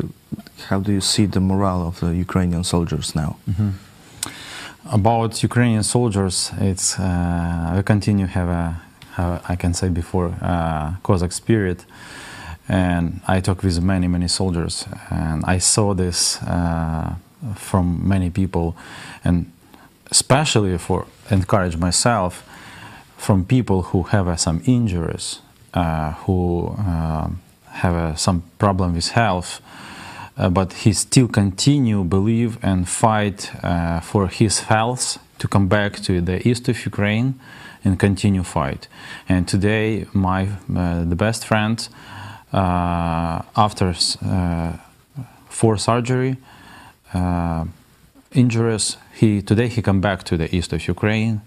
How 0.69 0.81
do 0.81 0.93
you 0.93 1.01
see 1.01 1.27
the 1.27 1.41
morale 1.41 1.83
of 1.87 2.01
the 2.01 2.15
Ukrainian 2.15 2.65
soldiers 2.65 3.15
now? 3.15 3.37
About 4.91 5.43
Ukrainian 5.43 5.83
soldiers, 5.83 6.51
it's 6.61 6.99
uh, 6.99 7.73
we 7.77 7.83
continue 7.83 8.27
have 8.27 8.49
a, 8.49 8.81
I 9.53 9.57
can 9.57 9.75
say 9.75 9.89
before 9.89 10.29
uh, 10.41 10.95
Cossack 11.03 11.33
spirit, 11.33 11.85
and 12.69 13.21
I 13.27 13.41
talk 13.41 13.63
with 13.63 13.83
many 13.83 14.09
many 14.09 14.29
soldiers, 14.29 14.87
and 15.11 15.45
I 15.45 15.59
saw 15.59 15.95
this 15.95 16.41
uh, 16.43 17.15
from 17.57 18.09
many 18.09 18.31
people, 18.31 18.77
and 19.25 19.51
especially 20.11 20.79
for 20.79 21.07
encourage 21.31 21.77
myself 21.77 22.33
from 23.17 23.45
people 23.45 23.83
who 23.83 24.05
have 24.05 24.29
uh, 24.29 24.37
some 24.37 24.63
injuries, 24.65 25.41
uh, 25.75 26.13
who 26.25 26.75
uh, 26.79 27.29
have 27.79 27.95
uh, 27.95 28.15
some 28.17 28.43
problem 28.59 28.95
with 28.95 29.11
health, 29.11 29.61
uh, 30.37 30.49
but 30.49 30.73
he 30.73 30.93
still 30.93 31.29
continue 31.29 32.05
believe 32.05 32.59
and 32.63 32.89
fight 32.89 33.51
uh, 33.63 34.01
for 34.01 34.29
his 34.29 34.61
health 34.61 35.19
to 35.39 35.49
come 35.49 35.69
back 35.69 36.01
to 36.01 36.21
the 36.21 36.47
east 36.49 36.69
of 36.69 36.85
Ukraine 36.85 37.35
and 37.85 37.99
continue 37.99 38.43
fight. 38.43 38.89
And 39.29 39.47
today, 39.47 40.07
my 40.13 40.49
uh, 40.75 41.05
the 41.05 41.17
best 41.17 41.47
friend 41.47 41.89
uh, 42.53 43.43
after 43.55 43.95
uh, 44.25 44.73
four 45.49 45.77
surgery 45.79 46.37
injuries, 48.33 48.97
he 49.15 49.43
today 49.43 49.69
he 49.69 49.83
come 49.83 50.01
back 50.01 50.23
to 50.25 50.37
the 50.37 50.55
east 50.55 50.73
of 50.73 50.87
Ukraine 50.89 51.41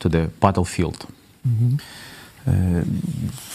to 0.00 0.08
the 0.08 0.30
battlefield. 0.40 1.06
E, 1.46 2.07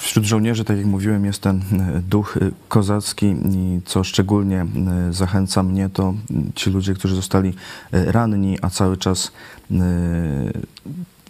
Wśród 0.01 0.25
żołnierzy, 0.25 0.63
tak 0.63 0.77
jak 0.77 0.85
mówiłem, 0.85 1.25
jest 1.25 1.41
ten 1.41 1.61
e, 1.71 2.01
duch 2.09 2.37
e, 2.37 2.51
kozacki 2.67 3.25
i 3.25 3.81
co 3.85 4.03
szczególnie 4.03 4.65
e, 5.09 5.13
zachęca 5.13 5.63
mnie, 5.63 5.89
to 5.89 6.13
ci 6.55 6.69
ludzie, 6.69 6.93
którzy 6.93 7.15
zostali 7.15 7.53
e, 7.91 8.11
ranni, 8.11 8.57
a 8.61 8.69
cały 8.69 8.97
czas 8.97 9.31
e, 9.71 9.75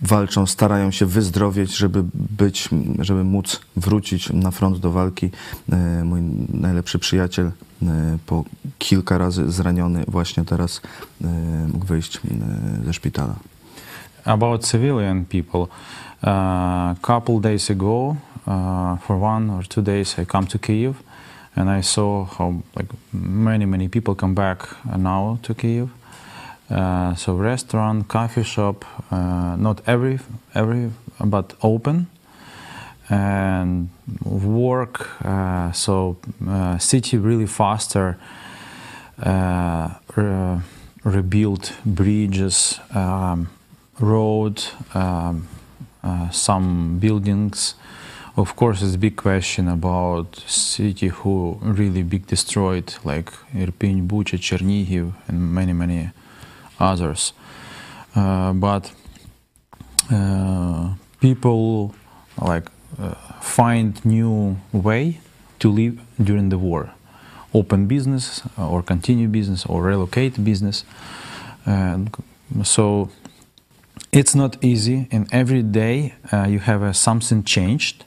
walczą, 0.01 0.45
starają 0.45 0.91
się 0.91 1.05
wyzdrowieć, 1.05 1.77
żeby 1.77 2.03
być, 2.13 2.69
żeby 2.99 3.23
móc 3.23 3.61
wrócić 3.75 4.29
na 4.29 4.51
front 4.51 4.77
do 4.77 4.91
walki. 4.91 5.29
E, 5.71 6.03
Mój 6.03 6.21
najlepszy 6.53 6.99
przyjaciel 6.99 7.45
e, 7.45 8.17
po 8.25 8.43
kilka 8.77 9.17
razy 9.17 9.51
zraniony 9.51 10.05
właśnie 10.07 10.45
teraz 10.45 10.81
e, 11.23 11.27
mógł 11.73 11.85
wyjść 11.85 12.17
e, 12.17 12.19
ze 12.85 12.93
szpitala. 12.93 13.35
about 14.25 14.65
civilian 14.65 15.25
people. 15.25 15.67
A 16.23 16.95
couple 17.01 17.39
days 17.39 17.69
ago, 17.69 18.15
uh, 18.47 18.95
for 18.97 19.17
one 19.17 19.49
or 19.49 19.63
two 19.63 19.81
days, 19.81 20.17
I 20.17 20.23
come 20.23 20.47
to 20.47 20.57
Kiev, 20.57 21.03
and 21.55 21.69
I 21.69 21.81
saw 21.81 22.25
how 22.25 22.63
like 22.75 22.87
many 23.11 23.65
many 23.65 23.89
people 23.89 24.15
come 24.15 24.33
back 24.33 24.67
now 24.97 25.39
to 25.43 25.53
Kiev. 25.53 25.89
Uh, 26.69 27.13
so 27.15 27.35
restaurant, 27.35 28.07
coffee 28.07 28.43
shop, 28.43 28.85
uh, 29.11 29.57
not 29.57 29.81
every 29.85 30.19
every 30.55 30.91
but 31.19 31.55
open, 31.61 32.07
and 33.09 33.89
work. 34.23 35.09
Uh, 35.25 35.73
so 35.73 36.15
uh, 36.47 36.77
city 36.77 37.17
really 37.17 37.47
faster. 37.47 38.17
Uh, 39.21 39.89
re- 40.15 40.61
bridges, 41.85 42.79
um, 42.95 43.49
road, 43.99 44.63
um, 44.93 45.01
uh, 45.03 45.52
some 46.31 46.99
buildings. 46.99 47.75
Of 48.35 48.55
course, 48.55 48.81
it's 48.81 48.95
a 48.95 48.97
big 48.97 49.15
question 49.15 49.67
about 49.67 50.35
city 50.47 51.09
who 51.09 51.59
really 51.61 52.01
big 52.03 52.25
destroyed, 52.25 52.95
like 53.03 53.31
Irpin, 53.53 54.07
Bucha, 54.07 54.37
Chernihiv, 54.39 55.13
and 55.27 55.53
many 55.53 55.73
many 55.73 56.09
others. 56.79 57.33
Uh, 58.15 58.53
but 58.53 58.91
uh, 60.11 60.93
people 61.19 61.95
like 62.41 62.69
uh, 62.99 63.13
find 63.41 64.03
new 64.05 64.57
way 64.71 65.19
to 65.59 65.71
live 65.71 65.99
during 66.21 66.49
the 66.49 66.57
war 66.57 66.91
open 67.53 67.87
business 67.87 68.41
uh, 68.57 68.69
or 68.69 68.81
continue 68.81 69.27
business 69.27 69.65
or 69.65 69.83
relocate 69.83 70.43
business 70.43 70.83
so 72.63 73.09
it's 74.13 74.35
not 74.35 74.63
easy 74.63 75.07
and 75.11 75.27
every 75.31 75.63
day 75.63 76.13
uh, 76.31 76.45
you 76.47 76.59
have 76.59 76.83
uh, 76.83 76.93
something 76.93 77.43
changed 77.45 78.05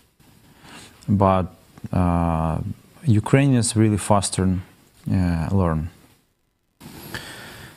but 1.08 1.46
uh, 1.92 2.58
ukrainians 3.06 3.76
really 3.76 3.98
faster 3.98 4.44
uh, 4.44 5.48
learn 5.52 5.88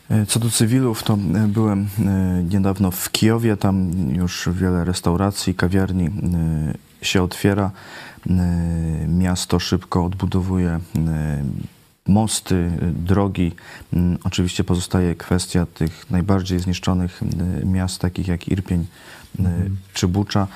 E, 0.10 0.26
Co 0.26 0.40
do 0.40 0.50
cywilów, 0.50 1.04
to 1.04 1.14
e, 1.14 1.48
byłem 1.48 1.88
e, 2.00 2.44
niedawno 2.44 2.92
w 2.92 3.12
Kijowie. 3.12 3.58
Tam 3.58 3.92
już 4.16 4.50
wiele 4.52 4.84
restauracji, 4.84 5.56
kawiarni 5.56 6.10
się 7.02 7.24
otwiera. 7.24 7.72
Miasto 9.08 9.60
szybko 9.60 10.06
odbudowuje 10.06 10.80
mosty, 12.10 12.56
e, 12.56 12.92
drogi. 12.92 13.52
Mm, 13.94 14.18
Oczywiście 14.24 14.64
pozostaje 14.64 15.16
kwestia 15.16 15.66
tych 15.66 16.12
najbardziej 16.12 16.60
zniszczonych 16.60 17.22
e, 17.62 17.66
miast, 17.66 18.02
takich 18.02 18.28
jak 18.28 18.48
Irpień 18.48 18.86
e, 19.40 19.44
czy 19.94 20.08
Bucza, 20.08 20.48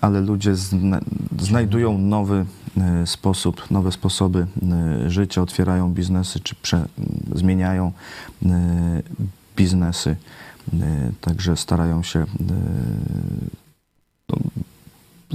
ale 0.00 0.20
ludzie 0.20 0.54
zna, 0.56 1.00
znajdują 1.38 1.98
nowy 1.98 2.44
sposób, 3.04 3.70
nowe 3.70 3.92
sposoby 3.92 4.46
życia, 5.06 5.42
otwierają 5.42 5.92
biznesy 5.92 6.40
czy 6.40 6.54
prze, 6.54 6.86
zmieniają 7.34 7.92
biznesy. 9.56 10.16
Także 11.20 11.56
starają 11.56 12.02
się. 12.02 12.24
no, 14.28 14.36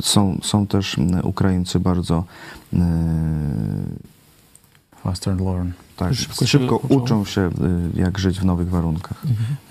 Są, 0.02 0.38
są 0.44 0.68
też 0.68 0.98
Ukraińcy 1.24 1.80
bardzo 1.80 2.24
faster 5.08 5.36
learn 5.36 5.72
tak, 5.98 6.14
Szybko 6.14 6.46
szybko, 6.46 6.76
uczą. 6.90 7.26
się, 7.26 7.50
jak 7.94 8.20
żyć 8.20 8.40
w 8.40 8.46
nowych 8.46 8.70
warunkach. 8.70 9.22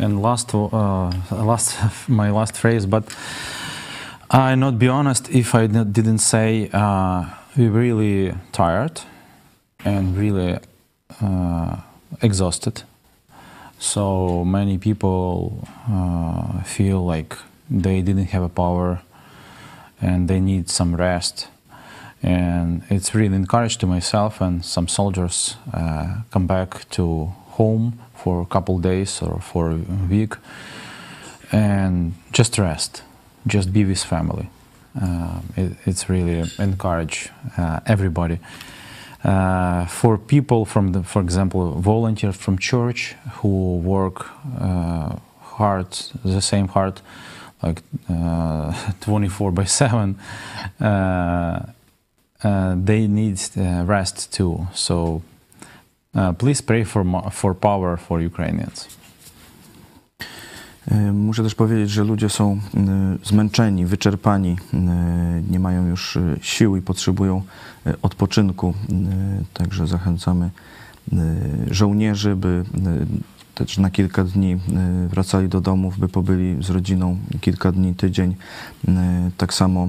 And 0.01 0.23
last, 0.23 0.55
uh, 0.55 1.47
last, 1.47 1.79
my 2.09 2.31
last 2.31 2.59
phrase, 2.59 2.87
but 2.87 3.05
I 4.31 4.57
not 4.57 4.75
be 4.75 4.93
honest 4.93 5.31
if 5.35 5.55
I 5.55 5.69
didn't 5.69 6.19
say 6.19 6.69
uh, 6.73 7.25
we're 7.57 7.71
really 7.71 8.35
tired 8.53 9.01
and 9.85 10.17
really 10.17 10.59
uh, 11.23 11.77
exhausted. 12.23 12.83
So 13.79 14.45
many 14.45 14.79
people 14.79 15.69
uh, 15.89 16.63
feel 16.65 17.17
like 17.17 17.37
they 17.71 18.03
didn't 18.03 18.31
have 18.33 18.43
a 18.43 18.49
power 18.49 18.99
and 20.03 20.29
they 20.29 20.41
need 20.41 20.71
some 20.71 20.97
rest. 20.97 21.49
And 22.23 22.83
it's 22.91 23.15
really 23.15 23.37
encouraged 23.37 23.81
to 23.81 23.87
myself 23.87 24.41
and 24.41 24.65
some 24.65 24.89
soldiers 24.89 25.57
uh, 25.73 26.23
come 26.31 26.47
back 26.47 26.89
to 26.91 27.33
home 27.57 27.99
for 28.15 28.41
a 28.41 28.47
couple 28.47 28.79
days 28.79 29.23
or 29.23 29.41
for 29.41 29.71
a 29.71 29.77
week 30.11 30.35
and 31.53 32.15
just 32.33 32.59
rest, 32.59 33.03
just 33.47 33.73
be 33.73 33.85
with 33.85 34.03
family. 34.03 34.49
Uh, 35.01 35.41
it, 35.57 35.73
it's 35.85 36.09
really 36.09 36.51
encourage 36.59 37.29
uh, 37.59 37.81
everybody. 37.87 38.39
Uh, 39.25 39.87
for 39.87 40.17
people 40.17 40.65
from 40.65 40.93
the, 40.93 41.03
for 41.03 41.21
example, 41.21 41.81
volunteers 41.81 42.37
from 42.37 42.59
church 42.59 43.15
who 43.37 43.79
work 43.79 44.27
uh, 44.61 45.17
hard, 45.41 45.91
the 46.25 46.41
same 46.41 46.69
hard, 46.69 47.01
like 47.63 47.83
uh, 48.09 48.93
24 49.01 49.53
by 49.53 49.65
7, 49.65 50.19
uh, 52.45 52.85
they 52.87 53.09
need 53.09 53.39
uh, 53.57 53.89
rest 53.89 54.37
too. 54.37 54.67
So 54.73 55.23
uh, 56.15 56.33
please 56.33 56.63
pray 56.63 56.85
for 56.85 57.05
for 57.31 57.55
power 57.55 57.99
for 57.99 58.21
Ukrainians. 58.21 58.97
E, 60.91 61.13
Muszę 61.13 61.43
też 61.43 61.55
powiedzieć, 61.55 61.91
że 61.91 62.05
ludzie 62.05 62.29
są 62.29 62.53
e, 62.53 62.59
zmęczeni, 63.25 63.87
wyczerpani, 63.87 64.57
e, 64.75 65.43
nie 65.51 65.61
mają 65.61 65.87
już 65.87 66.17
e, 66.17 66.37
sił 66.41 66.77
i 66.77 66.83
potrzebują 66.83 67.43
odpoczynku. 68.03 68.75
Także 69.53 69.87
zachęcamy 69.87 70.51
żołnierzy, 71.71 72.37
by 72.37 72.65
też 73.55 73.79
na 73.79 73.91
kilka 73.91 74.25
dni 74.25 74.57
wracali 75.09 75.49
do 75.49 75.61
domów, 75.61 75.99
by 75.99 76.09
pobyli 76.09 76.65
z 76.65 76.71
rodziną 76.71 77.17
kilka 77.41 77.73
dni, 77.73 77.95
tydzień. 77.95 78.35
Tak 79.37 79.55
samo 79.55 79.85
e, 79.85 79.89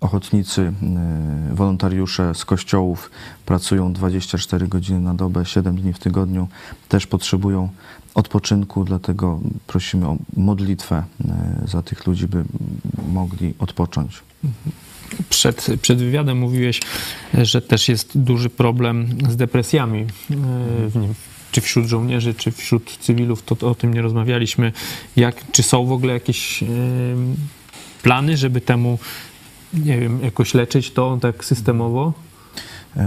ochotnicy, 0.00 0.62
e, 0.62 1.54
wolontariusze 1.54 2.34
z 2.34 2.44
kościołów 2.44 3.10
pracują 3.46 3.92
24 3.92 4.68
godziny 4.68 5.00
na 5.00 5.14
dobę, 5.14 5.46
7 5.46 5.76
dni 5.76 5.92
w 5.92 5.98
tygodniu, 5.98 6.48
też 6.88 7.06
potrzebują 7.06 7.68
odpoczynku, 8.14 8.84
dlatego 8.84 9.40
prosimy 9.66 10.06
o 10.06 10.16
modlitwę 10.36 10.96
e, 10.96 11.68
za 11.68 11.82
tych 11.82 12.06
ludzi, 12.06 12.26
by 12.26 12.44
mogli 13.08 13.54
odpocząć. 13.58 14.22
Przed, 15.28 15.66
przed 15.82 15.98
wywiadem 15.98 16.38
mówiłeś, 16.38 16.80
że 17.42 17.62
też 17.62 17.88
jest 17.88 18.18
duży 18.18 18.50
problem 18.50 19.08
z 19.30 19.36
depresjami. 19.36 20.00
e, 20.00 20.06
w 20.88 20.96
nim, 20.96 21.14
czy 21.52 21.60
wśród 21.60 21.86
żołnierzy, 21.86 22.34
czy 22.34 22.52
wśród 22.52 22.98
cywilów, 23.00 23.42
to, 23.42 23.56
to 23.56 23.70
o 23.70 23.74
tym 23.74 23.94
nie 23.94 24.02
rozmawialiśmy. 24.02 24.72
Jak, 25.16 25.50
czy 25.52 25.62
są 25.62 25.86
w 25.86 25.92
ogóle 25.92 26.12
jakieś 26.12 26.64
plany, 28.02 28.36
żeby 28.36 28.60
temu, 28.60 28.98
nie 29.74 30.00
wiem, 30.00 30.22
jakoś 30.22 30.54
leczyć 30.54 30.90
to 30.90 31.18
tak 31.22 31.44
systemowo? 31.44 32.12
Uh, 32.96 33.02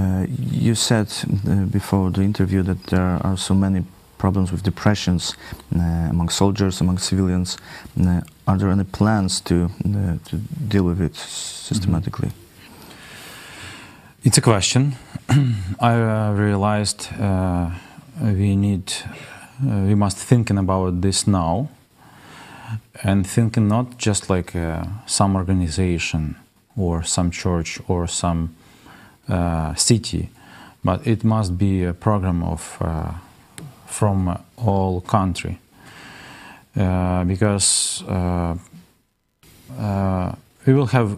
you 0.52 0.76
said 0.76 1.26
uh, 1.46 1.54
before 1.72 2.12
the 2.12 2.22
interview 2.22 2.64
that 2.64 2.78
there 2.86 3.20
are 3.24 3.38
so 3.38 3.54
many 3.54 3.84
problems 4.18 4.52
with 4.52 4.64
depressions 4.64 5.36
uh, 5.76 6.10
among 6.10 6.32
soldiers, 6.32 6.82
among 6.82 7.00
civilians. 7.00 7.58
Uh, 8.00 8.22
are 8.48 8.58
there 8.58 8.72
any 8.72 8.86
plans 8.86 9.42
to 9.42 9.56
uh, 9.56 10.18
to 10.30 10.38
deal 10.70 10.84
with 10.84 11.02
it 11.02 11.16
systematically? 11.66 12.32
It's 14.24 14.38
a 14.38 14.42
question. 14.42 14.96
I 15.82 15.94
uh, 15.96 16.32
realized 16.32 17.10
uh, 17.20 17.72
we 18.22 18.56
need, 18.56 18.94
uh, 19.62 19.84
we 19.86 19.96
must 19.96 20.18
thinking 20.18 20.58
about 20.58 21.02
this 21.02 21.28
now, 21.28 21.68
and 23.04 23.28
thinking 23.28 23.68
not 23.68 23.98
just 23.98 24.30
like 24.30 24.56
uh, 24.56 24.86
some 25.06 25.36
organization 25.36 26.36
or 26.78 27.04
some 27.04 27.32
church 27.32 27.80
or 27.88 28.08
some 28.08 28.56
uh, 29.30 29.74
city, 29.76 30.30
but 30.84 31.06
it 31.08 31.24
must 31.24 31.58
be 31.58 31.84
a 31.84 31.94
program 31.94 32.44
of 32.44 32.78
uh, 32.82 33.12
from 33.86 34.38
all 34.58 35.02
country, 35.02 35.60
uh, 36.76 37.24
because 37.24 38.04
uh, 38.08 38.56
uh, 39.80 40.32
we 40.66 40.74
will 40.74 40.88
have 40.88 41.18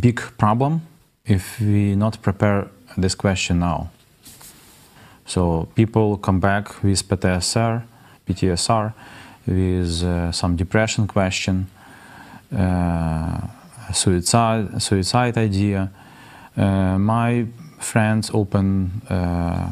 big 0.00 0.20
problem 0.38 0.80
if 1.24 1.60
we 1.60 1.94
not 1.96 2.22
prepare 2.22 2.68
this 2.96 3.14
question 3.14 3.58
now. 3.58 3.90
So 5.26 5.68
people 5.74 6.16
come 6.18 6.38
back 6.38 6.82
with 6.82 7.08
PTSR, 7.08 7.82
PTSR, 8.28 8.92
with 9.46 10.02
uh, 10.02 10.32
some 10.32 10.56
depression 10.56 11.06
question, 11.06 11.66
uh, 12.56 13.48
suicide, 13.92 14.82
suicide 14.82 15.36
idea. 15.36 15.90
Uh, 16.56 16.98
my 16.98 17.46
friends 17.78 18.30
open 18.32 19.02
uh, 19.10 19.70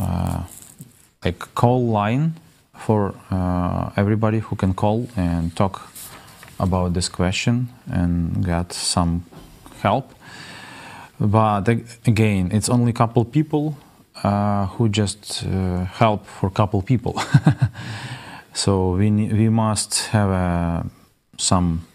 uh, 0.00 0.42
like 1.24 1.38
call 1.54 1.86
line 1.86 2.34
for 2.74 3.14
uh, 3.30 3.90
everybody 3.96 4.38
who 4.38 4.56
can 4.56 4.72
call 4.74 5.06
and 5.16 5.54
talk 5.56 5.92
about 6.58 6.94
this 6.94 7.08
question 7.08 7.68
and 7.90 8.44
get 8.44 8.72
some 8.72 9.24
help. 9.82 10.14
But 11.18 11.68
again, 12.06 12.50
it's 12.52 12.68
only 12.68 12.92
couple 12.92 13.24
people 13.24 13.76
uh, 14.22 14.66
who 14.66 14.88
just 14.88 15.44
uh, 15.46 15.84
help 15.84 16.26
for 16.26 16.50
couple 16.50 16.82
people. 16.82 17.20
so 18.54 18.92
we 18.92 19.10
we 19.10 19.48
must 19.48 20.06
have 20.08 20.30
uh, 20.30 20.82
some 21.38 21.86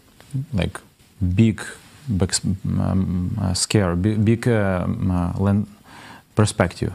like 0.52 0.80
big, 1.22 1.64
big 2.08 2.32
um, 2.64 3.30
scare, 3.54 3.96
big, 3.96 4.18
big 4.18 4.46
um, 4.46 5.66
perspective. 6.34 6.92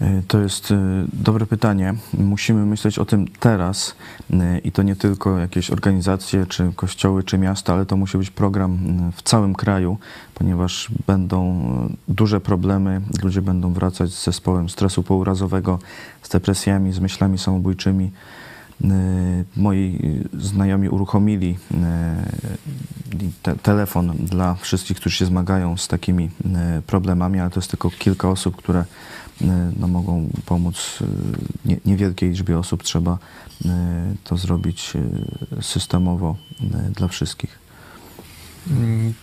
E, 0.00 0.22
To 0.28 0.38
jest 0.38 0.70
e, 0.70 0.76
dobre 1.12 1.46
pytanie. 1.46 1.94
Musimy 2.18 2.66
myśleć 2.66 2.98
o 2.98 3.04
tym 3.04 3.28
teraz 3.40 3.94
e, 4.32 4.58
i 4.58 4.72
to 4.72 4.82
nie 4.82 4.96
tylko 4.96 5.38
jakieś 5.38 5.70
organizacje, 5.70 6.46
czy 6.46 6.72
kościoły, 6.76 7.22
czy 7.22 7.38
miasta, 7.38 7.72
ale 7.72 7.86
to 7.86 7.96
musi 7.96 8.18
być 8.18 8.30
program 8.30 8.78
w 9.16 9.22
całym 9.22 9.54
kraju, 9.54 9.98
ponieważ 10.34 10.90
będą 11.06 11.70
duże 12.08 12.40
problemy. 12.40 13.00
Ludzie 13.22 13.42
będą 13.42 13.72
wracać 13.72 14.10
z 14.10 14.24
zespołem 14.24 14.68
stresu 14.68 15.02
pourazowego, 15.02 15.78
z 16.22 16.28
depresjami, 16.28 16.92
z 16.92 16.98
myślami 16.98 17.38
samobójczymi. 17.38 18.10
E, 18.84 19.44
Moi 19.56 19.98
znajomi 20.38 20.88
uruchomili 20.88 21.58
e, 21.74 22.30
te, 23.42 23.56
telefon 23.56 24.16
dla 24.18 24.54
wszystkich, 24.54 24.96
którzy 24.96 25.16
się 25.16 25.26
zmagają 25.26 25.76
z 25.76 25.88
takimi 25.88 26.30
e, 26.54 26.82
problemami, 26.86 27.40
ale 27.40 27.50
to 27.50 27.60
jest 27.60 27.70
tylko 27.70 27.90
kilka 27.90 28.30
osób, 28.30 28.56
które 28.56 28.84
no, 29.80 29.88
mogą 29.88 30.28
pomóc 30.46 30.98
nie, 31.64 31.76
niewielkiej 31.86 32.30
liczbie 32.30 32.58
osób. 32.58 32.82
Trzeba 32.82 33.18
to 34.24 34.36
zrobić 34.36 34.92
systemowo 35.60 36.36
dla 36.94 37.08
wszystkich. 37.08 37.58
Mm, 38.70 39.14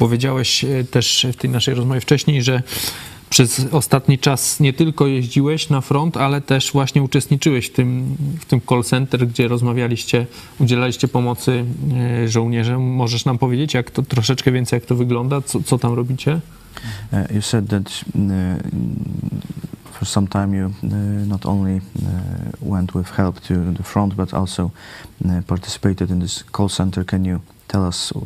Powiedziałeś 0.00 0.64
też 0.90 1.26
w 1.32 1.36
tej 1.36 1.50
naszej 1.50 1.74
rozmowie 1.74 2.00
wcześniej, 2.00 2.42
że 2.42 2.62
przez 3.30 3.66
ostatni 3.72 4.18
czas 4.18 4.60
nie 4.60 4.72
tylko 4.72 5.06
jeździłeś 5.06 5.68
na 5.68 5.80
front, 5.80 6.16
ale 6.16 6.40
też 6.40 6.72
właśnie 6.72 7.02
uczestniczyłeś 7.02 7.66
w 7.66 7.72
tym, 7.72 8.16
w 8.40 8.44
tym 8.44 8.60
call 8.68 8.84
center, 8.84 9.28
gdzie 9.28 9.48
rozmawialiście, 9.48 10.26
udzielaliście 10.58 11.08
pomocy 11.08 11.64
e, 12.22 12.28
żołnierzom. 12.28 12.82
Możesz 12.82 13.24
nam 13.24 13.38
powiedzieć, 13.38 13.74
jak 13.74 13.90
to 13.90 14.02
troszeczkę 14.02 14.52
więcej, 14.52 14.76
jak 14.76 14.86
to 14.86 14.94
wygląda, 14.96 15.40
co, 15.42 15.62
co 15.62 15.78
tam 15.78 15.94
robicie? 15.94 16.40
Uh, 17.12 17.34
you 17.34 17.42
said 17.42 17.68
that 17.68 18.00
uh, 18.14 18.30
for 19.92 20.08
some 20.08 20.26
time 20.26 20.56
you 20.56 20.66
uh, 20.66 21.28
not 21.28 21.46
only 21.46 21.76
uh, 21.76 22.72
went 22.72 22.92
with 22.92 23.10
help 23.10 23.40
to 23.40 23.54
the 23.76 23.82
front, 23.82 24.14
but 24.14 24.34
also 24.34 24.70
uh, 25.24 25.42
participated 25.46 26.10
in 26.10 26.20
this 26.20 26.44
call 26.52 26.68
center. 26.68 27.06
Can 27.06 27.24
you 27.24 27.40
tell 27.68 27.88
us 27.88 28.12
uh, 28.12 28.20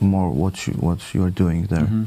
more 0.00 0.30
what 0.34 0.66
you, 0.66 0.74
what 0.80 1.14
you 1.14 1.24
are 1.24 1.32
doing 1.32 1.68
there? 1.68 1.84
Uh, 1.84 2.04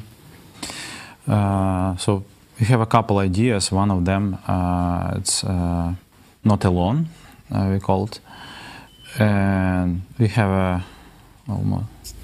so 1.29 2.23
we 2.59 2.65
have 2.65 2.81
a 2.81 2.85
couple 2.85 3.19
ideas. 3.19 3.71
One 3.71 3.91
of 3.91 4.05
them 4.05 4.37
uh, 4.47 5.13
it's 5.15 5.43
uh, 5.43 5.93
not 6.43 6.65
alone, 6.65 7.09
uh, 7.53 7.69
we 7.71 7.79
call 7.79 8.05
it, 8.05 8.19
and 9.19 10.01
we 10.17 10.27
have 10.27 10.49
a 10.49 10.85
almost 11.47 12.15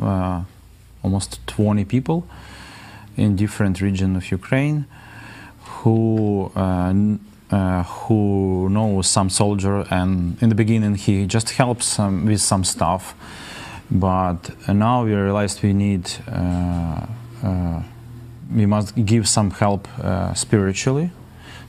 uh, 0.00 0.42
almost 1.02 1.46
20 1.46 1.84
people 1.84 2.26
in 3.16 3.36
different 3.36 3.80
regions 3.80 4.16
of 4.16 4.30
Ukraine 4.30 4.86
who 5.64 6.50
uh, 6.54 6.92
uh, 7.52 7.82
who 7.82 8.68
knows 8.70 9.06
some 9.06 9.28
soldier, 9.28 9.84
and 9.90 10.42
in 10.42 10.48
the 10.48 10.54
beginning 10.54 10.94
he 10.94 11.26
just 11.26 11.50
helps 11.50 11.98
um, 11.98 12.24
with 12.24 12.40
some 12.40 12.64
stuff. 12.64 13.14
But 13.90 14.50
uh, 14.66 14.72
now 14.72 15.04
we 15.04 15.12
realized 15.12 15.62
we 15.62 15.74
need, 15.74 16.10
uh, 16.28 17.06
uh, 17.44 17.82
we 18.54 18.66
must 18.66 18.94
give 19.04 19.28
some 19.28 19.50
help 19.50 19.88
uh, 19.98 20.34
spiritually. 20.34 21.10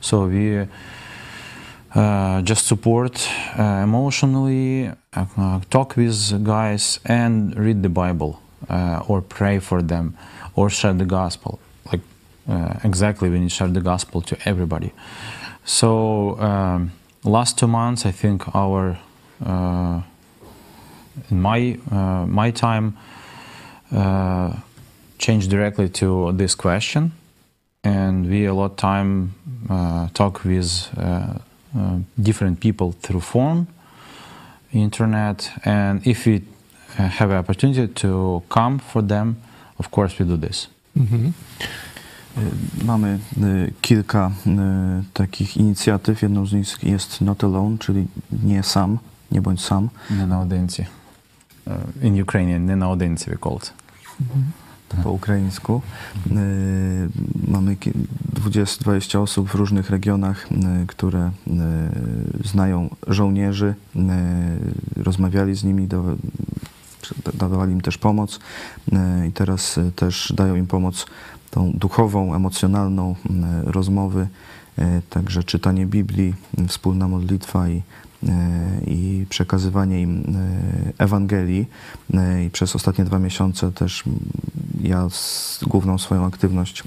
So 0.02 0.28
we 0.28 0.68
uh, 1.96 2.42
just 2.42 2.68
support 2.68 3.30
uh, 3.58 3.64
emotionally, 3.84 4.92
talk 5.70 5.96
with 5.96 6.44
guys, 6.44 7.00
and 7.06 7.56
read 7.56 7.84
the 7.84 7.90
Bible, 7.90 8.42
or 9.08 9.22
pray 9.22 9.60
for 9.60 9.82
them, 9.82 10.18
or 10.56 10.70
share 10.70 10.94
the 10.94 11.06
gospel. 11.06 11.60
Like 11.92 12.02
exactly, 12.84 13.30
we 13.30 13.40
need 13.40 13.50
to 13.50 13.56
share 13.56 13.68
the 13.68 13.82
gospel 13.82 14.22
to 14.22 14.38
everybody. 14.46 14.92
So 15.66 16.40
um, 16.40 16.92
last 17.24 17.58
two 17.58 17.68
months, 17.68 18.06
I 18.06 18.12
think 18.12 18.54
our 18.56 18.98
in 21.30 21.42
my 21.42 21.78
uh, 21.92 22.26
my 22.26 22.52
time 22.52 22.98
uh, 23.92 24.54
change 25.18 25.48
directly 25.48 25.90
to 25.90 26.34
this 26.34 26.56
question 26.56 27.12
and 27.84 28.30
we 28.30 28.46
a 28.46 28.54
lot 28.54 28.72
of 28.72 28.78
time 28.78 29.34
uh, 29.70 30.08
talk 30.14 30.44
with 30.46 30.90
uh, 30.98 31.34
uh, 31.78 31.98
different 32.18 32.60
people 32.60 32.94
through 33.02 33.22
phone 33.22 33.68
internet 34.74 35.52
and 35.66 36.06
if 36.08 36.26
we 36.26 36.42
uh, 36.98 37.04
have 37.04 37.32
an 37.32 37.38
opportunity 37.38 37.88
to 37.88 38.42
come 38.50 38.80
for 38.80 39.02
them 39.02 39.36
of 39.80 39.92
course 39.92 40.20
we 40.20 40.26
do 40.26 40.38
this 40.38 40.68
mm 40.96 41.08
-hmm. 41.08 41.34
Mamy 42.86 43.20
e, 43.42 43.72
kilka 43.82 44.32
e, 44.48 45.04
takich 45.14 45.58
inicjatyw. 45.58 46.22
Jedną 46.22 46.46
z 46.46 46.54
nich 46.54 46.84
jest 46.84 47.22
Not 47.22 47.44
Alone, 47.44 47.78
czyli 47.78 48.08
nie 48.44 48.64
sam, 48.64 48.98
nie 49.32 49.42
bądź 49.42 49.62
sam. 49.62 49.90
Nie 50.12 50.28
na 50.28 50.36
audencji. 50.36 50.86
In 52.02 52.22
Ukrainian, 52.22 52.66
nie 52.66 52.76
na 52.76 52.86
audencji 52.86 53.32
we 53.32 53.38
call 53.38 53.56
it. 53.58 53.74
Mm 54.22 54.30
-hmm 54.30 54.63
po 55.04 55.12
ukraińsku. 55.12 55.82
Y, 56.32 57.10
Mamy 57.48 57.76
ki- 57.76 57.92
20-20 58.34 59.20
osób 59.22 59.50
w 59.50 59.56
różnych 59.56 59.90
regionach, 59.90 60.48
y, 60.52 60.88
które 60.88 61.32
y, 61.48 62.48
znają 62.48 62.90
żołnierzy, 63.08 63.74
rozmawiali 64.96 65.56
z 65.56 65.64
nimi, 65.64 65.88
dawali 67.34 67.74
im 67.74 67.82
też 67.82 67.98
pomoc 67.98 68.40
i 69.30 69.32
teraz 69.32 69.80
też 69.96 70.34
dają 70.38 70.56
im 70.56 70.68
pomoc 70.68 71.06
tą 71.52 71.72
duchową, 71.72 72.36
emocjonalną 72.36 73.16
rozmowy, 73.64 74.28
także 75.10 75.44
czytanie 75.44 75.86
Biblii, 75.86 76.34
wspólna 76.68 77.08
modlitwa 77.08 77.70
i 77.70 77.82
i 78.88 79.26
przekazywanie 79.30 80.02
im 80.02 80.20
y, 80.20 80.94
Ewangelii. 80.98 81.68
Y, 82.14 82.44
I 82.46 82.50
przez 82.50 82.76
ostatnie 82.76 83.06
dwa 83.06 83.20
miesiące 83.20 83.72
też 83.72 84.04
mm, 84.08 84.20
ja 84.82 85.08
główną 85.62 85.98
swoją 85.98 86.26
aktywność 86.26 86.84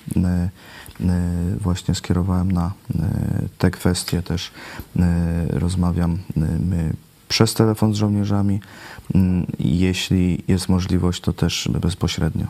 właśnie 1.61 1.95
skierowałem 1.95 2.53
na 2.53 2.73
te 3.59 3.71
kwestie. 3.71 4.23
Też 4.23 4.51
rozmawiam 5.51 6.19
my 6.61 6.93
przez 7.29 7.55
telefon 7.55 7.95
z 7.95 7.97
żołnierzami. 7.97 8.61
i 9.59 9.79
Jeśli 9.79 10.45
jest 10.49 10.69
możliwość, 10.69 11.21
to 11.21 11.33
też 11.33 11.69
bezpośrednio. 11.81 12.47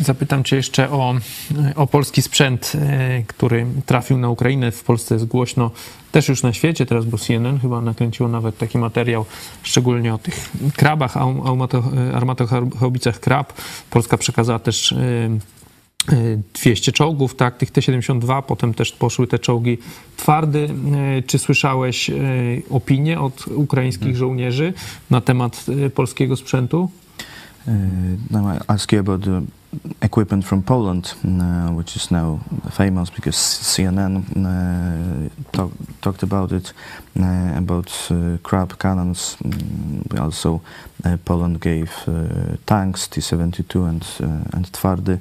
Zapytam 0.00 0.44
Cię 0.44 0.56
jeszcze 0.56 0.90
o, 0.90 1.14
o 1.76 1.86
polski 1.86 2.22
sprzęt, 2.22 2.72
e, 2.74 3.22
który 3.22 3.66
trafił 3.86 4.18
na 4.18 4.28
Ukrainę. 4.28 4.72
W 4.72 4.84
Polsce 4.84 5.14
jest 5.14 5.26
głośno, 5.26 5.70
też 6.12 6.28
już 6.28 6.42
na 6.42 6.52
świecie, 6.52 6.86
teraz 6.86 7.04
bo 7.04 7.18
CNN 7.18 7.58
chyba 7.58 7.80
nakręciło 7.80 8.28
nawet 8.28 8.58
taki 8.58 8.78
materiał, 8.78 9.24
szczególnie 9.62 10.14
o 10.14 10.18
tych 10.18 10.52
krabach, 10.76 11.16
e, 11.16 11.20
armatochałbicach 12.14 13.20
krab. 13.20 13.52
Polska 13.90 14.16
przekazała 14.16 14.58
też 14.58 14.92
e, 14.92 14.96
e, 16.12 16.38
200 16.54 16.92
czołgów, 16.92 17.34
tak, 17.34 17.56
tych 17.56 17.70
T-72, 17.70 18.42
potem 18.42 18.74
też 18.74 18.92
poszły 18.92 19.26
te 19.26 19.38
czołgi 19.38 19.78
twardy. 20.16 20.68
Czy 21.26 21.38
słyszałeś 21.38 22.10
opinie 22.70 23.20
od 23.20 23.48
ukraińskich 23.48 24.16
żołnierzy 24.16 24.72
na 25.10 25.20
temat 25.20 25.66
polskiego 25.94 26.36
sprzętu? 26.36 26.90
Uh, 27.66 27.72
now 28.30 28.62
I 28.68 28.78
equipment 30.02 30.44
from 30.44 30.62
Poland, 30.62 31.14
uh, 31.24 31.70
which 31.72 31.96
is 31.96 32.10
now 32.10 32.40
famous 32.70 33.10
because 33.10 33.36
CNN 33.36 34.24
uh, 34.36 35.28
talk, 35.52 35.70
talked 36.00 36.22
about 36.22 36.52
it, 36.52 36.72
uh, 37.18 37.52
about 37.56 37.90
uh, 38.10 38.38
crab 38.42 38.78
cannons. 38.78 39.36
Mm, 39.42 40.20
also 40.20 40.60
uh, 41.04 41.16
Poland 41.24 41.60
gave 41.60 41.90
uh, 42.08 42.56
tanks 42.66 43.08
T-72 43.08 43.88
and 43.88 44.04
and 44.54 44.72
Twardy. 44.72 45.20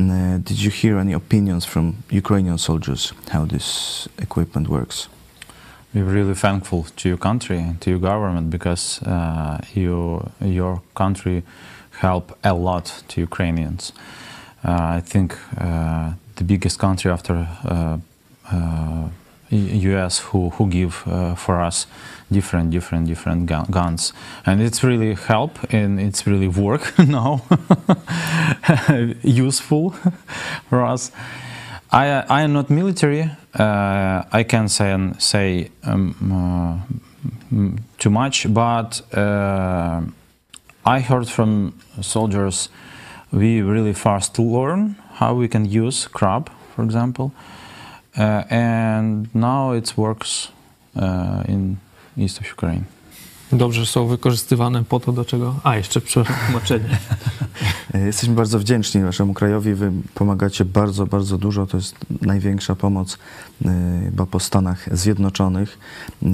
Uh, 0.00 0.38
did 0.38 0.62
you 0.62 0.70
hear 0.70 0.98
any 0.98 1.12
opinions 1.12 1.64
from 1.64 1.96
Ukrainian 2.10 2.58
soldiers 2.58 3.12
how 3.30 3.44
this 3.46 4.08
equipment 4.18 4.68
works? 4.68 5.08
We're 5.94 6.04
really 6.04 6.34
thankful 6.34 6.86
to 6.96 7.08
your 7.08 7.18
country 7.18 7.58
and 7.58 7.80
to 7.80 7.90
your 7.90 8.00
government 8.00 8.50
because 8.50 9.00
you, 9.74 10.26
your 10.40 10.80
country 10.94 11.42
help 12.02 12.36
a 12.42 12.52
lot 12.52 13.02
to 13.08 13.20
Ukrainians. 13.20 13.92
Uh, 14.64 14.98
I 14.98 15.00
think 15.00 15.38
uh, 15.58 16.12
the 16.36 16.44
biggest 16.44 16.78
country 16.78 17.10
after 17.10 17.34
uh, 17.64 17.98
uh, 18.52 19.08
U.S. 19.90 20.18
who 20.18 20.50
who 20.50 20.66
give 20.68 20.94
uh, 21.06 21.34
for 21.34 21.60
us 21.60 21.86
different 22.30 22.70
different 22.70 23.06
different 23.06 23.46
gun- 23.46 23.66
guns, 23.70 24.12
and 24.46 24.60
it's 24.62 24.82
really 24.82 25.14
help 25.14 25.58
and 25.72 26.00
it's 26.00 26.26
really 26.26 26.48
work 26.48 26.98
now, 27.18 27.42
useful 29.22 29.90
for 30.68 30.84
us. 30.84 31.12
I, 31.94 32.24
I 32.38 32.42
am 32.42 32.52
not 32.54 32.70
military. 32.70 33.30
Uh, 33.54 34.22
I 34.32 34.44
can 34.44 34.68
say 34.68 35.12
say 35.18 35.70
um, 35.84 36.14
uh, 36.32 36.78
too 37.98 38.10
much, 38.10 38.46
but 38.54 39.02
I 40.84 40.98
heard 40.98 41.28
from 41.28 41.78
soldiers 42.00 42.68
we 43.30 43.62
really 43.62 43.92
fast 43.92 44.36
learn 44.38 44.96
how 45.14 45.32
we 45.34 45.46
can 45.46 45.64
use 45.64 46.08
crab, 46.08 46.50
for 46.74 46.82
example, 46.82 47.32
uh, 48.18 48.42
and 48.50 49.32
now 49.32 49.72
it 49.72 49.96
works 49.96 50.48
uh, 50.96 51.44
in 51.46 51.78
east 52.16 52.40
of 52.40 52.46
Ukraine. 52.46 52.86
Dobrze 53.52 53.86
są 53.86 54.06
wykorzystywane 54.06 54.84
po 54.84 55.00
to, 55.00 55.12
do 55.12 55.24
czego... 55.24 55.54
A, 55.62 55.76
jeszcze 55.76 56.00
przepraszam, 56.00 56.44
tłumaczenie. 56.46 56.98
Jesteśmy 58.06 58.34
bardzo 58.34 58.58
wdzięczni 58.58 59.00
naszemu 59.00 59.34
krajowi. 59.34 59.74
Wy 59.74 59.92
pomagacie 60.14 60.64
bardzo, 60.64 61.06
bardzo 61.06 61.38
dużo. 61.38 61.66
To 61.66 61.76
jest 61.76 61.96
największa 62.22 62.74
pomoc 62.74 63.18
chyba 64.04 64.26
po 64.26 64.40
Stanach 64.40 64.96
Zjednoczonych 64.96 65.78
e, 66.22 66.26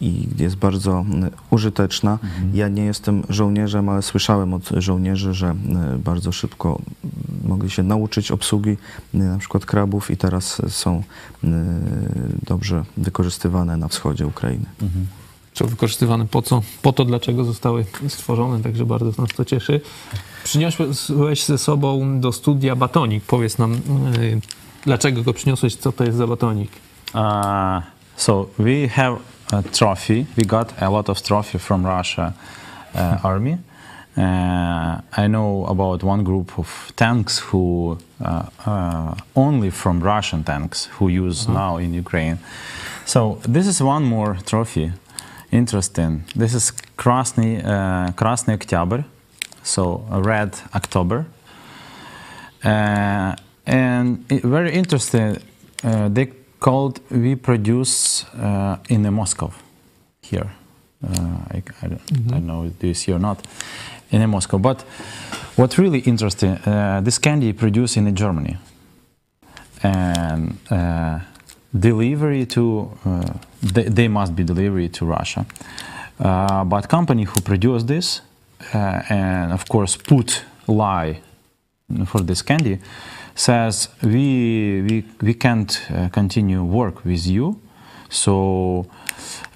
i 0.00 0.28
jest 0.38 0.56
bardzo 0.56 1.04
e, 1.22 1.30
użyteczna. 1.50 2.18
Ja 2.54 2.68
nie 2.68 2.84
jestem 2.84 3.22
żołnierzem, 3.28 3.88
ale 3.88 4.02
słyszałem 4.02 4.54
od 4.54 4.68
żołnierzy, 4.68 5.34
że 5.34 5.48
e, 5.48 5.54
bardzo 5.98 6.32
szybko 6.32 6.80
mogli 7.44 7.70
się 7.70 7.82
nauczyć 7.82 8.30
obsługi 8.30 8.76
na 9.14 9.38
przykład 9.38 9.66
krabów 9.66 10.10
i 10.10 10.16
teraz 10.16 10.62
są 10.68 11.02
dobrze 12.42 12.84
wykorzystywane 12.96 13.76
na 13.76 13.88
wschodzie 13.88 14.26
Ukrainy. 14.26 14.66
Są 15.56 15.66
wykorzystywane 15.66 16.26
po 16.26 16.42
co? 16.42 16.62
Po 16.82 16.92
to, 16.92 17.04
dlaczego 17.04 17.44
zostały 17.44 17.84
stworzone, 18.08 18.62
także 18.62 18.86
bardzo 18.86 19.22
nas 19.22 19.30
to 19.36 19.44
cieszy. 19.44 19.80
Przyniosłeś 20.44 21.44
ze 21.44 21.58
sobą 21.58 22.20
do 22.20 22.32
studia 22.32 22.76
batonik. 22.76 23.24
Powiedz 23.24 23.58
nam, 23.58 23.72
yy, 23.72 24.40
dlaczego 24.84 25.22
go 25.22 25.32
przyniosłeś, 25.32 25.76
co 25.76 25.92
to 25.92 26.04
jest 26.04 26.18
za 26.18 26.26
batonik? 26.26 26.70
Uh, 27.14 27.20
so 28.16 28.46
we 28.58 28.88
have 28.88 29.16
a 29.52 29.62
trophy. 29.62 30.26
We 30.36 30.44
got 30.44 30.82
a 30.82 30.90
lot 30.90 31.10
of 31.10 31.22
trophy 31.22 31.58
from 31.58 31.86
Russia 31.98 32.32
uh, 32.94 33.24
army. 33.24 33.58
Uh, 34.16 34.24
I 35.24 35.28
know 35.28 35.66
about 35.68 36.04
one 36.04 36.22
group 36.22 36.58
of 36.58 36.92
tanks 36.96 37.38
who 37.38 37.96
uh, 38.20 38.42
uh, 38.66 39.14
only 39.34 39.70
from 39.70 40.02
Russian 40.02 40.44
tanks 40.44 40.88
who 40.98 41.08
use 41.08 41.48
now 41.48 41.76
in 41.78 41.94
Ukraine. 41.94 42.36
So 43.06 43.38
this 43.54 43.66
is 43.66 43.80
one 43.80 44.04
more 44.04 44.36
trophy. 44.44 44.92
Interesting. 45.50 46.24
This 46.34 46.54
is 46.54 46.72
Krasny 46.96 47.64
uh, 47.64 48.12
Krasny 48.12 48.56
Oktyabr, 48.56 49.04
so 49.62 50.04
a 50.10 50.20
red 50.20 50.58
October. 50.74 51.26
Uh, 52.64 53.36
and 53.64 54.24
it, 54.28 54.42
very 54.42 54.72
interesting. 54.72 55.38
Uh, 55.84 56.08
they 56.08 56.32
called 56.58 57.00
we 57.10 57.36
produce 57.36 58.24
uh, 58.34 58.78
in 58.88 59.02
the 59.02 59.10
Moscow 59.10 59.52
here. 60.20 60.50
Uh, 61.04 61.38
I, 61.50 61.62
I, 61.82 61.86
don't, 61.88 62.02
I 62.10 62.30
don't 62.30 62.46
know 62.46 62.64
if 62.64 62.78
do 62.78 62.88
you 62.88 62.94
see 62.94 63.12
or 63.12 63.18
not 63.18 63.46
in 64.10 64.20
the 64.20 64.26
Moscow. 64.26 64.58
But 64.58 64.82
what 65.56 65.78
really 65.78 66.00
interesting, 66.00 66.52
uh, 66.66 67.00
this 67.04 67.18
candy 67.18 67.52
produced 67.52 67.96
in 67.96 68.14
Germany, 68.16 68.56
and 69.82 70.58
uh, 70.70 71.20
delivery 71.78 72.46
to 72.46 72.90
uh, 73.04 73.32
they, 73.62 73.84
they 73.84 74.08
must 74.08 74.34
be 74.34 74.44
delivery 74.44 74.88
to 74.88 75.06
Russia. 75.06 75.46
Uh, 76.18 76.64
but 76.64 76.88
company 76.88 77.24
who 77.24 77.40
produce 77.40 77.84
this 77.84 78.22
uh, 78.74 79.02
and 79.10 79.52
of 79.52 79.68
course 79.68 79.96
put 79.96 80.44
lie 80.66 81.20
for 82.06 82.20
this 82.20 82.42
candy 82.42 82.78
says 83.34 83.88
we 84.02 84.82
we, 84.82 85.04
we 85.20 85.34
can't 85.34 85.82
continue 86.12 86.64
work 86.64 87.04
with 87.04 87.26
you 87.26 87.60
so 88.08 88.86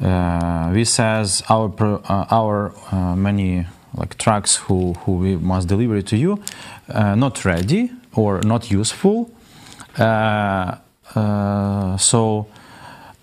uh, 0.03 0.71
we 0.75 0.85
says 0.85 1.43
our 1.49 1.69
pro, 1.71 1.97
uh, 1.97 2.27
our 2.31 2.75
uh, 2.93 3.17
many 3.17 3.67
like 3.97 4.19
trucks 4.19 4.57
who 4.57 4.93
who 5.05 5.13
we 5.13 5.37
must 5.37 5.67
deliver 5.67 6.03
to 6.03 6.17
you 6.17 6.39
not 6.89 7.45
ready 7.45 7.91
or 8.15 8.41
not 8.43 8.71
useful 8.71 9.31
uh, 11.15 11.97
so 11.97 12.47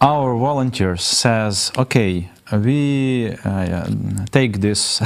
our 0.02 0.36
volunteers 0.38 1.04
says 1.04 1.72
okay 1.78 2.30
we 2.52 3.32
uh, 3.44 3.90
take 4.32 4.62
this 4.62 5.02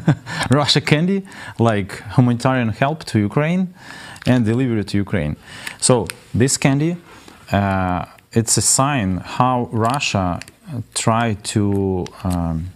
Russia 0.50 0.80
candy 0.80 1.24
like 1.58 2.02
humanitarian 2.14 2.70
help 2.70 3.04
to 3.04 3.18
Ukraine 3.18 3.74
and 4.26 4.44
deliver 4.44 4.78
it 4.78 4.88
to 4.88 4.96
Ukraine. 4.96 5.36
So 5.78 6.06
this 6.34 6.56
candy, 6.56 6.96
uh, 7.52 8.06
it's 8.32 8.56
a 8.56 8.62
sign 8.62 9.18
how 9.18 9.68
Russia 9.72 10.40
tried 10.94 11.44
to 11.44 12.06
um, 12.24 12.66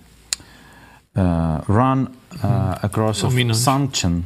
uh, 1.17 1.63
run 1.67 2.17
uh, 2.43 2.79
across 2.83 3.23
of 3.23 3.31
Dominant. 3.31 3.57
sanction 3.57 4.25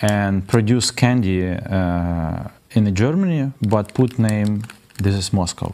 and 0.00 0.46
produce 0.48 0.90
candy 0.90 1.48
uh, 1.48 2.48
in 2.76 2.94
Germany, 2.94 3.50
but 3.60 3.92
put 3.92 4.18
name 4.18 4.58
this 5.02 5.18
is 5.18 5.32
Moscow. 5.32 5.72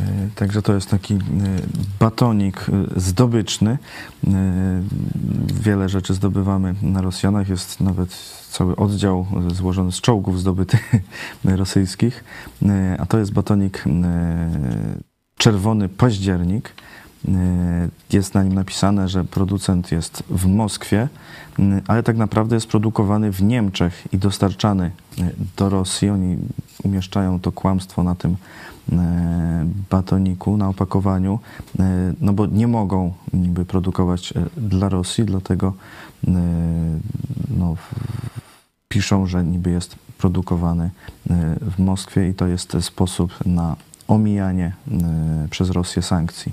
E, 0.00 0.28
Także 0.34 0.62
to 0.62 0.74
jest 0.74 0.90
taki 0.90 1.14
e, 1.14 1.18
batonik 2.00 2.66
e, 2.68 3.00
zdobyczny. 3.00 3.78
Wiele 5.62 5.88
rzeczy 5.88 6.14
zdobywamy 6.14 6.74
na 6.82 7.00
Rosjanach. 7.02 7.48
Jest 7.48 7.80
nawet 7.80 8.10
cały 8.50 8.76
oddział 8.76 9.26
złożony 9.48 9.92
z 9.92 10.00
czołgów 10.00 10.40
zdobytych 10.40 10.92
rosyjskich. 11.44 12.24
A 12.98 13.06
to 13.06 13.18
jest 13.18 13.32
batonik 13.32 13.84
czerwony 15.36 15.88
październik. 15.88 16.72
E, 17.28 17.88
Jest 18.12 18.34
na 18.34 18.42
nim 18.42 18.52
napisane, 18.54 19.08
że 19.08 19.24
producent 19.24 19.92
jest 19.92 20.22
w 20.30 20.46
Moskwie, 20.46 21.08
m, 21.58 21.80
ale 21.88 22.02
tak 22.02 22.16
naprawdę 22.16 22.56
jest 22.56 22.66
produkowany 22.66 23.32
w 23.32 23.42
Niemczech 23.42 24.08
i 24.12 24.18
dostarczany 24.18 24.90
e, 25.18 25.30
do 25.56 25.68
Rosji. 25.68 26.10
Oni 26.10 26.36
umieszczają 26.84 27.40
to 27.40 27.52
kłamstwo 27.52 28.02
na 28.02 28.14
tym 28.14 28.36
batoniku, 29.90 30.56
na 30.56 30.68
opakowaniu, 30.68 31.38
no 32.20 32.32
bo 32.32 32.46
nie 32.46 32.68
mogą 32.68 33.12
niby 33.32 33.64
produkować 33.64 34.34
dla 34.56 34.88
Rosji, 34.88 35.24
dlatego 35.24 35.72
no, 37.58 37.76
piszą, 38.88 39.26
że 39.26 39.44
niby 39.44 39.70
jest 39.70 39.96
produkowany 40.18 40.90
w 41.60 41.78
Moskwie 41.78 42.28
i 42.28 42.34
to 42.34 42.46
jest 42.46 42.76
sposób 42.80 43.46
na 43.46 43.76
omijanie 44.08 44.72
przez 45.50 45.70
Rosję 45.70 46.02
sankcji. 46.02 46.52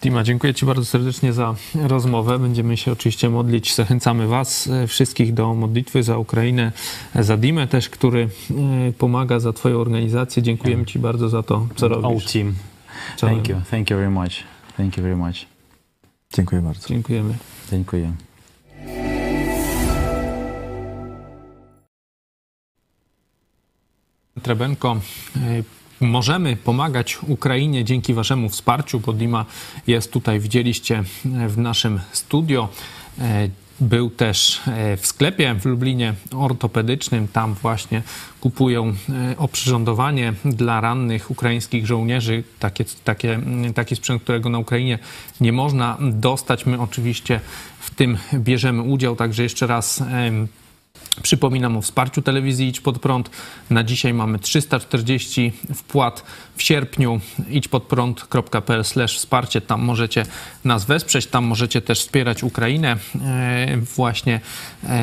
Tima, 0.00 0.22
dziękuję 0.24 0.54
Ci 0.54 0.66
bardzo 0.66 0.84
serdecznie 0.84 1.32
za 1.32 1.54
rozmowę. 1.74 2.38
Będziemy 2.38 2.76
się 2.76 2.92
oczywiście 2.92 3.30
modlić. 3.30 3.74
Zachęcamy 3.74 4.26
Was 4.26 4.66
e, 4.66 4.86
wszystkich 4.86 5.34
do 5.34 5.54
modlitwy 5.54 6.02
za 6.02 6.18
Ukrainę, 6.18 6.72
e, 7.14 7.24
za 7.24 7.36
Dimę 7.36 7.66
też, 7.66 7.88
który 7.88 8.28
e, 8.88 8.92
pomaga 8.92 9.40
za 9.40 9.52
Twoją 9.52 9.78
organizację. 9.78 10.42
Dziękujemy 10.42 10.86
Ci 10.86 10.98
bardzo 10.98 11.28
za 11.28 11.42
to, 11.42 11.66
co 11.76 11.86
All 11.86 11.92
robisz. 11.92 12.32
team. 12.32 12.54
Czołem. 13.16 13.34
Thank 13.34 13.48
you. 13.48 13.56
Thank 13.70 13.90
you 13.90 13.96
very 13.96 14.10
much. 14.10 14.32
Thank 14.76 14.96
you 14.96 15.02
very 15.02 15.16
much. 15.16 15.36
Dziękuję 16.34 16.62
bardzo. 16.62 16.88
Dziękujemy. 16.88 17.34
Dziękuję. 17.70 18.12
Trebenko, 24.42 24.96
możemy 26.00 26.56
pomagać 26.56 27.18
Ukrainie 27.26 27.84
dzięki 27.84 28.14
Waszemu 28.14 28.48
wsparciu, 28.48 29.00
bo 29.00 29.12
Dima 29.12 29.46
jest 29.86 30.12
tutaj, 30.12 30.40
widzieliście 30.40 31.04
w 31.24 31.58
naszym 31.58 32.00
studio. 32.12 32.68
E, 33.18 33.48
Był 33.80 34.10
też 34.10 34.60
e, 34.66 34.96
w 34.96 35.06
sklepie 35.06 35.54
w 35.54 35.64
Lublinie 35.64 36.14
ortopedycznym. 36.32 37.28
Tam 37.28 37.54
właśnie 37.54 38.02
kupują 38.40 38.94
e, 39.08 39.36
oprzyrządowanie 39.38 40.32
dla 40.44 40.80
rannych 40.80 41.30
ukraińskich 41.30 41.86
żołnierzy. 41.86 42.44
Takie, 42.58 42.84
takie, 43.04 43.40
taki 43.74 43.96
sprzęt, 43.96 44.22
którego 44.22 44.48
na 44.48 44.58
Ukrainie 44.58 44.98
nie 45.40 45.52
można 45.52 45.98
dostać. 46.00 46.66
My 46.66 46.80
oczywiście 46.80 47.40
w 47.80 47.94
tym 47.94 48.18
bierzemy 48.34 48.82
udział. 48.82 49.16
Także 49.16 49.42
jeszcze 49.42 49.66
raz 49.66 50.02
Przypominam 51.22 51.76
o 51.76 51.82
wsparciu 51.82 52.22
telewizji 52.22 52.68
Idź 52.68 52.80
Pod 52.80 52.98
Prąd. 52.98 53.30
Na 53.70 53.84
dzisiaj 53.84 54.14
mamy 54.14 54.38
340 54.38 55.52
wpłat 55.74 56.24
w 56.56 56.62
sierpniu. 56.62 57.20
idźpodprąd.pl 57.50 58.84
wsparcie. 59.06 59.60
Tam 59.60 59.82
możecie 59.82 60.26
nas 60.64 60.84
wesprzeć, 60.84 61.26
tam 61.26 61.44
możecie 61.44 61.80
też 61.80 62.00
wspierać 62.00 62.42
Ukrainę 62.42 62.96
e, 63.20 63.76
właśnie 63.76 64.40
e, 64.84 64.98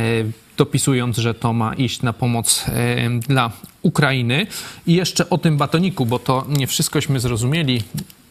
dopisując, 0.58 1.18
że 1.18 1.34
to 1.34 1.54
ma 1.54 1.74
iść 1.74 2.02
na 2.02 2.14
pomoc 2.14 2.66
e, 2.68 3.10
dla 3.20 3.52
Ukrainy. 3.82 4.48
I 4.88 4.94
jeszcze 4.94 5.30
o 5.30 5.38
tym 5.38 5.58
batoniku, 5.58 6.06
bo 6.06 6.20
to 6.20 6.46
nie 6.50 6.68
wszystkośmy 6.68 7.20
zrozumieli 7.20 7.84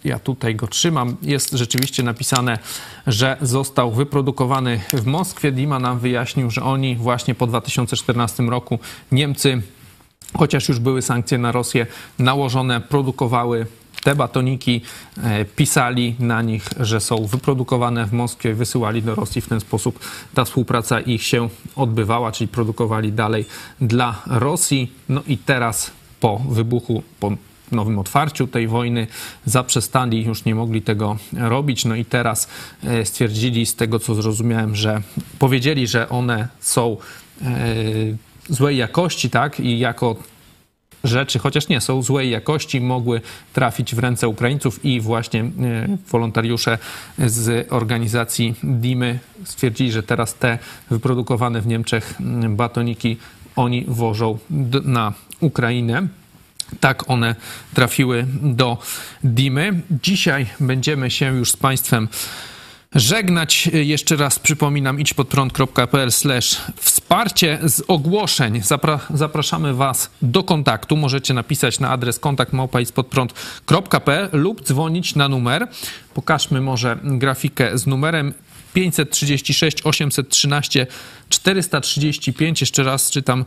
ja 0.05 0.19
tutaj 0.19 0.57
go 0.57 0.67
trzymam, 0.67 1.17
jest 1.23 1.53
rzeczywiście 1.53 2.03
napisane, 2.03 2.59
że 3.07 3.37
został 3.41 3.93
wyprodukowany 3.93 4.81
w 4.93 5.07
Moskwie. 5.07 5.53
Dima 5.53 5.79
nam 5.79 5.99
wyjaśnił, 5.99 6.51
że 6.51 6.63
oni 6.63 6.97
właśnie 6.97 7.35
po 7.35 7.47
2014 7.47 8.43
roku 8.43 8.79
Niemcy, 9.13 9.63
chociaż 10.39 10.69
już 10.69 10.79
były 10.79 11.03
sankcje 11.03 11.39
na 11.39 11.53
Rosję 11.53 11.87
nałożone, 12.19 12.81
produkowały 12.81 13.67
te 14.03 14.15
batoniki, 14.15 14.81
e, 15.23 15.45
pisali 15.45 16.15
na 16.19 16.43
nich, 16.43 16.69
że 16.81 17.01
są 17.01 17.27
wyprodukowane 17.27 18.07
w 18.07 18.13
Moskwie, 18.13 18.55
wysyłali 18.55 19.03
do 19.03 19.15
Rosji. 19.15 19.43
W 19.43 19.49
ten 19.49 19.61
sposób 19.61 19.99
ta 20.35 20.45
współpraca 20.45 21.01
ich 21.01 21.23
się 21.23 21.49
odbywała, 21.77 22.33
czyli 22.33 22.49
produkowali 22.49 23.13
dalej 23.13 23.45
dla 23.81 24.23
Rosji. 24.27 24.93
No 25.09 25.23
i 25.27 25.39
teraz 25.39 25.91
po 26.21 26.39
wybuchu, 26.39 27.03
po 27.21 27.33
nowym 27.73 27.99
otwarciu 27.99 28.47
tej 28.47 28.69
wojny 28.69 29.07
zaprzestali, 29.45 30.25
już 30.25 30.45
nie 30.45 30.55
mogli 30.55 30.83
tego 30.83 31.17
robić. 31.39 31.85
No 31.85 31.95
i 31.95 32.05
teraz 32.05 32.49
e, 32.85 33.05
stwierdzili, 33.07 33.67
z 33.67 33.75
tego 33.75 33.99
co 33.99 34.15
zrozumiałem, 34.15 34.77
że 34.77 35.03
powiedzieli, 35.39 35.87
że 35.87 36.09
one 36.09 36.49
są 36.61 36.97
e, 37.43 37.47
złej 38.49 38.77
jakości, 38.77 39.31
tak? 39.31 39.61
I 39.61 39.79
jako 39.79 40.17
rzeczy, 41.05 41.39
chociaż 41.39 41.69
nie 41.69 41.81
są 41.81 42.03
złej 42.03 42.31
jakości, 42.31 42.81
mogły 42.81 43.21
trafić 43.53 43.95
w 43.95 43.99
ręce 43.99 44.29
Ukraińców 44.29 44.85
i 44.85 45.01
właśnie 45.01 45.41
e, 45.41 45.51
wolontariusze 46.11 46.79
z 47.19 47.73
organizacji 47.73 48.55
Dimy 48.65 49.19
stwierdzili, 49.45 49.93
że 49.93 50.03
teraz 50.03 50.35
te 50.35 50.59
wyprodukowane 50.91 51.61
w 51.61 51.67
Niemczech 51.67 52.15
batoniki 52.49 53.17
oni 53.57 53.85
wożą 53.89 54.39
na 54.85 55.13
Ukrainę. 55.41 56.09
Tak 56.81 57.11
one 57.11 57.35
trafiły 57.75 58.27
do 58.43 58.79
Dimy. 59.25 59.81
Dzisiaj 60.03 60.47
będziemy 60.61 61.11
się 61.11 61.37
już 61.37 61.53
z 61.53 61.57
Państwem 61.57 62.09
żegnać. 62.95 63.67
Jeszcze 63.73 64.17
raz 64.17 64.39
przypominam 64.39 65.01
idźpodprąd.pl 65.01 66.11
wsparcie 66.77 67.59
z 67.63 67.83
ogłoszeń. 67.89 68.61
Zapra- 68.61 68.99
zapraszamy 69.15 69.75
Was 69.75 70.11
do 70.23 70.43
kontaktu. 70.43 70.97
Możecie 70.97 71.35
napisać 71.35 71.81
na 71.81 71.91
adres 71.91 72.19
kontakt 72.19 72.53
lub 74.33 74.65
dzwonić 74.65 75.15
na 75.15 75.29
numer. 75.29 75.69
Pokażmy 76.15 76.61
może 76.61 76.99
grafikę 77.05 77.79
z 77.79 77.87
numerem 77.87 78.35
536 78.75 79.83
813 79.85 80.87
435. 81.29 82.61
Jeszcze 82.61 82.83
raz 82.83 83.11
czytam 83.11 83.45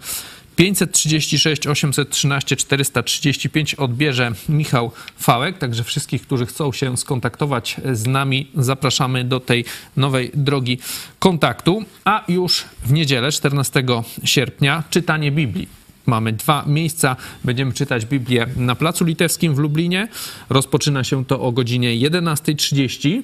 536 0.55 1.67
813 1.67 2.55
435 2.55 3.75
odbierze 3.75 4.31
Michał 4.49 4.91
Fałek. 5.17 5.57
Także 5.57 5.83
wszystkich, 5.83 6.21
którzy 6.21 6.45
chcą 6.45 6.71
się 6.71 6.97
skontaktować 6.97 7.75
z 7.93 8.07
nami, 8.07 8.51
zapraszamy 8.55 9.23
do 9.23 9.39
tej 9.39 9.65
nowej 9.97 10.31
drogi 10.33 10.79
kontaktu. 11.19 11.85
A 12.05 12.23
już 12.27 12.63
w 12.83 12.91
niedzielę, 12.91 13.31
14 13.31 13.83
sierpnia, 14.23 14.83
czytanie 14.89 15.31
Biblii. 15.31 15.67
Mamy 16.05 16.33
dwa 16.33 16.63
miejsca. 16.67 17.15
Będziemy 17.43 17.73
czytać 17.73 18.05
Biblię 18.05 18.47
na 18.55 18.75
Placu 18.75 19.05
Litewskim 19.05 19.55
w 19.55 19.57
Lublinie. 19.57 20.07
Rozpoczyna 20.49 21.03
się 21.03 21.25
to 21.25 21.41
o 21.41 21.51
godzinie 21.51 21.89
11.30 21.89 23.21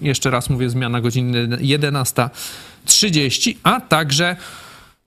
jeszcze 0.00 0.30
raz 0.30 0.50
mówię, 0.50 0.70
zmiana 0.70 1.00
godziny 1.00 1.48
11.30, 1.48 3.54
a 3.62 3.80
także 3.80 4.36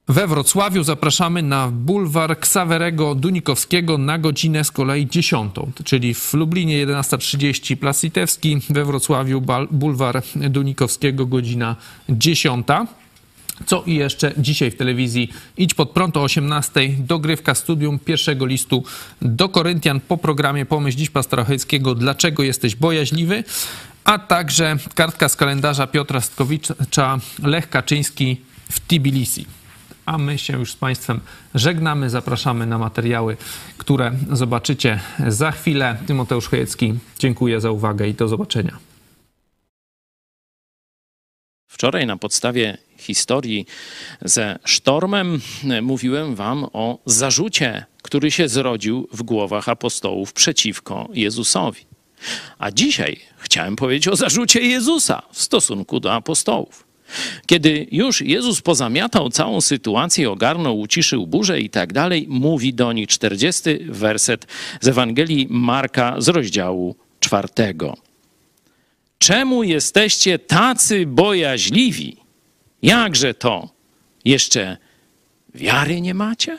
We 0.08 0.28
Wrocławiu 0.28 0.84
zapraszamy 0.84 1.44
na 1.44 1.68
bulwar 1.72 2.40
Ksawerego 2.40 3.16
Dunikowskiego 3.16 3.98
na 3.98 4.18
godzinę 4.18 4.64
z 4.64 4.72
kolei 4.72 5.08
10, 5.08 5.56
czyli 5.84 6.14
w 6.14 6.34
Lublinie 6.34 6.88
11.30 6.88 7.76
Plac 7.76 8.04
Litewski, 8.04 8.60
we 8.70 8.86
Wrocławiu 8.86 9.42
bulwar 9.72 10.22
Dunikowskiego 10.36 11.26
godzina 11.26 11.76
10. 12.10 12.68
Co 13.66 13.84
i 13.86 13.96
jeszcze 13.96 14.34
dzisiaj 14.38 14.72
w 14.72 14.76
telewizji 14.76 15.30
Idź 15.58 15.74
pod 15.74 15.90
prąd 15.90 16.18
o 16.18 16.24
18 16.24 16.90
dogrywka 17.00 17.56
studium 17.56 18.00
pierwszego 18.00 18.46
listu 18.46 18.84
do 19.22 19.50
Koryntian 19.50 20.00
po 20.00 20.18
programie 20.18 20.66
Pomyśl 20.66 20.98
dziś 20.98 21.10
pastora 21.10 21.46
Dlaczego 21.96 22.44
jesteś 22.44 22.76
bojaźliwy? 22.76 23.44
A 24.04 24.20
także 24.20 24.78
kartka 24.96 25.30
z 25.30 25.36
kalendarza 25.36 25.88
Piotra 25.88 26.22
Stkowicza 26.22 27.20
Lech 27.44 27.70
Kaczyński 27.70 28.42
w 28.72 28.80
Tbilisi. 28.80 29.63
A 30.06 30.18
my 30.18 30.38
się 30.38 30.58
już 30.60 30.72
z 30.72 30.76
Państwem 30.76 31.20
żegnamy. 31.56 32.10
Zapraszamy 32.10 32.66
na 32.66 32.78
materiały, 32.78 33.38
które 33.78 34.12
zobaczycie 34.32 35.00
za 35.28 35.52
chwilę. 35.52 35.98
Tymoteusz 36.08 36.48
Chojecki, 36.48 36.94
dziękuję 37.20 37.62
za 37.62 37.72
uwagę 37.72 38.08
i 38.08 38.14
do 38.14 38.28
zobaczenia. 38.28 38.78
Wczoraj 41.68 42.08
na 42.08 42.18
podstawie 42.18 42.78
historii 42.98 43.66
ze 44.22 44.60
sztormem 44.66 45.42
mówiłem 45.82 46.36
wam 46.36 46.66
o 46.74 47.00
zarzucie, 47.06 47.86
który 48.02 48.32
się 48.32 48.48
zrodził 48.48 49.08
w 49.14 49.24
głowach 49.24 49.70
apostołów 49.70 50.34
przeciwko 50.34 51.10
Jezusowi. 51.14 51.86
A 52.60 52.72
dzisiaj 52.72 53.20
chciałem 53.38 53.76
powiedzieć 53.76 54.08
o 54.08 54.16
zarzucie 54.16 54.62
Jezusa 54.62 55.22
w 55.32 55.42
stosunku 55.42 56.00
do 56.00 56.14
apostołów. 56.14 56.93
Kiedy 57.46 57.88
już 57.92 58.22
Jezus 58.22 58.62
pozamiatał 58.62 59.30
całą 59.30 59.62
sytuację, 59.62 60.32
ogarnął, 60.32 60.80
uciszył 60.80 61.28
burzę 61.28 61.60
i 61.60 61.70
tak 61.70 61.94
dalej, 61.94 62.26
mówi 62.30 62.74
do 62.74 62.94
nich 62.94 63.08
40 63.08 63.70
werset 63.86 64.48
z 64.82 64.88
Ewangelii 64.88 65.48
Marka 65.50 66.16
z 66.18 66.28
rozdziału 66.28 66.96
czwartego. 67.20 67.98
Czemu 69.20 69.64
jesteście 69.64 70.40
tacy 70.40 71.06
bojaźliwi? 71.06 72.18
Jakże 72.82 73.34
to? 73.34 73.70
Jeszcze 74.26 74.78
wiary 75.56 76.02
nie 76.02 76.14
macie? 76.14 76.58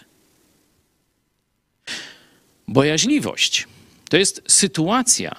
Bojaźliwość 2.68 3.66
to 4.10 4.16
jest 4.16 4.42
sytuacja, 4.48 5.36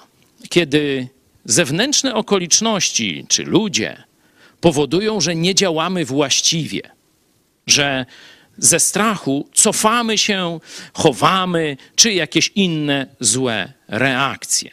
kiedy 0.48 1.08
zewnętrzne 1.44 2.14
okoliczności 2.14 3.26
czy 3.28 3.44
ludzie 3.44 4.05
powodują, 4.60 5.20
że 5.20 5.36
nie 5.36 5.54
działamy 5.54 6.04
właściwie, 6.04 6.80
że 7.66 8.06
ze 8.58 8.80
strachu 8.80 9.48
cofamy 9.54 10.18
się, 10.18 10.60
chowamy, 10.92 11.76
czy 11.96 12.12
jakieś 12.12 12.52
inne 12.54 13.06
złe 13.20 13.72
reakcje. 13.88 14.70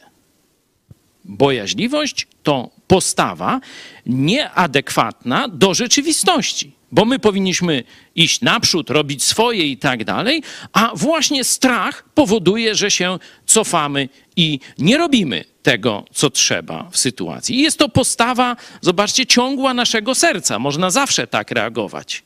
Bojaźliwość 1.26 2.28
to 2.44 2.70
postawa 2.88 3.62
nieadekwatna 4.06 5.48
do 5.48 5.74
rzeczywistości, 5.74 6.72
bo 6.92 7.06
my 7.06 7.20
powinniśmy 7.20 7.84
iść 8.16 8.42
naprzód, 8.42 8.90
robić 8.90 9.24
swoje 9.24 9.66
i 9.66 9.78
tak 9.78 10.04
dalej, 10.04 10.44
a 10.74 10.92
właśnie 10.96 11.44
strach 11.44 12.04
powoduje, 12.14 12.76
że 12.76 12.92
się 12.92 13.20
cofamy 13.46 14.10
i 14.36 14.60
nie 14.78 14.98
robimy 14.98 15.53
tego, 15.64 16.06
co 16.14 16.30
trzeba 16.30 16.90
w 16.92 16.98
sytuacji. 16.98 17.56
I 17.56 17.62
jest 17.62 17.78
to 17.80 17.90
postawa, 17.90 18.56
zobaczcie, 18.82 19.26
ciągła 19.26 19.74
naszego 19.74 20.16
serca. 20.16 20.60
Można 20.60 20.90
zawsze 20.90 21.28
tak 21.28 21.52
reagować. 21.52 22.24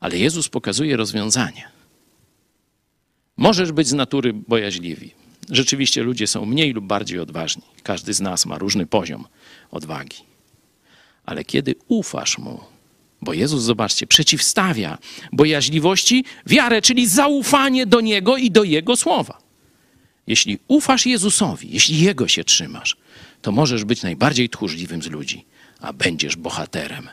Ale 0.00 0.18
Jezus 0.18 0.48
pokazuje 0.48 0.96
rozwiązanie. 0.96 1.68
Możesz 3.36 3.72
być 3.72 3.88
z 3.88 3.92
natury 3.92 4.32
bojaźliwi. 4.32 5.10
Rzeczywiście 5.50 6.02
ludzie 6.02 6.26
są 6.26 6.46
mniej 6.46 6.72
lub 6.72 6.84
bardziej 6.84 7.18
odważni. 7.18 7.62
Każdy 7.82 8.14
z 8.14 8.20
nas 8.20 8.46
ma 8.46 8.58
różny 8.58 8.86
poziom 8.86 9.26
odwagi. 9.70 10.16
Ale 11.26 11.44
kiedy 11.44 11.74
ufasz 11.88 12.38
mu, 12.38 12.60
bo 13.22 13.32
Jezus, 13.32 13.62
zobaczcie, 13.62 14.06
przeciwstawia 14.06 14.98
bojaźliwości 15.32 16.24
wiarę, 16.46 16.82
czyli 16.82 17.06
zaufanie 17.06 17.86
do 17.86 18.00
Niego 18.00 18.36
i 18.36 18.50
do 18.50 18.64
Jego 18.64 18.96
słowa. 18.96 19.43
Jeśli 20.26 20.58
ufasz 20.68 21.06
Jezusowi, 21.06 21.68
jeśli 21.72 22.00
Jego 22.00 22.28
się 22.28 22.44
trzymasz, 22.44 22.96
to 23.42 23.52
możesz 23.52 23.84
być 23.84 24.02
najbardziej 24.02 24.48
tchórzliwym 24.48 25.02
z 25.02 25.06
ludzi, 25.06 25.44
a 25.80 25.92
będziesz 25.92 26.36
bohaterem. 26.36 27.08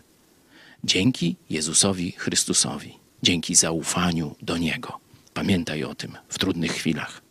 Dzięki 0.83 1.35
Jezusowi 1.49 2.11
Chrystusowi, 2.11 2.97
dzięki 3.23 3.55
zaufaniu 3.55 4.35
do 4.41 4.57
Niego. 4.57 4.99
Pamiętaj 5.33 5.83
o 5.83 5.95
tym 5.95 6.17
w 6.29 6.39
trudnych 6.39 6.71
chwilach. 6.71 7.21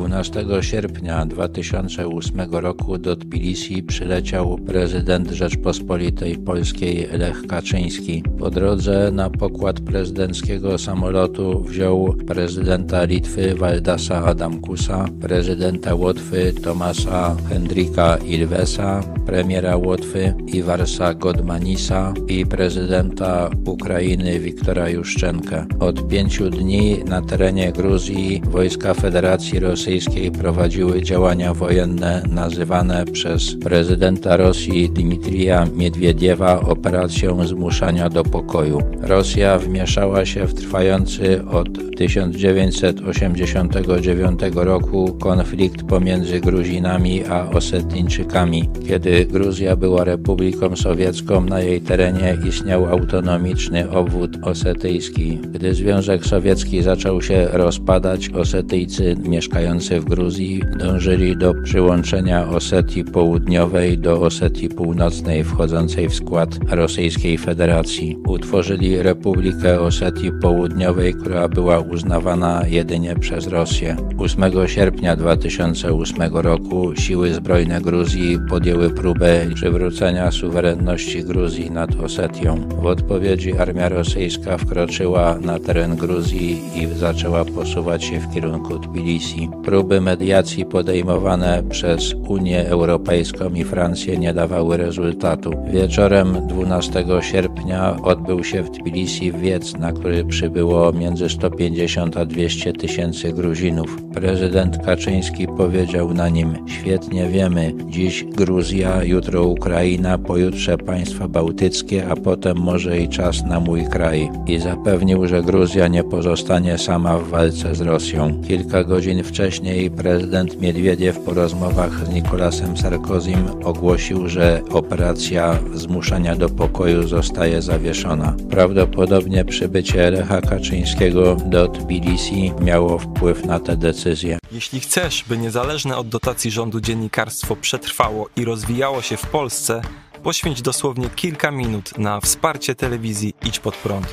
12 0.00 0.44
sierpnia 0.60 1.26
2008 1.26 2.40
roku 2.50 2.98
do 2.98 3.16
Tbilisi 3.16 3.82
przyleciał 3.82 4.58
prezydent 4.58 5.30
Rzeczpospolitej 5.30 6.36
Polskiej 6.36 7.08
Lech 7.12 7.46
Kaczyński. 7.46 8.22
Po 8.38 8.50
drodze 8.50 9.10
na 9.12 9.30
pokład 9.30 9.80
prezydenckiego 9.80 10.78
samolotu 10.78 11.64
wziął 11.64 12.14
prezydenta 12.26 13.04
Litwy 13.04 13.54
Waldasa 13.54 14.24
Adamkusa, 14.24 15.04
prezydenta 15.20 15.94
Łotwy 15.94 16.52
Tomasa 16.52 17.36
Hendrika 17.48 18.16
Ilvesa, 18.16 19.00
premiera 19.26 19.76
Łotwy 19.76 20.34
Iwarsa 20.46 21.14
Godmanisa 21.14 22.14
i 22.28 22.46
prezydenta 22.46 23.50
Ukrainy 23.66 24.40
Wiktora 24.40 24.88
Juszczenkę. 24.88 25.66
Od 25.80 26.08
pięciu 26.08 26.50
dni 26.50 26.98
na 27.04 27.22
terenie 27.22 27.72
Gruzji 27.72 28.42
wojska 28.50 28.94
Federacji 28.94 29.60
Rosyjskiej 29.60 29.89
prowadziły 30.38 31.02
działania 31.02 31.54
wojenne 31.54 32.22
nazywane 32.28 33.04
przez 33.04 33.54
prezydenta 33.54 34.36
Rosji 34.36 34.90
Dmitrija 34.90 35.66
Miedwiediewa 35.76 36.60
operacją 36.60 37.46
zmuszania 37.46 38.08
do 38.08 38.24
pokoju. 38.24 38.78
Rosja 39.00 39.58
wmieszała 39.58 40.24
się 40.24 40.46
w 40.46 40.54
trwający 40.54 41.46
od 41.46 41.68
1989 41.96 44.40
roku 44.54 45.16
konflikt 45.20 45.82
pomiędzy 45.82 46.40
Gruzinami 46.40 47.26
a 47.26 47.50
Osetyńczykami, 47.50 48.68
kiedy 48.88 49.26
Gruzja 49.26 49.76
była 49.76 50.04
republiką 50.04 50.76
sowiecką, 50.76 51.44
na 51.44 51.60
jej 51.60 51.80
terenie 51.80 52.36
istniał 52.48 52.86
autonomiczny 52.86 53.90
obwód 53.90 54.36
osetyjski. 54.42 55.38
Gdy 55.52 55.74
Związek 55.74 56.26
Sowiecki 56.26 56.82
zaczął 56.82 57.22
się 57.22 57.48
rozpadać, 57.52 58.28
Osetyjcy 58.28 59.16
mieszkający 59.28 59.79
w 59.80 60.04
Gruzji 60.04 60.62
dążyli 60.78 61.36
do 61.36 61.54
przyłączenia 61.54 62.48
Osetii 62.48 63.04
Południowej 63.04 63.98
do 63.98 64.20
Osetii 64.20 64.68
Północnej 64.68 65.44
wchodzącej 65.44 66.08
w 66.08 66.14
skład 66.14 66.50
Rosyjskiej 66.70 67.38
Federacji. 67.38 68.18
Utworzyli 68.26 69.02
Republikę 69.02 69.80
Osetii 69.80 70.32
Południowej, 70.42 71.14
która 71.14 71.48
była 71.48 71.78
uznawana 71.78 72.62
jedynie 72.66 73.14
przez 73.16 73.46
Rosję. 73.46 73.96
8 74.18 74.68
sierpnia 74.68 75.16
2008 75.16 76.36
roku 76.36 76.96
siły 76.96 77.34
zbrojne 77.34 77.80
Gruzji 77.80 78.38
podjęły 78.48 78.90
próbę 78.90 79.46
przywrócenia 79.54 80.30
suwerenności 80.30 81.24
Gruzji 81.24 81.70
nad 81.70 82.00
Osetią. 82.00 82.68
W 82.82 82.86
odpowiedzi 82.86 83.52
armia 83.52 83.88
rosyjska 83.88 84.58
wkroczyła 84.58 85.38
na 85.38 85.58
teren 85.58 85.96
Gruzji 85.96 86.60
i 86.74 86.86
zaczęła 86.98 87.44
posuwać 87.44 88.04
się 88.04 88.20
w 88.20 88.34
kierunku 88.34 88.78
Tbilisi. 88.78 89.48
Próby 89.70 90.00
mediacji 90.00 90.64
podejmowane 90.64 91.62
przez 91.70 92.14
Unię 92.28 92.68
Europejską 92.68 93.54
i 93.54 93.64
Francję 93.64 94.18
nie 94.18 94.34
dawały 94.34 94.76
rezultatu. 94.76 95.50
Wieczorem 95.72 96.46
12 96.48 97.04
sierpnia 97.20 97.96
odbył 98.02 98.44
się 98.44 98.62
w 98.62 98.70
Tbilisi 98.70 99.32
wiec, 99.32 99.74
na 99.78 99.92
który 99.92 100.24
przybyło 100.24 100.92
między 100.92 101.28
150 101.28 102.16
a 102.16 102.24
200 102.24 102.72
tysięcy 102.72 103.32
Gruzinów. 103.32 104.02
Prezydent 104.14 104.78
Kaczyński 104.84 105.46
powiedział 105.46 106.14
na 106.14 106.28
nim: 106.28 106.68
Świetnie 106.68 107.28
wiemy, 107.28 107.72
dziś 107.88 108.24
Gruzja, 108.24 109.04
jutro 109.04 109.44
Ukraina, 109.44 110.18
pojutrze 110.18 110.78
państwa 110.78 111.28
bałtyckie, 111.28 112.08
a 112.08 112.16
potem 112.16 112.56
może 112.56 112.98
i 112.98 113.08
czas 113.08 113.44
na 113.44 113.60
mój 113.60 113.84
kraj. 113.84 114.30
I 114.46 114.58
zapewnił, 114.58 115.26
że 115.26 115.42
Gruzja 115.42 115.88
nie 115.88 116.04
pozostanie 116.04 116.78
sama 116.78 117.18
w 117.18 117.28
walce 117.28 117.74
z 117.74 117.80
Rosją. 117.80 118.42
Kilka 118.48 118.84
godzin 118.84 119.22
wcześniej 119.22 119.59
prezydent 119.96 120.60
Miedwiediew 120.60 121.18
po 121.18 121.34
rozmowach 121.34 122.06
z 122.06 122.08
Nikolasem 122.08 122.76
Sarkozym 122.76 123.64
ogłosił, 123.64 124.28
że 124.28 124.62
operacja 124.70 125.58
zmuszania 125.74 126.36
do 126.36 126.48
pokoju 126.48 127.08
zostaje 127.08 127.62
zawieszona. 127.62 128.36
Prawdopodobnie 128.50 129.44
przybycie 129.44 130.10
Lecha 130.10 130.40
Kaczyńskiego 130.40 131.36
do 131.36 131.68
BDC 131.68 132.30
miało 132.60 132.98
wpływ 132.98 133.44
na 133.44 133.60
te 133.60 133.76
decyzje. 133.76 134.38
Jeśli 134.52 134.80
chcesz, 134.80 135.24
by 135.28 135.38
niezależne 135.38 135.96
od 135.96 136.08
dotacji 136.08 136.50
rządu 136.50 136.80
dziennikarstwo 136.80 137.56
przetrwało 137.56 138.28
i 138.36 138.44
rozwijało 138.44 139.02
się 139.02 139.16
w 139.16 139.26
Polsce, 139.26 139.82
poświęć 140.22 140.62
dosłownie 140.62 141.10
kilka 141.16 141.50
minut 141.50 141.98
na 141.98 142.20
wsparcie 142.20 142.74
telewizji 142.74 143.34
Idź 143.46 143.58
Pod 143.58 143.76
Prąd. 143.76 144.06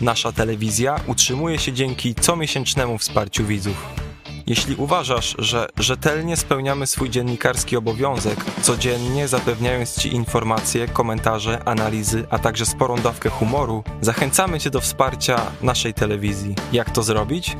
Nasza 0.00 0.32
telewizja 0.32 1.00
utrzymuje 1.06 1.58
się 1.58 1.72
dzięki 1.72 2.14
comiesięcznemu 2.14 2.98
wsparciu 2.98 3.44
widzów. 3.44 4.03
Jeśli 4.46 4.76
uważasz, 4.76 5.34
że 5.38 5.68
rzetelnie 5.78 6.36
spełniamy 6.36 6.86
swój 6.86 7.10
dziennikarski 7.10 7.76
obowiązek, 7.76 8.44
codziennie 8.62 9.28
zapewniając 9.28 10.00
Ci 10.00 10.14
informacje, 10.14 10.88
komentarze, 10.88 11.62
analizy, 11.64 12.26
a 12.30 12.38
także 12.38 12.66
sporą 12.66 12.96
dawkę 12.96 13.30
humoru, 13.30 13.84
zachęcamy 14.00 14.60
Cię 14.60 14.70
do 14.70 14.80
wsparcia 14.80 15.40
naszej 15.62 15.94
telewizji. 15.94 16.54
Jak 16.72 16.90
to 16.90 17.02
zrobić? 17.02 17.56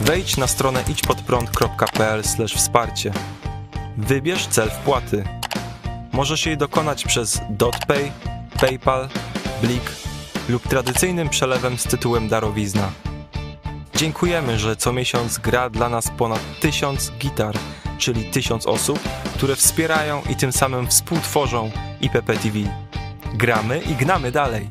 Wejdź 0.00 0.36
na 0.36 0.46
stronę 0.46 0.84
idźpodprąd.pl 0.88 2.22
wsparcie. 2.56 3.12
Wybierz 3.96 4.46
cel 4.46 4.70
wpłaty. 4.70 5.24
Możesz 6.12 6.46
jej 6.46 6.56
dokonać 6.56 7.04
przez 7.04 7.40
DotPay, 7.50 8.12
PayPal, 8.60 9.08
Blik 9.62 9.92
lub 10.48 10.68
tradycyjnym 10.68 11.28
przelewem 11.28 11.78
z 11.78 11.84
tytułem 11.84 12.28
darowizna. 12.28 12.92
Dziękujemy, 13.96 14.58
że 14.58 14.76
co 14.76 14.92
miesiąc 14.92 15.38
gra 15.38 15.70
dla 15.70 15.88
nas 15.88 16.10
ponad 16.18 16.40
tysiąc 16.60 17.12
gitar, 17.18 17.54
czyli 17.98 18.24
tysiąc 18.24 18.66
osób, 18.66 18.98
które 19.34 19.56
wspierają 19.56 20.22
i 20.30 20.36
tym 20.36 20.52
samym 20.52 20.86
współtworzą 20.86 21.70
IPP 22.00 22.32
TV. 22.32 22.58
Gramy 23.34 23.78
i 23.78 23.94
gnamy 23.94 24.32
dalej. 24.32 24.68